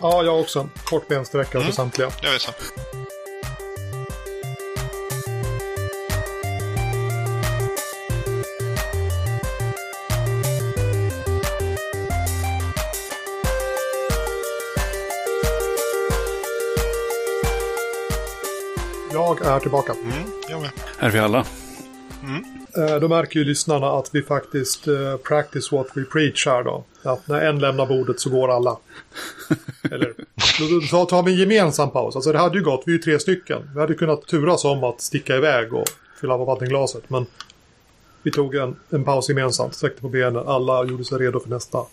Ja, 0.00 0.22
jag 0.24 0.40
också. 0.40 0.68
Kort 0.84 1.08
bensträcka 1.08 1.58
mm. 1.58 1.66
för 1.66 1.74
samtliga. 1.74 2.10
Jag 2.22 2.32
vet 2.32 2.40
så. 2.40 2.52
Jag 19.42 19.56
är 19.56 19.60
tillbaka. 19.60 19.92
Mm, 19.92 20.30
jag 20.48 20.60
med. 20.60 20.70
Är 20.98 21.10
vi 21.10 21.18
alla? 21.18 21.44
Mm. 22.22 22.44
Eh, 22.76 23.00
då 23.00 23.08
märker 23.08 23.38
ju 23.38 23.44
lyssnarna 23.44 23.90
att 23.90 24.14
vi 24.14 24.22
faktiskt 24.22 24.88
uh, 24.88 25.16
practice 25.16 25.72
what 25.72 25.86
we 25.94 26.04
preach 26.04 26.46
här 26.46 26.64
då. 26.64 26.84
Att 27.02 27.28
när 27.28 27.40
en 27.40 27.58
lämnar 27.58 27.86
bordet 27.86 28.20
så 28.20 28.30
går 28.30 28.48
alla. 28.48 28.78
Eller, 29.90 30.14
då, 30.58 30.98
då 30.98 31.06
tar 31.06 31.22
vi 31.22 31.32
en 31.32 31.38
gemensam 31.38 31.90
paus. 31.90 32.16
Alltså 32.16 32.32
det 32.32 32.38
hade 32.38 32.58
ju 32.58 32.64
gått, 32.64 32.82
vi 32.86 32.92
är 32.92 32.96
ju 32.96 33.02
tre 33.02 33.18
stycken. 33.18 33.70
Vi 33.74 33.80
hade 33.80 33.94
kunnat 33.94 34.26
turas 34.26 34.64
om 34.64 34.84
att 34.84 35.00
sticka 35.00 35.36
iväg 35.36 35.74
och 35.74 35.88
fylla 36.20 36.36
på 36.36 36.44
vattenglaset. 36.44 37.10
Men 37.10 37.26
vi 38.22 38.30
tog 38.30 38.54
en, 38.54 38.76
en 38.90 39.04
paus 39.04 39.28
gemensamt, 39.28 39.74
sträckte 39.74 40.00
på 40.00 40.08
benen. 40.08 40.48
Alla 40.48 40.84
gjorde 40.84 41.04
sig 41.04 41.18
redo 41.18 41.40
för 41.40 41.50
nästa, 41.50 41.84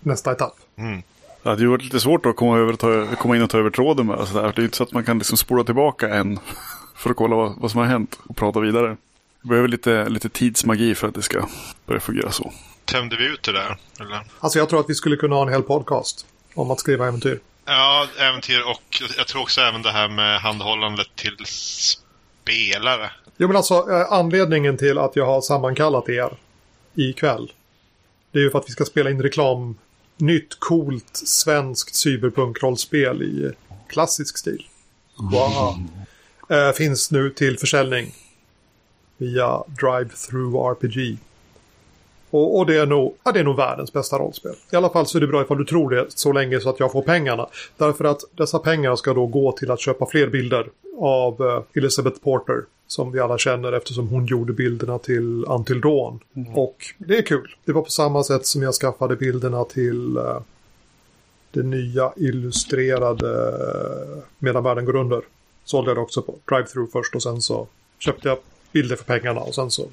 nästa 0.00 0.32
etapp. 0.32 0.56
Mm. 0.76 1.02
Det 1.46 1.50
hade 1.50 1.62
ju 1.62 1.68
varit 1.68 1.84
lite 1.84 2.00
svårt 2.00 2.26
att 2.26 2.36
komma, 2.36 2.58
över, 2.58 2.72
ta, 2.72 3.16
komma 3.16 3.36
in 3.36 3.42
och 3.42 3.50
ta 3.50 3.58
över 3.58 3.70
tråden 3.70 4.06
med. 4.06 4.16
Alltså 4.16 4.34
det 4.34 4.40
är 4.40 4.64
inte 4.64 4.76
så 4.76 4.82
att 4.82 4.92
man 4.92 5.04
kan 5.04 5.18
liksom 5.18 5.36
spola 5.36 5.64
tillbaka 5.64 6.08
en 6.08 6.38
för 6.96 7.10
att 7.10 7.16
kolla 7.16 7.36
vad, 7.36 7.54
vad 7.56 7.70
som 7.70 7.80
har 7.80 7.86
hänt 7.86 8.18
och 8.28 8.36
prata 8.36 8.60
vidare. 8.60 8.96
Det 9.42 9.48
behöver 9.48 9.68
lite, 9.68 10.08
lite 10.08 10.28
tidsmagi 10.28 10.94
för 10.94 11.08
att 11.08 11.14
det 11.14 11.22
ska 11.22 11.48
börja 11.86 12.00
fungera 12.00 12.30
så. 12.30 12.52
Tömde 12.84 13.16
vi 13.16 13.26
ut 13.26 13.42
det 13.42 13.52
där? 13.52 13.78
Eller? 14.00 14.20
Alltså 14.40 14.58
jag 14.58 14.68
tror 14.68 14.80
att 14.80 14.90
vi 14.90 14.94
skulle 14.94 15.16
kunna 15.16 15.34
ha 15.34 15.42
en 15.42 15.52
hel 15.52 15.62
podcast 15.62 16.26
om 16.54 16.70
att 16.70 16.80
skriva 16.80 17.08
äventyr. 17.08 17.40
Ja, 17.64 18.06
äventyr 18.20 18.60
och 18.60 19.02
jag 19.18 19.26
tror 19.26 19.42
också 19.42 19.60
även 19.60 19.82
det 19.82 19.90
här 19.90 20.08
med 20.08 20.40
handhållandet 20.40 21.08
till 21.14 21.36
spelare. 21.46 23.10
Jo 23.36 23.48
men 23.48 23.56
alltså 23.56 23.74
eh, 23.74 24.12
anledningen 24.12 24.76
till 24.76 24.98
att 24.98 25.16
jag 25.16 25.26
har 25.26 25.40
sammankallat 25.40 26.08
er 26.08 26.36
ikväll. 26.94 27.52
Det 28.32 28.38
är 28.38 28.42
ju 28.42 28.50
för 28.50 28.58
att 28.58 28.68
vi 28.68 28.72
ska 28.72 28.84
spela 28.84 29.10
in 29.10 29.22
reklam 29.22 29.76
nytt 30.16 30.60
coolt 30.60 31.16
svenskt 31.16 31.94
cyberpunk-rollspel 31.94 33.22
i 33.22 33.52
klassisk 33.88 34.38
stil. 34.38 34.66
Wow. 35.16 35.74
Mm. 36.48 36.74
finns 36.74 37.10
nu 37.10 37.30
till 37.30 37.58
försäljning 37.58 38.14
via 39.16 39.62
Drive-Through 39.80 40.56
RPG. 40.56 41.18
Och, 42.30 42.58
och 42.58 42.66
det, 42.66 42.76
är 42.76 42.86
nog, 42.86 43.16
ja, 43.24 43.32
det 43.32 43.40
är 43.40 43.44
nog 43.44 43.56
världens 43.56 43.92
bästa 43.92 44.18
rollspel. 44.18 44.54
I 44.72 44.76
alla 44.76 44.90
fall 44.90 45.06
så 45.06 45.18
är 45.18 45.20
det 45.20 45.26
bra 45.26 45.42
ifall 45.42 45.58
du 45.58 45.64
tror 45.64 45.90
det 45.90 46.06
så 46.08 46.32
länge 46.32 46.60
så 46.60 46.68
att 46.68 46.80
jag 46.80 46.92
får 46.92 47.02
pengarna. 47.02 47.46
Därför 47.76 48.04
att 48.04 48.20
dessa 48.36 48.58
pengar 48.58 48.96
ska 48.96 49.14
då 49.14 49.26
gå 49.26 49.52
till 49.52 49.70
att 49.70 49.80
köpa 49.80 50.06
fler 50.06 50.26
bilder 50.26 50.66
av 50.98 51.42
uh, 51.42 51.62
Elizabeth 51.74 52.20
Porter. 52.20 52.64
Som 52.88 53.12
vi 53.12 53.20
alla 53.20 53.38
känner 53.38 53.72
eftersom 53.72 54.08
hon 54.08 54.26
gjorde 54.26 54.52
bilderna 54.52 54.98
till 54.98 55.44
Until 55.44 55.80
Dawn. 55.80 56.20
Mm. 56.36 56.54
Och 56.54 56.76
det 56.98 57.18
är 57.18 57.22
kul. 57.22 57.54
Det 57.64 57.72
var 57.72 57.82
på 57.82 57.90
samma 57.90 58.24
sätt 58.24 58.46
som 58.46 58.62
jag 58.62 58.74
skaffade 58.74 59.16
bilderna 59.16 59.64
till 59.64 60.18
uh, 60.18 60.40
det 61.50 61.62
nya 61.62 62.12
illustrerade 62.16 63.28
uh, 63.28 64.22
Medan 64.38 64.64
världen 64.64 64.84
går 64.84 64.96
under. 64.96 65.22
Sålde 65.64 65.90
jag 65.90 65.96
det 65.96 66.00
också 66.00 66.22
på 66.22 66.34
drive-through 66.50 66.88
först 66.92 67.14
och 67.14 67.22
sen 67.22 67.42
så 67.42 67.66
köpte 67.98 68.28
jag 68.28 68.38
bilder 68.72 68.96
för 68.96 69.04
pengarna 69.04 69.40
och 69.40 69.54
sen 69.54 69.70
så 69.70 69.88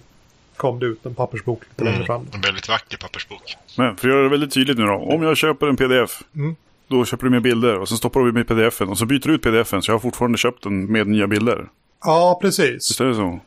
kom 0.57 0.79
det 0.79 0.85
ut 0.85 1.05
en 1.05 1.15
pappersbok 1.15 1.61
lite 1.69 1.83
längre 1.83 1.95
mm. 1.95 2.07
fram. 2.07 2.27
En 2.33 2.41
väldigt 2.41 2.69
vacker 2.69 2.97
pappersbok. 2.97 3.57
Men 3.77 3.97
för 3.97 4.07
att 4.07 4.13
göra 4.13 4.23
det 4.23 4.29
väldigt 4.29 4.53
tydligt 4.53 4.77
nu 4.77 4.85
då. 4.85 4.93
Om 4.93 5.23
jag 5.23 5.37
köper 5.37 5.67
en 5.67 5.77
pdf. 5.77 6.23
Mm. 6.35 6.55
Då 6.87 7.05
köper 7.05 7.23
du 7.23 7.29
med 7.29 7.41
bilder 7.41 7.79
och 7.79 7.89
sen 7.89 7.97
stoppar 7.97 8.19
du 8.19 8.31
med 8.31 8.47
pdf-en 8.47 8.89
och 8.89 8.97
så 8.97 9.05
byter 9.05 9.27
du 9.27 9.33
ut 9.33 9.41
pdf-en 9.41 9.81
så 9.81 9.91
jag 9.91 9.95
har 9.95 9.99
fortfarande 9.99 10.37
köpt 10.37 10.63
den 10.63 10.91
med 10.91 11.07
nya 11.07 11.27
bilder. 11.27 11.67
Ja, 12.05 12.39
precis. 12.41 12.89
Visst 12.89 13.01
är 13.01 13.05
det 13.05 13.15
så? 13.15 13.39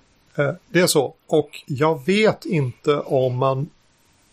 Eh, 0.43 0.55
det 0.69 0.81
är 0.81 0.87
så. 0.87 1.15
Och 1.27 1.51
jag 1.67 2.07
vet 2.07 2.45
inte 2.45 2.97
om 2.97 3.37
man 3.37 3.69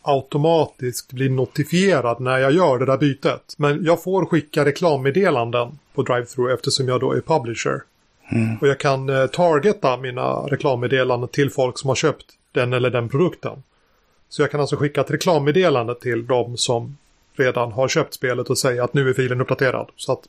automatiskt 0.01 1.11
blir 1.11 1.29
notifierad 1.29 2.19
när 2.19 2.37
jag 2.37 2.51
gör 2.51 2.79
det 2.79 2.85
där 2.85 2.97
bytet. 2.97 3.55
Men 3.57 3.83
jag 3.83 4.03
får 4.03 4.25
skicka 4.25 4.65
reklammeddelanden 4.65 5.79
på 5.93 6.03
DriveThru 6.03 6.53
eftersom 6.53 6.87
jag 6.87 6.99
då 6.99 7.11
är 7.11 7.21
publisher. 7.21 7.81
Mm. 8.31 8.57
Och 8.61 8.67
jag 8.67 8.79
kan 8.79 9.09
eh, 9.09 9.25
targeta 9.25 9.97
mina 9.97 10.33
reklammeddelanden 10.33 11.29
till 11.29 11.49
folk 11.49 11.79
som 11.79 11.87
har 11.87 11.95
köpt 11.95 12.25
den 12.53 12.73
eller 12.73 12.89
den 12.89 13.09
produkten. 13.09 13.63
Så 14.29 14.41
jag 14.41 14.51
kan 14.51 14.61
alltså 14.61 14.75
skicka 14.75 15.01
ett 15.01 15.11
reklammeddelande 15.11 15.95
till 15.95 16.27
de 16.27 16.57
som 16.57 16.97
redan 17.35 17.71
har 17.71 17.87
köpt 17.87 18.13
spelet 18.13 18.49
och 18.49 18.57
säga 18.57 18.83
att 18.83 18.93
nu 18.93 19.09
är 19.09 19.13
filen 19.13 19.41
uppdaterad. 19.41 19.89
Så 19.95 20.11
att 20.11 20.27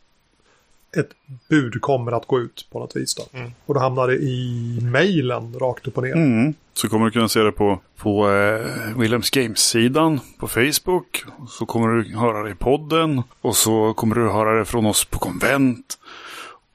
ett 0.97 1.11
bud 1.49 1.81
kommer 1.81 2.13
att 2.13 2.27
gå 2.27 2.41
ut 2.41 2.67
på 2.73 2.79
något 2.79 2.97
vis. 2.97 3.15
Då. 3.15 3.39
Mm. 3.39 3.51
Och 3.67 3.75
då 3.75 3.81
hamnar 3.81 4.09
det 4.09 4.15
i 4.15 4.79
mejlen 4.83 5.59
rakt 5.59 5.89
upp 5.89 5.97
och 5.97 6.03
ner. 6.03 6.13
Mm. 6.13 6.55
Så 6.75 6.89
kommer 6.89 7.05
du 7.05 7.11
kunna 7.11 7.29
se 7.29 7.41
det 7.41 7.53
på, 7.53 7.81
på 7.97 8.31
eh, 8.31 8.99
Williams 8.99 9.31
Games-sidan 9.31 10.21
på 10.39 10.49
Facebook. 10.49 11.25
Så 11.49 11.67
kommer 11.67 11.89
du 11.89 12.17
höra 12.17 12.43
det 12.43 12.51
i 12.51 12.55
podden. 12.55 13.23
Och 13.41 13.57
så 13.57 13.95
kommer 13.95 14.15
du 14.15 14.29
höra 14.29 14.59
det 14.59 14.65
från 14.65 14.87
oss 14.87 15.05
på 15.05 15.19
konvent. 15.19 15.99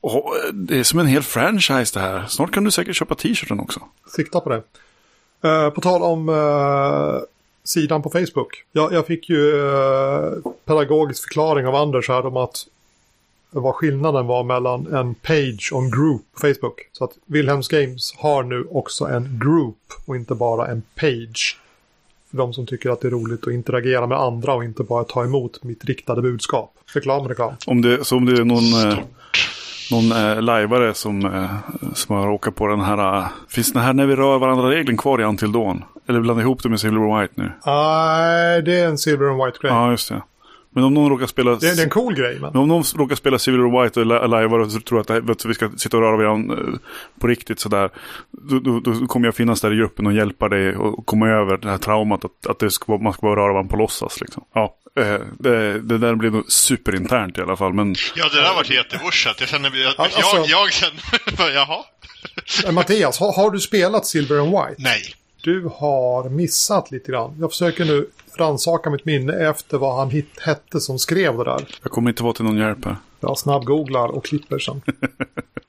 Och 0.01 0.15
eh, 0.15 0.53
det 0.53 0.79
är 0.79 0.83
som 0.83 0.99
en 0.99 1.07
hel 1.07 1.23
franchise 1.23 1.99
det 1.99 2.05
här. 2.05 2.25
Snart 2.27 2.51
kan 2.51 2.63
du 2.63 2.71
säkert 2.71 2.95
köpa 2.95 3.15
t-shirten 3.15 3.59
också. 3.59 3.81
Sikta 4.15 4.39
på 4.39 4.49
det. 4.49 4.63
Uh, 5.45 5.69
på 5.69 5.81
tal 5.81 6.03
om 6.03 6.29
uh, 6.29 7.19
sidan 7.63 8.01
på 8.01 8.09
Facebook. 8.09 8.63
Jag, 8.71 8.93
jag 8.93 9.07
fick 9.07 9.29
ju 9.29 9.53
uh, 9.53 10.33
pedagogisk 10.65 11.23
förklaring 11.23 11.67
av 11.67 11.75
Anders 11.75 12.09
här 12.09 12.25
om 12.25 12.37
att 12.37 12.65
vad 13.51 13.75
skillnaden 13.75 14.27
var 14.27 14.43
mellan 14.43 14.93
en 14.93 15.15
page 15.15 15.69
och 15.73 15.83
en 15.83 15.91
group 15.91 16.21
på 16.33 16.39
Facebook. 16.39 16.89
Så 16.91 17.03
att 17.03 17.11
Wilhelms 17.25 17.67
Games 17.67 18.13
har 18.17 18.43
nu 18.43 18.67
också 18.71 19.05
en 19.05 19.39
group 19.43 19.77
och 20.05 20.15
inte 20.15 20.35
bara 20.35 20.67
en 20.67 20.81
page. 20.95 21.59
För 22.29 22.37
de 22.37 22.53
som 22.53 22.65
tycker 22.65 22.89
att 22.89 23.01
det 23.01 23.07
är 23.07 23.11
roligt 23.11 23.47
att 23.47 23.53
interagera 23.53 24.07
med 24.07 24.19
andra 24.19 24.53
och 24.53 24.63
inte 24.63 24.83
bara 24.83 25.03
ta 25.03 25.23
emot 25.23 25.63
mitt 25.63 25.85
riktade 25.85 26.21
budskap. 26.21 26.73
Reklam, 26.93 27.27
reklam. 27.27 27.53
Om 27.67 27.81
det, 27.81 28.05
så 28.05 28.17
om 28.17 28.25
det 28.25 28.41
är 28.41 28.45
någon... 28.45 28.91
Eh 28.91 28.99
någon 29.91 30.11
eh, 30.11 30.41
lajvare 30.41 30.93
som, 30.93 31.25
eh, 31.25 31.49
som 31.93 32.15
har 32.15 32.27
råkat 32.27 32.55
på 32.55 32.67
den 32.67 32.81
här. 32.81 33.17
Uh, 33.17 33.27
finns 33.49 33.73
den 33.73 33.81
här 33.81 33.93
när 33.93 34.05
vi 34.05 34.15
rör 34.15 34.39
varandra-regeln 34.39 34.97
kvar 34.97 35.21
i 35.21 35.23
Until 35.23 35.51
Dawn? 35.51 35.83
Eller 36.07 36.19
blandar 36.19 36.43
ihop 36.43 36.63
det 36.63 36.69
med 36.69 36.79
Silver 36.79 37.01
and 37.01 37.21
White 37.21 37.33
nu? 37.35 37.51
Nej, 37.65 38.61
det 38.61 38.79
är 38.79 38.87
en 38.87 38.97
Silver 38.97 39.29
and 39.29 39.45
White-grej. 39.45 39.71
Ja, 39.71 39.91
just 39.91 40.09
det. 40.09 40.21
Men 40.79 40.85
om 40.85 40.93
någon 40.93 41.09
råkar 41.09 41.27
spela... 41.27 41.51
Det, 41.51 41.75
det 41.75 41.81
är 41.81 41.83
en 41.83 41.89
cool 41.89 42.15
grej. 42.15 42.39
Men... 42.39 42.51
men 42.53 42.61
om 42.61 42.67
någon 42.67 42.83
råkar 42.95 43.15
spela 43.15 43.39
Silver 43.39 43.63
and 43.63 43.83
White 43.83 43.99
och 43.99 44.29
lajvar 44.29 44.59
och 44.59 44.85
tror 44.85 44.99
att, 44.99 45.09
att 45.09 45.45
vi 45.45 45.53
ska 45.53 45.71
sitta 45.77 45.97
och 45.97 46.03
röra 46.03 46.17
varandra 46.17 46.55
uh, 46.55 46.75
på 47.19 47.27
riktigt 47.27 47.59
sådär. 47.59 47.89
Då, 48.31 48.59
då, 48.59 48.79
då, 48.79 49.07
kommer 49.07 49.27
jag 49.27 49.35
finnas 49.35 49.61
där 49.61 49.73
i 49.73 49.75
gruppen 49.75 50.07
och 50.07 50.13
hjälpa 50.13 50.49
dig 50.49 50.75
och 50.75 51.05
komma 51.05 51.29
över 51.29 51.57
det 51.57 51.69
här 51.69 51.77
traumat 51.77 52.25
att, 52.25 52.47
att 52.47 52.59
det 52.59 52.71
ska, 52.71 52.97
man 52.97 53.13
ska 53.13 53.21
bara 53.21 53.35
röra 53.35 53.53
varandra 53.53 53.71
på 53.71 53.77
låtsas. 53.77 54.21
Liksom. 54.21 54.43
Ja. 54.53 54.75
Eh, 54.99 55.19
det, 55.39 55.81
det, 55.81 55.97
där 55.97 56.15
blir 56.15 56.31
nog 56.31 56.51
superinternt 56.51 57.37
i 57.37 57.41
alla 57.41 57.57
fall. 57.57 57.73
Men... 57.73 57.95
Ja, 58.15 58.29
det 58.29 58.41
där 58.41 58.53
varit 58.53 58.69
jättevursat. 58.69 59.39
Jag 59.39 59.49
känner, 59.49 59.75
jag, 59.75 59.93
alltså, 59.97 60.19
jag, 60.37 60.47
jag 60.47 60.71
känner, 60.71 61.53
jaha. 61.53 61.83
Mattias, 62.71 63.19
har, 63.19 63.33
har, 63.33 63.51
du 63.51 63.59
spelat 63.59 64.05
Silver 64.05 64.39
and 64.39 64.49
White? 64.49 64.75
Nej. 64.77 65.15
Du 65.41 65.69
har 65.75 66.29
missat 66.29 66.91
lite 66.91 67.11
grann. 67.11 67.35
Jag 67.39 67.49
försöker 67.51 67.85
nu 67.85 68.09
rannsaka 68.37 68.89
mitt 68.89 69.05
minne 69.05 69.33
efter 69.49 69.77
vad 69.77 69.95
han 69.95 70.09
hit, 70.09 70.29
hette 70.39 70.79
som 70.79 70.99
skrev 70.99 71.37
det 71.37 71.43
där. 71.43 71.67
Jag 71.83 71.91
kommer 71.91 72.09
inte 72.09 72.23
vara 72.23 72.33
till 72.33 72.45
någon 72.45 72.57
hjälp 72.57 72.85
här. 72.85 72.95
Jag 73.19 73.37
snabbgooglar 73.37 74.07
och 74.07 74.25
klipper 74.25 74.59
sen. 74.59 74.81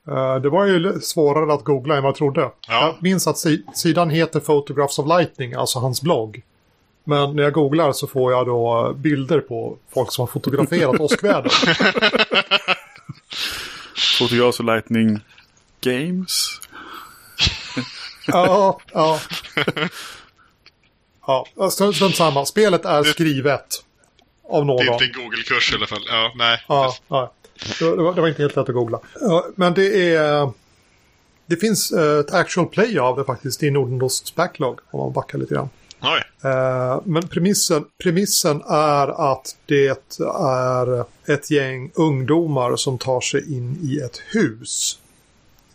uh, 0.09 0.37
det 0.43 0.49
var 0.49 0.67
ju 0.67 1.01
svårare 1.01 1.53
att 1.55 1.65
googla 1.65 1.97
än 1.97 2.03
vad 2.03 2.09
jag 2.09 2.17
trodde. 2.17 2.41
Ja. 2.41 2.53
Jag 2.69 2.95
minns 3.01 3.27
att 3.27 3.39
si 3.39 3.63
sidan 3.75 4.11
heter 4.11 4.41
Photographs 4.41 4.99
of 4.99 5.07
Lightning, 5.07 5.55
alltså 5.55 5.79
hans 5.79 6.03
blogg. 6.03 6.43
Men 7.05 7.37
när 7.37 7.43
jag 7.43 7.53
googlar 7.53 7.93
så 7.93 8.07
får 8.07 8.33
jag 8.33 8.47
då 8.47 8.93
bilder 8.97 9.41
på 9.41 9.77
folk 9.95 10.13
som 10.13 10.23
har 10.23 10.27
fotograferat 10.27 11.01
åskväder. 11.01 11.53
Fotographs 14.19 14.61
of 14.61 14.67
Lightning 14.67 15.21
Games? 15.81 16.61
Ja, 18.33 18.81
ja. 18.93 19.21
Ja, 21.27 21.71
strunt 21.71 22.17
samma. 22.17 22.47
Spelet 22.47 22.85
är 22.85 23.03
skrivet 23.03 23.85
av 24.49 24.67
någon. 24.67 24.77
Det 24.77 24.83
är 24.83 24.93
inte 24.93 25.05
en 25.05 25.25
Google-kurs 25.25 25.73
i 25.73 25.77
alla 25.77 25.87
fall. 25.87 26.03
Ja, 26.09 26.33
nej. 26.37 26.65
Ja, 26.69 26.95
ja. 27.09 27.33
Det, 27.79 27.85
var, 27.85 28.15
det 28.15 28.21
var 28.21 28.29
inte 28.29 28.43
helt 28.43 28.57
lätt 28.57 28.69
att 28.69 28.75
googla. 28.75 29.01
Ja, 29.21 29.47
men 29.57 29.75
det 29.75 30.15
är... 30.15 30.53
Det 31.47 31.57
finns 31.57 31.93
ett 31.93 32.35
actual 32.35 32.67
play 32.67 32.99
av 32.99 33.17
det 33.17 33.25
faktiskt 33.25 33.63
i 33.63 33.71
Nordendosts 33.71 34.35
backlog. 34.35 34.81
Om 34.91 35.01
man 35.01 35.13
backar 35.13 35.39
lite 35.39 35.55
grann. 35.55 35.69
Oj. 36.03 36.51
Eh, 36.51 37.01
men 37.05 37.29
premissen, 37.29 37.85
premissen 38.03 38.63
är 38.69 39.33
att 39.33 39.57
det 39.67 40.13
är 40.41 41.05
ett 41.27 41.51
gäng 41.51 41.91
ungdomar 41.95 42.77
som 42.77 42.99
tar 42.99 43.21
sig 43.21 43.55
in 43.55 43.79
i 43.83 43.99
ett 43.99 44.19
hus. 44.27 44.99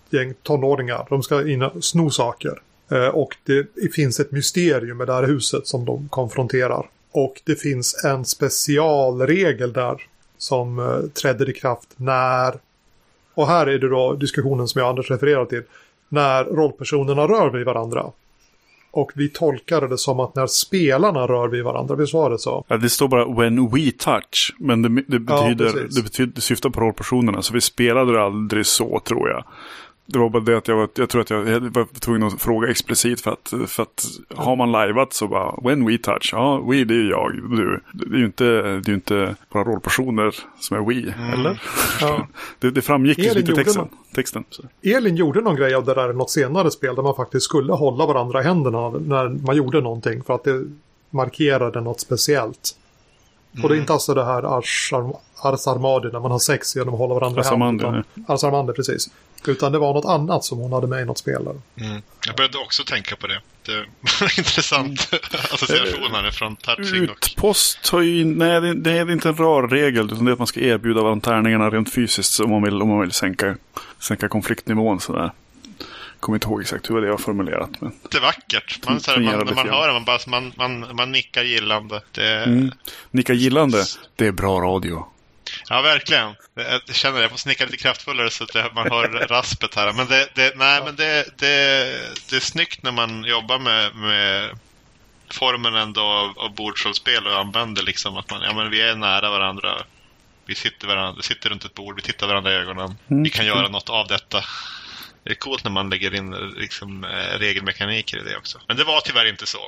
Gäng 0.09 0.33
tonåringar. 0.43 1.05
De 1.09 1.23
ska 1.23 1.47
in 1.49 1.61
och 1.61 1.83
sno 1.83 2.09
saker. 2.09 2.61
Eh, 2.91 3.07
och 3.07 3.35
det 3.45 3.93
finns 3.93 4.19
ett 4.19 4.31
mysterium 4.31 4.97
med 4.97 5.07
det 5.07 5.13
här 5.13 5.23
huset 5.23 5.67
som 5.67 5.85
de 5.85 6.09
konfronterar. 6.09 6.89
Och 7.11 7.41
det 7.45 7.55
finns 7.55 8.05
en 8.05 8.25
specialregel 8.25 9.73
där 9.73 10.01
som 10.37 10.79
eh, 10.79 11.09
trädde 11.21 11.51
i 11.51 11.53
kraft 11.53 11.89
när... 11.95 12.55
Och 13.33 13.47
här 13.47 13.67
är 13.67 13.79
det 13.79 13.89
då 13.89 14.13
diskussionen 14.13 14.67
som 14.67 14.79
jag 14.79 14.89
Anders 14.89 15.11
refererar 15.11 15.45
till. 15.45 15.63
När 16.09 16.43
rollpersonerna 16.43 17.27
rör 17.27 17.49
vid 17.49 17.65
varandra. 17.65 18.11
Och 18.91 19.11
vi 19.15 19.29
tolkade 19.29 19.87
det 19.87 19.97
som 19.97 20.19
att 20.19 20.35
när 20.35 20.47
spelarna 20.47 21.27
rör 21.27 21.47
vid 21.47 21.63
varandra, 21.63 21.95
visst 21.95 22.13
var 22.13 22.29
det 22.29 22.39
så? 22.39 22.65
Ja, 22.67 22.77
det 22.77 22.89
står 22.89 23.07
bara 23.07 23.25
when 23.25 23.69
we 23.69 23.91
touch. 23.91 24.55
Men 24.59 24.81
det, 24.81 24.89
det 25.07 25.19
betyder, 25.19 25.65
ja, 25.65 25.71
det, 25.95 26.03
betyder, 26.03 26.33
det 26.35 26.41
syftar 26.41 26.69
på 26.69 26.79
rollpersonerna. 26.79 27.41
Så 27.41 27.53
vi 27.53 27.61
spelade 27.61 28.13
det 28.13 28.23
aldrig 28.23 28.65
så 28.65 29.01
tror 29.05 29.29
jag. 29.29 29.43
Det 30.07 30.19
var 30.19 30.29
bara 30.29 30.43
det 30.43 30.57
att 30.57 30.67
jag, 30.67 30.75
var, 30.75 30.89
jag 30.95 31.09
tror 31.09 31.21
att 31.21 31.29
jag, 31.29 31.47
jag 31.47 31.59
var 31.59 31.99
tvungen 31.99 32.23
att 32.23 32.41
fråga 32.41 32.69
explicit 32.69 33.21
för 33.21 33.31
att, 33.31 33.53
för 33.67 33.83
att 33.83 34.05
har 34.35 34.55
man 34.55 34.71
lajvat 34.71 35.13
så 35.13 35.27
bara 35.27 35.55
when 35.63 35.85
we 35.85 35.97
touch, 35.97 36.29
ja 36.31 36.63
we 36.69 36.83
det 36.83 36.95
är 36.95 37.09
jag, 37.09 37.31
du. 37.49 37.81
Det 37.93 38.15
är 38.15 38.19
ju 38.19 38.25
inte, 38.25 38.45
det 38.61 38.91
är 38.91 38.93
inte 38.93 39.35
bara 39.53 39.63
rollpersoner 39.63 40.35
som 40.59 40.77
är 40.77 40.81
we, 40.81 41.13
mm. 41.13 41.39
eller? 41.39 41.61
Ja. 42.01 42.27
det, 42.59 42.71
det 42.71 42.81
framgick 42.81 43.17
ju 43.17 43.33
lite 43.33 43.51
i 43.51 43.55
texten. 43.55 43.87
texten 44.15 44.43
så. 44.49 44.63
Elin 44.83 45.15
gjorde 45.15 45.41
någon 45.41 45.55
grej 45.55 45.75
av 45.75 45.85
det 45.85 45.93
där 45.93 46.09
i 46.09 46.13
något 46.13 46.31
senare 46.31 46.71
spel 46.71 46.95
där 46.95 47.03
man 47.03 47.15
faktiskt 47.15 47.45
skulle 47.45 47.73
hålla 47.73 48.05
varandra 48.05 48.41
i 48.41 48.43
händerna 48.43 48.89
när 48.89 49.29
man 49.29 49.55
gjorde 49.55 49.81
någonting 49.81 50.23
för 50.23 50.35
att 50.35 50.43
det 50.43 50.65
markerade 51.09 51.81
något 51.81 51.99
speciellt. 51.99 52.75
Mm. 53.55 53.63
Och 53.63 53.69
det 53.69 53.75
är 53.75 53.79
inte 53.79 53.93
alltså 53.93 54.13
det 54.13 54.25
här 54.25 54.57
Ars, 54.57 54.93
Ars 55.35 55.67
Armadi 55.67 56.09
när 56.13 56.19
man 56.19 56.31
har 56.31 56.39
sex 56.39 56.75
genom 56.75 56.93
att 56.93 56.99
hålla 56.99 57.13
varandra 57.13 57.41
i 57.41 57.45
händerna. 57.45 58.03
Ars 58.27 58.43
Armandi, 58.43 58.73
precis. 58.73 59.09
Utan 59.47 59.71
det 59.71 59.79
var 59.79 59.93
något 59.93 60.05
annat 60.05 60.43
som 60.43 60.57
hon 60.57 60.73
hade 60.73 60.87
med 60.87 61.01
i 61.01 61.05
något 61.05 61.17
spel. 61.17 61.41
Mm. 61.41 62.01
Jag 62.27 62.35
började 62.35 62.57
också 62.57 62.83
tänka 62.83 63.15
på 63.15 63.27
det. 63.27 63.41
Det 63.65 63.85
var 64.21 64.39
intressant 64.39 65.09
mm. 65.11 65.21
associationer 65.53 66.31
från 66.31 66.55
touching. 66.55 67.03
Utpost 67.03 67.89
har 67.89 68.01
ju, 68.01 68.25
nej 68.25 68.61
det, 68.61 68.73
det 68.73 68.91
är 68.91 69.11
inte 69.11 69.29
en 69.29 69.35
rar 69.35 69.67
regel 69.67 70.05
utan 70.05 70.25
det 70.25 70.31
är 70.31 70.33
att 70.33 70.39
man 70.39 70.47
ska 70.47 70.59
erbjuda 70.59 71.01
varandra 71.01 71.31
tärningarna 71.31 71.69
rent 71.69 71.93
fysiskt 71.93 72.39
om 72.39 72.49
man 72.49 72.63
vill, 72.63 72.81
om 72.81 72.89
man 72.89 73.01
vill 73.01 73.11
sänka, 73.11 73.55
sänka 73.99 74.27
konfliktnivån 74.27 74.99
sådär. 74.99 75.31
Kommer 76.19 76.35
inte 76.35 76.47
ihåg 76.47 76.61
exakt 76.61 76.89
hur 76.89 77.01
det 77.01 77.11
var 77.11 77.17
formulerat. 77.17 77.81
Men... 77.81 77.91
Det 78.11 78.17
är 78.17 78.21
vackert. 78.21 78.79
Man, 78.85 78.99
såhär, 78.99 79.19
man, 79.19 79.45
när 79.45 79.53
man 79.53 79.69
hör 79.69 79.87
det, 79.87 79.93
man, 79.93 80.05
bara, 80.05 80.19
man, 80.27 80.53
man, 80.55 80.95
man 80.95 81.11
nickar 81.11 81.43
gillande. 81.43 82.01
Det... 82.11 82.43
Mm. 82.43 82.71
Nickar 83.11 83.33
gillande, 83.33 83.85
det 84.15 84.27
är 84.27 84.31
bra 84.31 84.61
radio. 84.61 85.05
Ja, 85.69 85.81
verkligen. 85.81 86.35
Jag 86.55 86.95
känner 86.95 87.17
det. 87.17 87.21
Jag 87.21 87.31
får 87.31 87.37
snicka 87.37 87.65
lite 87.65 87.77
kraftfullare 87.77 88.29
så 88.29 88.43
att 88.43 88.75
man 88.75 88.91
hör 88.91 89.07
raspet 89.29 89.75
här. 89.75 89.93
Men, 89.93 90.07
det, 90.07 90.29
det, 90.35 90.53
nej, 90.55 90.81
men 90.85 90.95
det, 90.95 91.25
det, 91.37 91.47
det 92.29 92.35
är 92.35 92.39
snyggt 92.39 92.83
när 92.83 92.91
man 92.91 93.23
jobbar 93.23 93.59
med, 93.59 93.95
med 93.95 94.49
formen 95.29 95.75
ändå 95.75 96.01
av, 96.01 96.39
av 96.39 96.55
bordsrollspel 96.55 97.27
och 97.27 97.39
använder 97.39 97.83
liksom 97.83 98.17
att 98.17 98.29
man, 98.31 98.41
ja 98.41 98.53
men 98.53 98.71
vi 98.71 98.81
är 98.81 98.95
nära 98.95 99.29
varandra. 99.29 99.81
Vi 100.45 100.55
sitter, 100.55 100.87
varandra, 100.87 101.21
sitter 101.21 101.49
runt 101.49 101.65
ett 101.65 101.73
bord, 101.73 101.95
vi 101.95 102.01
tittar 102.01 102.27
varandra 102.27 102.51
i 102.51 102.55
ögonen. 102.55 102.95
Mm. 103.07 103.23
Vi 103.23 103.29
kan 103.29 103.45
göra 103.45 103.67
något 103.67 103.89
av 103.89 104.07
detta. 104.07 104.43
Det 105.25 105.31
är 105.31 105.35
coolt 105.35 105.63
när 105.63 105.71
man 105.71 105.89
lägger 105.89 106.15
in 106.15 106.35
liksom, 106.57 107.03
eh, 107.03 107.39
regelmekaniker 107.39 108.17
i 108.17 108.23
det 108.23 108.37
också. 108.37 108.59
Men 108.67 108.77
det 108.77 108.83
var 108.83 109.01
tyvärr 109.01 109.29
inte 109.29 109.45
så. 109.45 109.59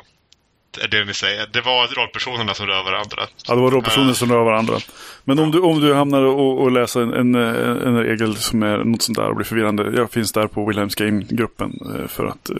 Det 0.71 0.83
är 0.83 0.87
det 0.87 1.05
ni 1.05 1.13
säger. 1.13 1.47
Det 1.53 1.61
var 1.61 1.87
rollpersonerna 1.87 2.53
som 2.53 2.67
rör 2.67 2.83
varandra. 2.83 3.27
Ja, 3.47 3.55
det 3.55 3.61
var 3.61 3.71
rollpersoner 3.71 4.13
som 4.13 4.31
rör 4.31 4.43
varandra. 4.43 4.77
Men 5.23 5.39
om 5.39 5.51
du, 5.51 5.59
om 5.59 5.81
du 5.81 5.93
hamnar 5.93 6.21
och, 6.21 6.61
och 6.61 6.71
läser 6.71 7.01
en, 7.01 7.13
en, 7.13 7.35
en 7.35 8.03
regel 8.03 8.35
som 8.35 8.63
är 8.63 8.77
något 8.77 9.01
sånt 9.01 9.17
där 9.17 9.29
och 9.29 9.35
blir 9.35 9.45
förvirrande. 9.45 9.91
Jag 9.95 10.11
finns 10.11 10.31
där 10.31 10.47
på 10.47 10.65
Wilhelms 10.65 10.95
Game-gruppen 10.95 11.79
eh, 11.95 12.07
för 12.07 12.25
att 12.25 12.49
eh, 12.49 12.55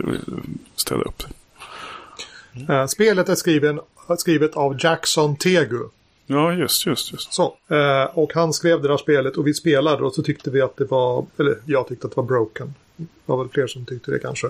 stödja 0.76 1.04
upp 1.04 1.24
det. 1.24 2.74
Eh, 2.74 2.86
spelet 2.86 3.30
är 3.30 3.36
skriven, 3.36 3.80
skrivet 4.18 4.56
av 4.56 4.78
Jackson 4.80 5.38
Tegu. 5.38 5.84
Ja, 6.30 6.54
just, 6.54 6.86
just, 6.86 7.12
just. 7.12 7.34
Så. 7.34 7.56
Eh, 7.68 8.18
och 8.18 8.34
han 8.34 8.54
skrev 8.54 8.82
det 8.82 8.88
där 8.88 8.98
spelet 8.98 9.38
och 9.38 9.48
vi 9.48 9.54
spelade 9.54 10.04
och 10.04 10.14
så 10.14 10.24
tyckte 10.24 10.52
vi 10.52 10.62
att 10.62 10.78
det 10.78 10.86
var, 10.86 11.26
eller 11.38 11.58
jag 11.66 11.88
tyckte 11.88 12.08
att 12.08 12.16
det 12.16 12.22
var 12.22 12.28
broken. 12.28 12.74
Det 12.96 13.08
var 13.26 13.38
väl 13.38 13.50
fler 13.50 13.68
som 13.68 13.86
tyckte 13.86 14.12
det 14.12 14.20
kanske. 14.20 14.48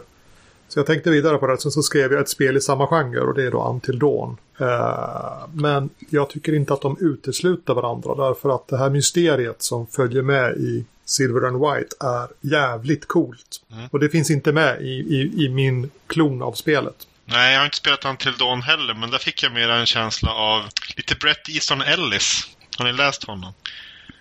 Så 0.67 0.79
jag 0.79 0.85
tänkte 0.85 1.09
vidare 1.09 1.37
på 1.37 1.47
det, 1.47 1.57
sen 1.57 1.71
så 1.71 1.81
skrev 1.81 2.11
jag 2.11 2.21
ett 2.21 2.29
spel 2.29 2.57
i 2.57 2.61
samma 2.61 2.87
genre 2.87 3.19
och 3.19 3.33
det 3.33 3.43
är 3.43 3.51
då 3.51 3.69
Until 3.69 3.99
Dawn. 3.99 4.37
Eh, 4.59 5.47
men 5.53 5.89
jag 6.09 6.29
tycker 6.29 6.53
inte 6.53 6.73
att 6.73 6.81
de 6.81 6.97
utesluter 6.99 7.73
varandra 7.73 8.15
därför 8.15 8.55
att 8.55 8.67
det 8.67 8.77
här 8.77 8.89
mysteriet 8.89 9.61
som 9.61 9.87
följer 9.87 10.21
med 10.21 10.57
i 10.57 10.85
Silver 11.05 11.47
and 11.47 11.59
White 11.59 11.95
är 11.99 12.27
jävligt 12.41 13.07
coolt. 13.07 13.61
Och 13.91 13.99
det 13.99 14.09
finns 14.09 14.31
inte 14.31 14.51
med 14.51 14.81
i, 14.81 14.91
i, 14.91 15.45
i 15.45 15.49
min 15.49 15.89
klon 16.07 16.41
av 16.41 16.51
spelet. 16.51 17.07
Nej, 17.29 17.53
jag 17.53 17.59
har 17.59 17.65
inte 17.65 17.77
spelat 17.77 18.05
Until 18.05 18.37
Dawn 18.37 18.61
heller, 18.61 18.93
men 18.93 19.09
där 19.09 19.17
fick 19.17 19.43
jag 19.43 19.51
mer 19.51 19.69
en 19.69 19.85
känsla 19.85 20.31
av 20.31 20.69
lite 20.95 21.15
Brett 21.15 21.49
Easton 21.49 21.81
Ellis. 21.81 22.47
Har 22.77 22.85
ni 22.85 22.93
läst 22.93 23.23
honom? 23.23 23.53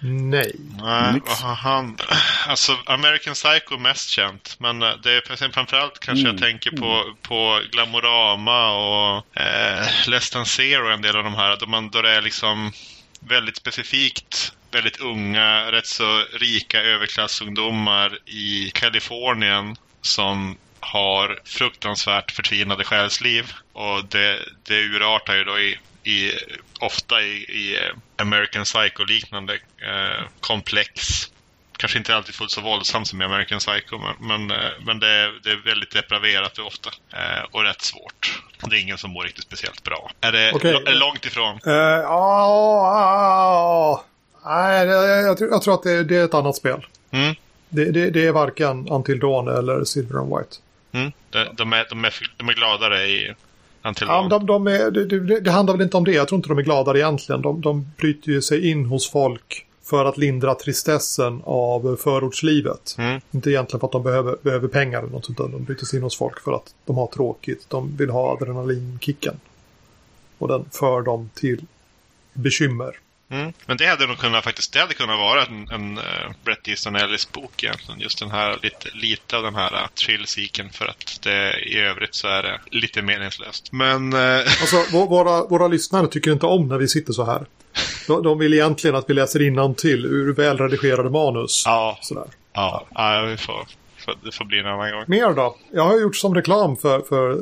Nej. 0.00 0.52
Nej, 0.82 1.20
han? 1.56 1.98
Alltså, 2.46 2.78
American 2.86 3.34
Psycho 3.34 3.74
är 3.74 3.78
mest 3.78 4.08
känt. 4.08 4.56
Men 4.58 4.82
eh, 4.82 4.92
det 5.02 5.12
är 5.12 5.52
framförallt 5.52 6.00
kanske 6.00 6.26
jag 6.26 6.38
tänker 6.38 6.70
på, 6.70 7.14
på 7.22 7.60
Glamorama 7.70 8.70
och 8.70 9.40
eh, 9.40 9.86
Less 10.06 10.30
than 10.30 10.46
Zero, 10.46 10.88
en 10.88 11.02
del 11.02 11.16
av 11.16 11.24
de 11.24 11.34
här. 11.34 11.56
Då, 11.56 11.66
man, 11.66 11.90
då 11.90 12.02
det 12.02 12.10
är 12.10 12.22
liksom 12.22 12.72
väldigt 13.20 13.56
specifikt 13.56 14.52
väldigt 14.70 15.00
unga, 15.00 15.72
rätt 15.72 15.86
så 15.86 16.24
rika 16.32 16.82
överklassungdomar 16.82 18.18
i 18.26 18.70
Kalifornien 18.74 19.76
som 20.02 20.56
har 20.92 21.38
fruktansvärt 21.44 22.30
förtvinade 22.30 22.84
själsliv. 22.84 23.52
Och 23.72 24.04
det, 24.04 24.38
det 24.62 24.74
urartar 24.82 25.34
ju 25.36 25.44
då 25.44 25.58
i, 25.58 25.78
i 26.04 26.32
ofta 26.80 27.22
i, 27.22 27.32
i 27.36 27.76
eh, 27.76 28.22
American 28.22 28.64
Psycho-liknande 28.64 29.54
eh, 29.54 30.24
komplex. 30.40 31.02
Kanske 31.76 31.98
inte 31.98 32.16
alltid 32.16 32.34
fullt 32.34 32.50
så 32.50 32.60
våldsamt 32.60 33.08
som 33.08 33.22
i 33.22 33.24
American 33.24 33.58
Psycho, 33.58 33.98
men, 33.98 34.14
men, 34.28 34.50
eh, 34.60 34.70
men 34.86 34.98
det, 35.00 35.08
är, 35.08 35.40
det 35.42 35.50
är 35.50 35.56
väldigt 35.64 35.90
depraverat 35.90 36.58
ofta. 36.58 36.90
Eh, 37.12 37.44
och 37.50 37.62
rätt 37.62 37.82
svårt. 37.82 38.42
Det 38.70 38.76
är 38.76 38.80
ingen 38.80 38.98
som 38.98 39.10
mår 39.10 39.22
riktigt 39.24 39.44
speciellt 39.44 39.82
bra. 39.82 40.10
Är 40.20 40.32
det, 40.32 40.52
Okej. 40.54 40.74
är 40.74 40.80
det 40.84 40.94
långt 40.94 41.26
ifrån? 41.26 41.60
Eh, 41.66 41.72
Ja, 41.72 42.90
ja, 42.92 44.04
nej, 44.44 44.86
jag, 44.86 45.22
jag, 45.22 45.38
tror- 45.38 45.50
jag 45.50 45.62
tror 45.62 45.74
att 45.74 45.82
det, 45.82 46.04
det 46.04 46.16
är 46.16 46.24
ett 46.24 46.34
annat 46.34 46.56
spel. 46.56 46.86
Mm. 47.10 47.34
Det, 47.68 47.84
det, 47.90 48.10
det 48.10 48.26
är 48.26 48.32
varken 48.32 48.88
Until 48.88 49.18
Dawn 49.18 49.48
eller 49.48 49.84
Silver 49.84 50.18
and 50.18 50.36
White. 50.36 50.56
Mm. 50.96 51.12
De, 51.30 51.44
de, 51.56 51.72
är, 51.72 51.86
de, 51.90 52.04
är, 52.04 52.14
de 52.36 52.48
är 52.48 52.54
gladare 52.54 53.06
i 53.06 53.34
Ja, 54.00 54.26
de, 54.30 54.46
de 54.46 54.66
är, 54.66 54.90
det, 54.90 55.40
det, 55.40 55.50
handlar 55.50 55.74
väl 55.74 55.82
inte 55.82 55.96
om 55.96 56.04
det. 56.04 56.12
Jag 56.12 56.28
tror 56.28 56.36
inte 56.36 56.48
de 56.48 56.58
är 56.58 56.62
gladare 56.62 56.98
egentligen. 56.98 57.42
De, 57.42 57.60
de 57.60 57.90
bryter 57.96 58.28
ju 58.28 58.42
sig 58.42 58.70
in 58.70 58.86
hos 58.86 59.10
folk 59.10 59.66
för 59.84 60.04
att 60.04 60.18
lindra 60.18 60.54
tristessen 60.54 61.42
av 61.44 61.96
förortslivet. 61.96 62.94
Mm. 62.98 63.20
Inte 63.30 63.50
egentligen 63.50 63.80
för 63.80 63.86
att 63.86 63.92
de 63.92 64.02
behöver, 64.02 64.36
behöver 64.42 64.68
pengar 64.68 64.98
eller 64.98 65.10
något 65.10 65.24
sånt. 65.24 65.40
utan 65.40 65.52
De 65.52 65.64
bryter 65.64 65.86
sig 65.86 65.96
in 65.96 66.02
hos 66.02 66.16
folk 66.16 66.40
för 66.40 66.52
att 66.52 66.74
de 66.84 66.96
har 66.96 67.06
tråkigt. 67.06 67.70
De 67.70 67.96
vill 67.96 68.10
ha 68.10 68.32
adrenalinkicken. 68.32 69.40
Och 70.38 70.48
den 70.48 70.64
för 70.72 71.02
dem 71.02 71.30
till 71.34 71.64
bekymmer. 72.32 72.98
Mm. 73.30 73.52
Men 73.66 73.76
det 73.76 73.86
hade 73.86 74.06
nog 74.06 74.18
kunnat 74.18 74.44
faktiskt, 74.44 74.72
det 74.72 74.78
hade 74.80 74.94
kunnat 74.94 75.18
vara 75.18 75.44
en, 75.44 75.68
en 75.70 75.98
uh, 75.98 76.04
Bret 76.44 76.68
Easton 76.68 76.96
Ellis 76.96 77.32
bok 77.32 77.64
egentligen. 77.64 78.00
Just 78.00 78.18
den 78.18 78.30
här, 78.30 78.58
lite, 78.62 78.88
lite 78.94 79.36
av 79.36 79.42
den 79.42 79.54
här 79.54 79.72
uh, 79.72 79.86
thrillseeken 79.94 80.70
för 80.70 80.86
att 80.86 81.18
det, 81.22 81.58
i 81.60 81.78
övrigt 81.78 82.14
så 82.14 82.28
är 82.28 82.42
det 82.42 82.60
lite 82.70 83.02
meningslöst. 83.02 83.72
Men 83.72 84.12
uh, 84.14 84.38
Alltså, 84.38 84.76
vå- 84.76 85.08
våra, 85.08 85.46
våra 85.46 85.68
lyssnare 85.68 86.06
tycker 86.08 86.32
inte 86.32 86.46
om 86.46 86.68
när 86.68 86.78
vi 86.78 86.88
sitter 86.88 87.12
så 87.12 87.24
här. 87.24 87.46
De, 88.06 88.22
de 88.22 88.38
vill 88.38 88.54
egentligen 88.54 88.96
att 88.96 89.10
vi 89.10 89.14
läser 89.14 89.74
till 89.74 90.04
ur 90.06 90.32
välredigerade 90.34 91.10
manus. 91.10 91.62
ja, 91.66 91.98
Sådär. 92.02 92.24
ja, 92.52 92.86
ja, 92.94 93.22
vi 93.22 93.36
får, 93.36 93.66
får, 94.04 94.14
det 94.24 94.32
får 94.34 94.44
bli 94.44 94.58
en 94.58 94.66
annan 94.66 94.90
gång. 94.92 95.04
Mer 95.06 95.32
då? 95.34 95.56
Jag 95.72 95.84
har 95.84 96.00
gjort 96.00 96.16
som 96.16 96.34
reklam 96.34 96.76
för, 96.76 97.00
för 97.00 97.38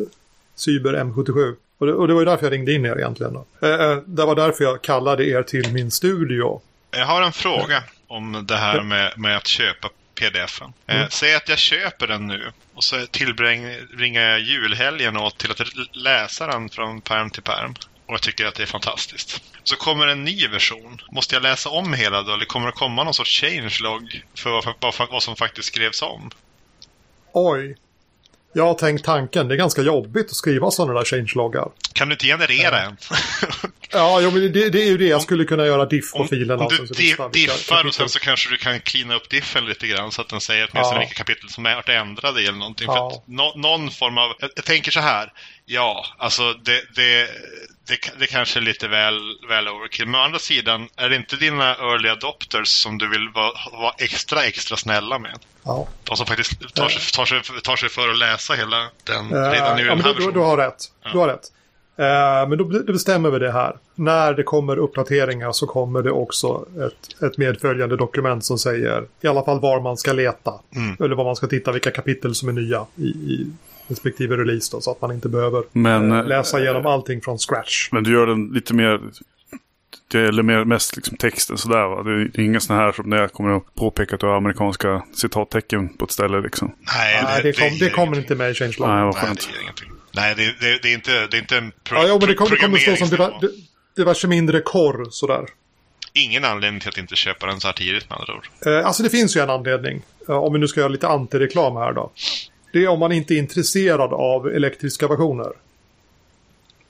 Cyber 0.55 0.95
M77. 0.95 1.55
Och 1.79 1.87
det, 1.87 1.93
och 1.93 2.09
det 2.09 2.15
var 2.15 2.21
ju 2.21 2.25
därför 2.25 2.47
jag 2.47 2.53
ringde 2.53 2.73
in 2.73 2.87
er 2.87 2.99
egentligen. 2.99 3.37
Eh, 3.63 3.71
eh, 3.71 3.97
det 4.07 4.25
var 4.25 4.35
därför 4.35 4.65
jag 4.65 4.83
kallade 4.83 5.27
er 5.27 5.43
till 5.43 5.73
min 5.73 5.91
studio. 5.91 6.61
Jag 6.91 7.07
har 7.07 7.23
en 7.23 7.33
fråga 7.33 7.83
om 8.09 8.45
det 8.47 8.57
här 8.57 8.83
med, 8.83 9.13
med 9.17 9.37
att 9.37 9.47
köpa 9.47 9.89
pdf-en. 10.15 10.73
Eh, 10.87 11.09
säg 11.09 11.35
att 11.35 11.49
jag 11.49 11.59
köper 11.59 12.07
den 12.07 12.27
nu 12.27 12.53
och 12.75 12.85
så 12.85 13.07
tillbringar 13.07 14.23
jag 14.23 14.41
julhelgen 14.41 15.17
åt 15.17 15.39
till 15.39 15.51
att 15.51 15.97
läsa 15.97 16.47
den 16.47 16.69
från 16.69 17.01
perm 17.01 17.31
till 17.31 17.43
perm. 17.43 17.75
Och 18.07 18.15
jag 18.15 18.23
tycker 18.23 18.47
att 18.47 18.55
det 18.55 18.63
är 18.63 18.67
fantastiskt. 18.67 19.43
Så 19.63 19.77
kommer 19.77 20.07
en 20.07 20.25
ny 20.25 20.49
version. 20.49 21.01
Måste 21.11 21.35
jag 21.35 21.43
läsa 21.43 21.71
om 21.71 21.93
hela 21.93 22.23
då? 22.23 22.33
Eller 22.33 22.45
kommer 22.45 22.67
det 22.67 22.73
komma 22.73 23.05
någon 23.05 23.15
sorts 23.15 23.41
changelog 23.41 24.23
för 24.35 24.51
vad, 24.51 24.75
vad, 24.81 25.09
vad 25.11 25.23
som 25.23 25.37
faktiskt 25.37 25.69
skrevs 25.69 26.03
om? 26.03 26.31
Oj. 27.33 27.77
Jag 28.55 28.65
har 28.67 28.75
tänkt 28.75 29.05
tanken. 29.05 29.49
Det 29.49 29.55
är 29.55 29.57
ganska 29.57 29.83
jobbigt 29.83 30.27
att 30.27 30.37
skriva 30.37 30.71
sådana 30.71 30.95
där 30.99 31.05
changeloggar. 31.05 31.69
Kan 31.93 32.09
du 32.09 32.15
inte 32.15 32.27
generera 32.27 32.81
en? 32.81 32.97
Ja, 33.97 34.21
jo, 34.21 34.31
men 34.31 34.53
det, 34.53 34.71
det 34.71 34.83
är 34.83 34.87
ju 34.87 34.99
det. 34.99 35.05
Jag 35.07 35.23
skulle 35.23 35.45
kunna 35.45 35.67
göra 35.67 35.85
diff 35.87 36.13
på 36.13 36.19
Om, 36.19 36.29
filen. 36.29 36.61
om 36.61 36.69
du 36.69 36.77
alltså, 36.79 36.95
så 36.95 37.29
di- 37.29 37.41
diffar 37.47 37.87
och 37.87 37.95
sen 37.95 38.09
så 38.09 38.19
kanske 38.19 38.51
du 38.51 38.57
kan 38.57 38.81
cleana 38.81 39.15
upp 39.15 39.31
diffen 39.31 39.65
lite 39.67 39.87
grann 39.87 40.13
så 40.13 40.21
att 40.21 40.29
den 40.29 40.41
säger 40.41 40.69
åtminstone 40.73 40.97
Ja. 40.97 41.01
vilka 41.01 41.15
kapitel 41.15 41.49
som 41.49 41.67
är 41.67 41.91
ändrade 41.91 42.41
eller 42.41 42.53
någonting. 42.59 42.87
Ja. 42.87 43.23
För 43.27 43.33
nå- 43.33 43.53
någon 43.57 43.91
form 43.91 44.19
av... 44.19 44.33
Jag, 44.41 44.51
jag 44.57 44.65
tänker 44.65 44.91
så 44.91 45.01
här. 45.01 45.33
Ja, 45.67 46.07
alltså 46.19 46.53
det, 46.53 46.83
det, 46.95 47.29
det, 47.87 48.19
det 48.19 48.27
kanske 48.27 48.59
är 48.59 48.63
lite 48.63 48.89
väl, 48.89 49.21
väl 49.49 49.69
overkill. 49.69 50.07
Men 50.07 50.21
å 50.21 50.25
andra 50.25 50.39
sidan, 50.39 50.89
är 50.97 51.09
det 51.09 51.17
inte 51.17 51.37
dina 51.37 51.75
early 51.75 52.09
adopters 52.09 52.69
som 52.69 52.99
du 52.99 53.09
vill 53.09 53.29
vara, 53.35 53.53
vara 53.73 53.95
extra, 53.99 54.45
extra 54.45 54.77
snälla 54.77 55.19
med? 55.19 55.39
Ja. 55.63 55.87
De 56.05 56.17
som 56.17 56.27
faktiskt 56.27 56.75
tar 56.75 56.89
sig, 56.89 57.13
tar 57.13 57.25
sig, 57.25 57.61
tar 57.63 57.77
sig 57.77 57.89
för 57.89 58.09
att 58.09 58.19
läsa 58.19 58.55
hela 58.55 58.77
den 59.05 59.29
redan 59.53 59.77
nu 59.77 59.83
ja, 59.83 59.95
den 59.95 60.05
här 60.05 60.15
du, 60.15 60.27
du, 60.27 60.33
du 60.33 60.39
har 60.41 60.57
rätt. 60.57 60.85
Du 61.13 61.19
har 61.19 61.29
rätt. 61.29 61.51
Eh, 61.97 62.49
men 62.49 62.59
då, 62.59 62.65
då 62.65 62.93
bestämmer 62.93 63.31
vi 63.31 63.39
det 63.39 63.53
här. 63.53 63.77
När 63.95 64.35
det 64.35 64.43
kommer 64.43 64.77
uppdateringar 64.77 65.53
så 65.53 65.67
kommer 65.67 66.03
det 66.03 66.11
också 66.11 66.67
ett, 66.87 67.23
ett 67.23 67.39
medföljande 67.39 67.97
dokument 67.97 68.45
som 68.45 68.59
säger 68.59 69.07
i 69.21 69.27
alla 69.27 69.45
fall 69.45 69.61
var 69.61 69.81
man 69.81 69.97
ska 69.97 70.13
leta. 70.13 70.55
Mm. 70.77 70.97
Eller 71.01 71.15
var 71.15 71.25
man 71.25 71.37
ska 71.37 71.47
titta 71.47 71.73
vilka 71.73 71.91
kapitel 71.91 72.35
som 72.35 72.49
är 72.49 72.53
nya 72.53 72.87
i, 72.97 73.07
i 73.07 73.47
respektive 73.89 74.37
release 74.37 74.69
då, 74.77 74.81
så 74.81 74.91
att 74.91 75.01
man 75.01 75.13
inte 75.13 75.29
behöver 75.29 75.63
Men, 75.73 76.13
eh, 76.13 76.19
eh, 76.19 76.27
läsa 76.27 76.61
igenom 76.61 76.87
allting 76.87 77.21
från 77.21 77.39
scratch. 77.39 77.89
Men 77.93 78.05
du 78.05 78.13
gör 78.13 78.27
den 78.27 78.49
lite 78.49 78.75
mer... 78.75 79.01
Det 80.09 80.19
är 80.21 80.43
mer, 80.43 80.65
mest 80.65 80.97
liksom 80.97 81.17
texten 81.17 81.59
sådär 81.59 81.87
va? 81.89 82.03
Det 82.03 82.11
är 82.11 82.31
det 82.35 82.43
inga 82.45 82.61
sådana 82.61 82.83
här 82.83 82.93
som 82.93 83.11
när 83.11 83.17
jag 83.17 83.33
kommer 83.33 83.57
att 83.57 83.75
påpeka 83.75 84.15
att 84.15 84.21
du 84.21 84.27
har 84.27 84.37
amerikanska 84.37 85.03
citattecken 85.15 85.89
på 85.97 86.05
ett 86.05 86.11
ställe 86.11 86.41
liksom. 86.41 86.75
Nej, 86.97 87.21
Nej, 87.25 87.43
det, 87.43 87.53
kom, 87.53 87.69
ger 87.69 87.85
det 87.85 87.91
kommer 87.91 88.17
inte 88.19 88.35
med 88.35 88.51
i 88.51 88.55
changelog. 88.55 88.89
Nej, 88.89 89.05
vad 89.05 89.15
Nej, 89.15 89.25
skönt. 89.25 89.49
det 89.55 89.63
ingenting. 89.63 89.91
Nej, 90.15 90.35
det, 90.37 90.45
det, 90.61 90.79
det, 90.83 90.89
är 90.89 90.95
inte, 90.95 91.27
det 91.27 91.37
är 91.37 91.41
inte 91.41 91.57
en 91.57 91.73
pro- 91.85 91.97
Ja, 91.97 92.05
jo, 92.09 92.19
men 92.21 92.29
det 92.29 92.35
kommer, 92.35 92.51
det 92.51 92.57
kommer 92.57 92.79
stå 92.79 92.97
som 92.97 93.09
programmeringsnivå. 93.09 93.41
diver, 93.41 93.55
di- 93.57 93.69
diverse 93.97 94.29
mindre 94.29 94.61
korr 94.61 95.07
sådär. 95.11 95.45
Ingen 96.13 96.45
anledning 96.45 96.81
till 96.81 96.89
att 96.89 96.99
inte 96.99 97.17
köpa 97.17 97.47
den 97.47 97.61
så 97.61 97.69
här 97.69 97.73
tidigt 97.75 98.11
med 98.11 98.19
andra 98.19 98.35
ord. 98.35 98.49
Eh, 98.67 98.87
alltså 98.87 99.03
det 99.03 99.11
finns 99.11 99.37
ju 99.37 99.41
en 99.41 99.51
anledning. 99.51 100.03
Eh, 100.29 100.35
om 100.37 100.53
vi 100.53 100.59
nu 100.59 100.69
ska 100.69 100.81
göra 100.81 100.89
lite 100.89 101.09
antireklam 101.09 101.77
här 101.77 101.93
då. 101.93 102.13
Det 102.75 102.85
är 102.85 102.89
om 102.89 102.99
man 102.99 103.13
inte 103.13 103.35
är 103.35 103.39
intresserad 103.39 104.13
av 104.13 104.49
elektriska 104.49 105.09
versioner. 105.09 105.53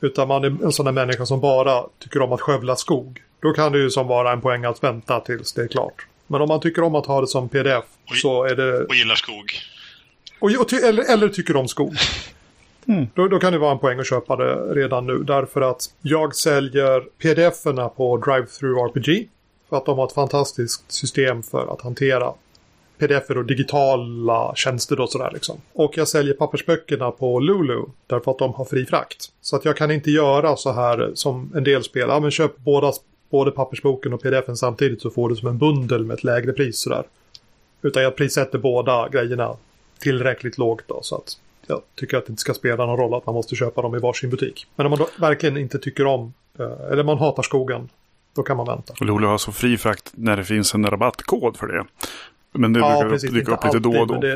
Utan 0.01 0.29
man 0.29 0.45
är 0.45 0.65
en 0.65 0.73
sån 0.73 0.87
där 0.87 0.93
människa 0.93 1.27
som 1.27 1.41
bara 1.41 1.85
tycker 1.99 2.23
om 2.23 2.33
att 2.33 2.41
skövla 2.41 2.77
skog. 2.77 3.23
Då 3.41 3.53
kan 3.53 3.73
det 3.73 3.79
ju 3.79 3.91
som 3.91 4.07
vara 4.07 4.33
en 4.33 4.41
poäng 4.41 4.65
att 4.65 4.85
vänta 4.85 5.21
tills 5.21 5.53
det 5.53 5.63
är 5.63 5.69
klart. 5.69 6.07
Men 6.27 6.41
om 6.41 6.49
man 6.49 6.61
tycker 6.61 6.83
om 6.83 6.95
att 6.95 7.07
ha 7.07 7.21
det 7.21 7.27
som 7.27 7.49
pdf 7.49 7.85
Oj. 8.11 8.17
så 8.17 8.45
är 8.45 8.55
det... 8.55 8.85
Och 8.85 8.95
gillar 8.95 9.15
skog. 9.15 9.53
Och, 10.39 10.51
och 10.61 10.69
ty, 10.69 10.77
eller, 10.77 11.13
eller 11.13 11.29
tycker 11.29 11.57
om 11.57 11.69
skog. 11.69 11.97
Då, 13.15 13.29
då 13.29 13.39
kan 13.39 13.53
det 13.53 13.59
vara 13.59 13.73
en 13.73 13.79
poäng 13.79 13.99
att 13.99 14.09
köpa 14.09 14.37
det 14.37 14.55
redan 14.55 15.07
nu. 15.07 15.19
Därför 15.19 15.61
att 15.61 15.91
jag 16.03 16.35
säljer 16.35 17.01
pdf-erna 17.19 17.89
på 17.89 18.17
Drive-Through 18.17 18.85
RPG. 18.85 19.29
För 19.69 19.77
att 19.77 19.87
de 19.87 19.99
har 19.99 20.07
ett 20.07 20.13
fantastiskt 20.13 20.93
system 20.93 21.43
för 21.43 21.73
att 21.73 21.81
hantera 21.81 22.33
pdf 22.99 23.31
och 23.31 23.45
digitala 23.45 24.55
tjänster 24.55 25.01
och 25.01 25.11
sådär 25.11 25.31
liksom. 25.33 25.61
Och 25.73 25.97
jag 25.97 26.09
säljer 26.09 26.35
pappersböckerna 26.35 27.11
på 27.11 27.41
Lulu 27.41 27.83
därför 28.07 28.31
att 28.31 28.39
de 28.39 28.55
har 28.55 28.65
fri 28.65 28.87
frakt. 28.87 29.31
Så 29.41 29.57
att 29.57 29.65
jag 29.65 29.77
kan 29.77 29.91
inte 29.91 30.11
göra 30.11 30.57
så 30.57 30.73
här 30.73 31.11
som 31.15 31.53
en 31.55 31.65
del 31.65 31.85
spel. 31.85 32.09
Ja 32.09 32.21
men 32.21 32.31
köp 32.31 32.57
båda, 32.57 32.93
både 33.31 33.51
pappersboken 33.51 34.13
och 34.13 34.23
pdfen 34.23 34.57
samtidigt 34.57 35.03
så 35.03 35.11
får 35.11 35.29
du 35.29 35.37
som 35.37 35.49
en 35.49 35.59
bundel 35.59 36.05
med 36.05 36.15
ett 36.15 36.25
lägre 36.25 36.53
pris 36.53 36.79
sådär. 36.79 37.05
Utan 37.83 38.03
jag 38.03 38.17
prissätter 38.17 38.59
båda 38.59 39.09
grejerna 39.09 39.57
tillräckligt 39.99 40.59
lågt 40.59 40.85
då 40.87 40.99
så 41.03 41.17
att 41.17 41.39
jag 41.67 41.83
tycker 41.95 42.17
att 42.17 42.27
det 42.27 42.31
inte 42.31 42.41
ska 42.41 42.55
spela 42.55 42.87
någon 42.87 42.97
roll 42.97 43.15
att 43.15 43.27
man 43.27 43.35
måste 43.35 43.57
köpa 43.57 43.83
dem 43.83 43.95
i 43.95 43.99
varsin 43.99 44.31
butik. 44.31 44.67
Men 44.77 44.87
om 44.87 44.91
man 44.91 44.99
då 44.99 45.09
verkligen 45.21 45.57
inte 45.57 45.79
tycker 45.79 46.07
om, 46.07 46.35
eh, 46.59 46.93
eller 46.93 47.05
man 47.05 47.19
hatar 47.19 47.43
skogen, 47.43 47.89
då 48.35 48.43
kan 48.43 48.57
man 48.57 48.67
vänta. 48.67 48.95
Lulu 49.01 49.27
har 49.27 49.39
så 49.39 49.53
fri 49.53 49.79
frakt 49.79 50.13
när 50.15 50.37
det 50.37 50.45
finns 50.45 50.75
en 50.75 50.91
rabattkod 50.91 51.57
för 51.57 51.67
det. 51.67 51.85
Men 52.55 52.73
det 52.73 52.81
Ja, 52.81 52.99
brukar 53.01 53.11
precis. 53.11 53.31
dyka 53.31 53.53
upp 53.53 53.65
lite 53.65 53.79
då 53.79 53.91
och 53.91 53.97
alltid, 53.97 54.17
då. 54.21 54.27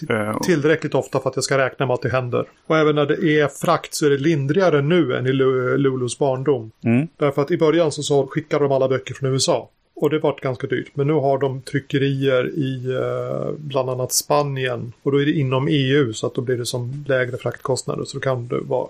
ti- 0.00 0.28
Eh, 0.30 0.40
tillräckligt 0.40 0.94
ofta 0.94 1.20
för 1.20 1.30
att 1.30 1.36
jag 1.36 1.44
ska 1.44 1.58
räkna 1.58 1.86
med 1.86 1.94
att 1.94 2.02
det 2.02 2.08
händer. 2.08 2.44
Och 2.66 2.76
även 2.78 2.94
när 2.94 3.06
det 3.06 3.40
är 3.40 3.48
frakt 3.48 3.94
så 3.94 4.06
är 4.06 4.10
det 4.10 4.18
lindrigare 4.18 4.82
nu 4.82 5.16
än 5.16 5.26
i 5.26 5.32
Lu- 5.32 5.76
Lulus 5.76 6.18
barndom. 6.18 6.70
Mm. 6.84 7.08
Därför 7.16 7.42
att 7.42 7.50
i 7.50 7.56
början 7.58 7.92
så, 7.92 8.02
så 8.02 8.26
skickade 8.26 8.64
de 8.64 8.72
alla 8.72 8.88
böcker 8.88 9.14
från 9.14 9.32
USA. 9.32 9.68
Och 9.94 10.10
det 10.10 10.18
vart 10.18 10.40
ganska 10.40 10.66
dyrt. 10.66 10.90
Men 10.94 11.06
nu 11.06 11.12
har 11.12 11.38
de 11.38 11.62
tryckerier 11.62 12.48
i 12.58 12.94
eh, 12.94 13.50
bland 13.58 13.90
annat 13.90 14.12
Spanien. 14.12 14.92
Och 15.02 15.12
då 15.12 15.22
är 15.22 15.26
det 15.26 15.32
inom 15.32 15.68
EU 15.70 16.12
så 16.12 16.26
att 16.26 16.34
då 16.34 16.40
blir 16.40 16.56
det 16.56 16.66
som 16.66 17.04
lägre 17.08 17.36
fraktkostnader. 17.36 18.04
Så 18.04 18.16
då 18.16 18.20
kan 18.20 18.48
det 18.48 18.60
vara 18.60 18.88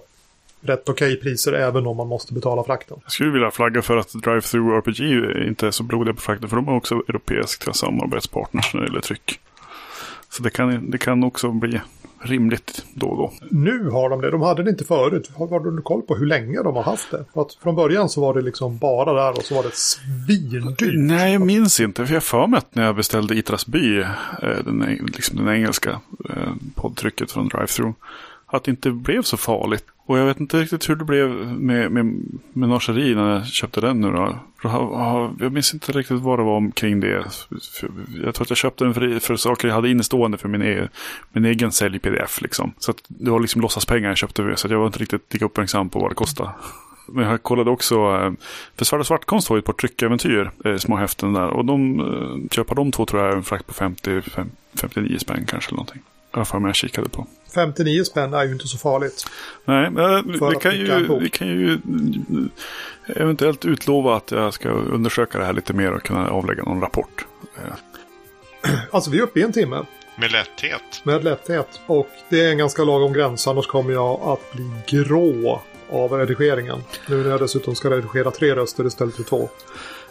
rätt 0.60 0.88
okej 0.88 1.16
priser 1.16 1.52
även 1.52 1.86
om 1.86 1.96
man 1.96 2.06
måste 2.06 2.34
betala 2.34 2.64
frakten. 2.64 2.98
Jag 3.02 3.12
skulle 3.12 3.30
vilja 3.30 3.50
flagga 3.50 3.82
för 3.82 3.96
att 3.96 4.14
Drive-Through 4.14 4.78
RPG 4.78 5.00
inte 5.48 5.66
är 5.66 5.70
så 5.70 5.82
blodiga 5.82 6.14
på 6.14 6.20
frakten. 6.20 6.48
För 6.48 6.56
de 6.56 6.68
är 6.68 6.76
också 6.76 6.94
europeiska 6.94 7.72
samarbetspartners 7.72 8.74
när 8.74 8.80
det 8.80 8.86
gäller 8.86 9.00
tryck. 9.00 9.40
Så 10.28 10.42
det 10.42 10.50
kan, 10.50 10.90
det 10.90 10.98
kan 10.98 11.24
också 11.24 11.50
bli 11.50 11.80
rimligt 12.20 12.84
då 12.94 13.06
och 13.06 13.16
då. 13.16 13.32
Nu 13.50 13.90
har 13.90 14.10
de 14.10 14.20
det. 14.20 14.30
De 14.30 14.42
hade 14.42 14.62
det 14.62 14.70
inte 14.70 14.84
förut. 14.84 15.30
Har 15.36 15.76
du 15.76 15.82
koll 15.82 16.02
på 16.02 16.16
hur 16.16 16.26
länge 16.26 16.62
de 16.62 16.76
har 16.76 16.82
haft 16.82 17.10
det? 17.10 17.24
För 17.34 17.42
att 17.42 17.54
från 17.54 17.76
början 17.76 18.08
så 18.08 18.20
var 18.20 18.34
det 18.34 18.42
liksom 18.42 18.78
bara 18.78 19.12
där 19.12 19.30
och 19.30 19.44
så 19.44 19.54
var 19.54 19.62
det 19.62 19.74
svindyrt. 19.74 20.94
Nej, 20.94 21.32
jag 21.32 21.42
minns 21.42 21.80
inte. 21.80 22.06
För 22.06 22.14
jag 22.14 22.22
för 22.22 22.46
mig 22.46 22.58
att 22.58 22.74
när 22.74 22.84
jag 22.84 22.96
beställde 22.96 23.34
Itras 23.34 23.66
by, 23.66 23.98
eh, 23.98 24.06
den, 24.64 24.78
liksom 25.06 25.36
den 25.36 25.48
engelska 25.48 26.00
eh, 26.30 26.52
poddtrycket 26.74 27.32
från 27.32 27.48
Drive-Through, 27.48 27.94
att 28.46 28.64
det 28.64 28.70
inte 28.70 28.90
blev 28.90 29.22
så 29.22 29.36
farligt. 29.36 29.84
Och 30.06 30.18
jag 30.18 30.26
vet 30.26 30.40
inte 30.40 30.60
riktigt 30.60 30.88
hur 30.88 30.96
det 30.96 31.04
blev 31.04 31.28
med, 31.46 31.92
med 31.92 32.22
menageri 32.52 33.14
när 33.14 33.30
jag 33.30 33.46
köpte 33.46 33.80
den 33.80 34.00
nu 34.00 34.10
då. 34.10 34.38
Jag 35.40 35.52
minns 35.52 35.74
inte 35.74 35.92
riktigt 35.92 36.20
vad 36.20 36.38
det 36.38 36.42
var 36.42 36.56
omkring 36.56 37.00
det. 37.00 37.24
Jag 38.24 38.34
tror 38.34 38.42
att 38.42 38.50
jag 38.50 38.56
köpte 38.56 38.84
den 38.84 38.94
för, 38.94 39.18
för 39.18 39.36
saker 39.36 39.68
jag 39.68 39.74
hade 39.74 39.90
innestående 39.90 40.38
för 40.38 40.48
min, 40.48 40.62
e, 40.62 40.88
min 41.32 41.44
egen 41.44 41.72
sälj-pdf. 41.72 42.40
Liksom. 42.42 42.72
Så 42.78 42.90
att 42.90 42.96
det 43.08 43.30
var 43.30 43.40
liksom 43.40 43.60
låtsaspengar 43.60 44.08
jag 44.08 44.16
köpte. 44.16 44.56
Så 44.56 44.66
att 44.66 44.70
jag 44.70 44.78
var 44.78 44.86
inte 44.86 44.98
riktigt 44.98 45.32
lika 45.32 45.44
uppmärksam 45.44 45.88
på 45.88 45.98
vad 45.98 46.10
det 46.10 46.14
kostade. 46.14 46.50
Men 47.08 47.24
jag 47.24 47.42
kollade 47.42 47.70
också, 47.70 47.94
eh, 47.94 48.32
för 48.76 48.84
Svart 48.84 49.00
och 49.00 49.06
Svartkonst 49.06 49.48
har 49.48 49.56
ju 49.56 49.58
ett 49.58 49.64
par 49.64 49.72
tryckäventyr, 49.72 50.50
eh, 50.64 50.76
små 50.76 50.96
häften 50.96 51.32
där. 51.32 51.48
Och 51.48 51.64
de, 51.64 52.00
eh, 52.00 52.50
köpa 52.50 52.74
de 52.74 52.92
två 52.92 53.06
tror 53.06 53.22
jag 53.22 53.32
är 53.32 53.36
en 53.36 53.42
frakt 53.42 53.66
på 53.66 53.74
50, 53.74 54.22
59 54.74 55.18
spänn 55.18 55.44
kanske 55.46 55.68
eller 55.68 55.76
någonting. 55.76 56.02
Jag 56.30 56.38
har 56.38 56.44
för 56.44 56.58
mig 56.58 56.68
jag 56.68 56.76
kikade 56.76 57.08
på. 57.08 57.26
59 57.56 58.04
spänn 58.04 58.34
är 58.34 58.44
ju 58.44 58.52
inte 58.52 58.68
så 58.68 58.78
farligt. 58.78 59.26
Nej, 59.64 59.90
men 59.90 60.38
För 60.38 60.50
vi 60.50 60.56
kan, 60.56 60.76
ju, 60.76 61.18
vi 61.20 61.30
kan 61.30 61.48
ju 61.48 61.78
eventuellt 63.06 63.64
utlova 63.64 64.16
att 64.16 64.30
jag 64.30 64.54
ska 64.54 64.68
undersöka 64.68 65.38
det 65.38 65.44
här 65.44 65.52
lite 65.52 65.72
mer 65.72 65.92
och 65.92 66.02
kunna 66.02 66.28
avlägga 66.30 66.62
någon 66.62 66.80
rapport. 66.80 67.26
Eh, 67.56 68.72
Alltså 68.90 69.10
vi 69.10 69.18
är 69.18 69.22
uppe 69.22 69.40
i 69.40 69.42
en 69.42 69.52
timme 69.52 69.84
Med 70.16 70.32
lätthet. 70.32 70.82
med 71.04 71.24
lätthet. 71.24 71.80
Och 71.86 72.08
det 72.28 72.40
är 72.44 72.50
en 72.50 72.58
ganska 72.58 72.84
lagom 72.84 73.12
gräns 73.12 73.46
annars 73.46 73.66
kommer 73.66 73.92
jag 73.92 74.20
att 74.22 74.52
bli 74.52 74.70
grå 74.86 75.62
av 75.90 76.12
redigeringen. 76.12 76.78
Nu 77.08 77.22
när 77.22 77.30
jag 77.30 77.40
dessutom 77.40 77.74
ska 77.74 77.90
redigera 77.90 78.30
tre 78.30 78.54
röster 78.54 78.86
istället 78.86 79.14
för 79.16 79.22
två. 79.22 79.48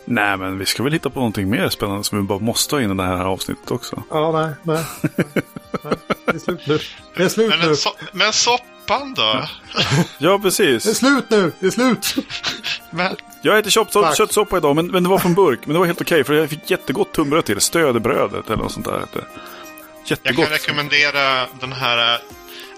Nej, 0.06 0.38
men 0.38 0.60
vi 0.60 0.66
ska 0.66 0.84
väl 0.84 0.94
hitta 0.94 1.10
på 1.10 1.20
någonting 1.20 1.50
mer 1.50 1.70
spännande 1.70 2.04
som 2.04 2.18
vi 2.18 2.24
bara 2.24 2.40
måste 2.40 2.76
ha 2.76 2.82
in 2.82 2.92
i 2.92 2.96
det 2.96 3.04
här 3.04 3.26
avsnittet 3.26 3.72
också. 3.72 4.04
Ja, 4.10 4.32
nej, 4.32 4.54
nej. 4.64 4.84
nej. 5.84 5.94
Det 6.26 6.32
är 6.36 6.40
slut 6.40 6.68
nu. 6.68 6.80
Det 7.18 7.24
är 7.24 7.30
slut 7.30 7.50
Men, 7.60 7.70
nu. 7.70 7.76
so 7.76 7.90
men 8.12 8.34
soppan 8.34 9.14
då? 9.14 9.22
Ja, 10.18 10.30
Det 10.30 10.34
är 10.34 10.38
precis. 10.38 10.98
slut 10.98 11.30
nu. 11.30 11.52
Det 11.60 11.66
är 11.68 11.72
slut. 11.72 12.16
Men, 12.92 13.16
Jag 13.42 13.58
äter 13.60 14.16
köttsoppa 14.16 14.58
idag, 14.58 14.76
men, 14.76 14.88
men 14.88 15.04
det 15.04 15.10
var 15.10 15.18
från 15.20 15.34
burk. 15.34 15.60
Men 15.66 15.74
det 15.74 15.80
var 15.80 15.86
helt 15.86 16.02
okej, 16.02 16.24
för 16.24 16.34
jag 16.34 16.50
fick 16.50 16.72
jättegott 16.72 17.12
tunnbröd 17.14 17.46
till. 17.46 17.60
Stödebrödet 17.62 18.46
eller 18.48 18.58
något 18.64 18.72
sånt 18.72 18.86
där. 18.86 19.00
det. 19.14 19.20
jag 19.20 19.26
Jättegott. 20.06 20.46
kan 20.46 20.54
rekommendera 20.54 21.46
den 21.60 21.74
här 21.74 22.20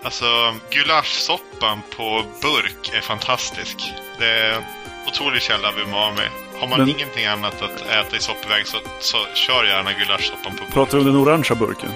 alltså, 0.03 0.25
gulaschsoppan 0.71 1.79
på 1.97 2.23
burk 2.41 2.91
är 2.93 3.01
fantastisk. 3.01 3.93
Det 4.19 4.25
är 4.29 4.57
otrolig 5.07 5.41
källa 5.41 5.67
av 5.67 5.79
umami. 5.79 6.21
Har 6.59 6.67
man 6.67 6.79
Men- 6.79 6.89
ingenting 6.89 7.25
annat 7.25 7.61
att 7.61 7.81
äta 7.81 8.15
i 8.17 8.19
soppväg 8.19 8.67
så, 8.67 8.77
så 8.99 9.17
kör 9.33 9.63
gärna 9.65 9.93
gulaschsoppan 9.93 10.51
på 10.57 10.63
burk. 10.63 10.73
Pratar 10.73 10.91
du 10.97 10.99
om 10.99 11.05
den 11.05 11.15
orangea 11.15 11.55
burken? 11.55 11.89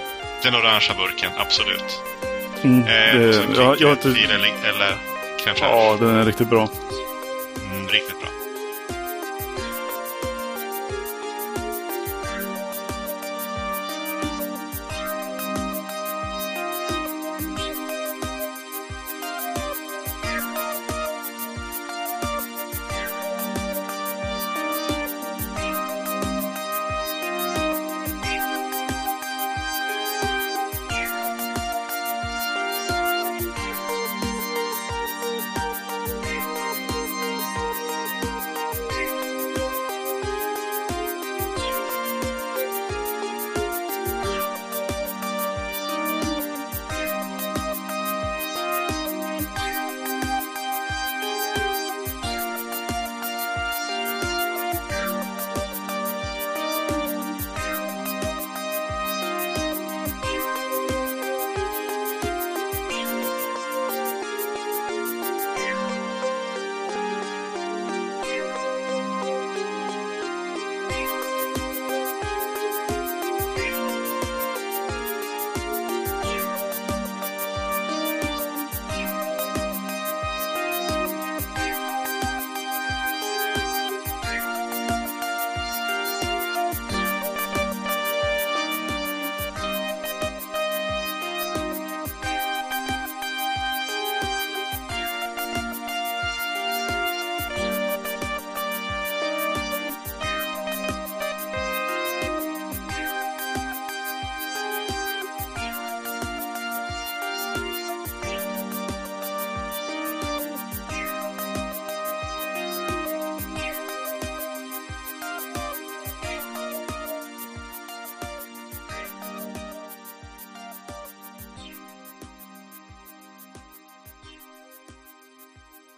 Den 0.43 0.55
orangea 0.55 0.95
burken, 0.97 1.31
absolut. 1.37 2.01
Mm, 2.63 2.79
Eh, 2.79 2.87
det, 3.19 3.43
ja, 3.55 3.75
jag 3.79 3.87
har 3.87 3.91
inte... 3.91 4.07
eller, 4.09 4.95
fraîche. 5.45 5.59
Ja, 5.59 5.97
den 5.99 6.15
är 6.15 6.25
riktigt 6.25 6.49
bra. 6.49 6.69
Mm, 7.71 7.87
riktigt 7.87 8.19
bra. 8.21 8.29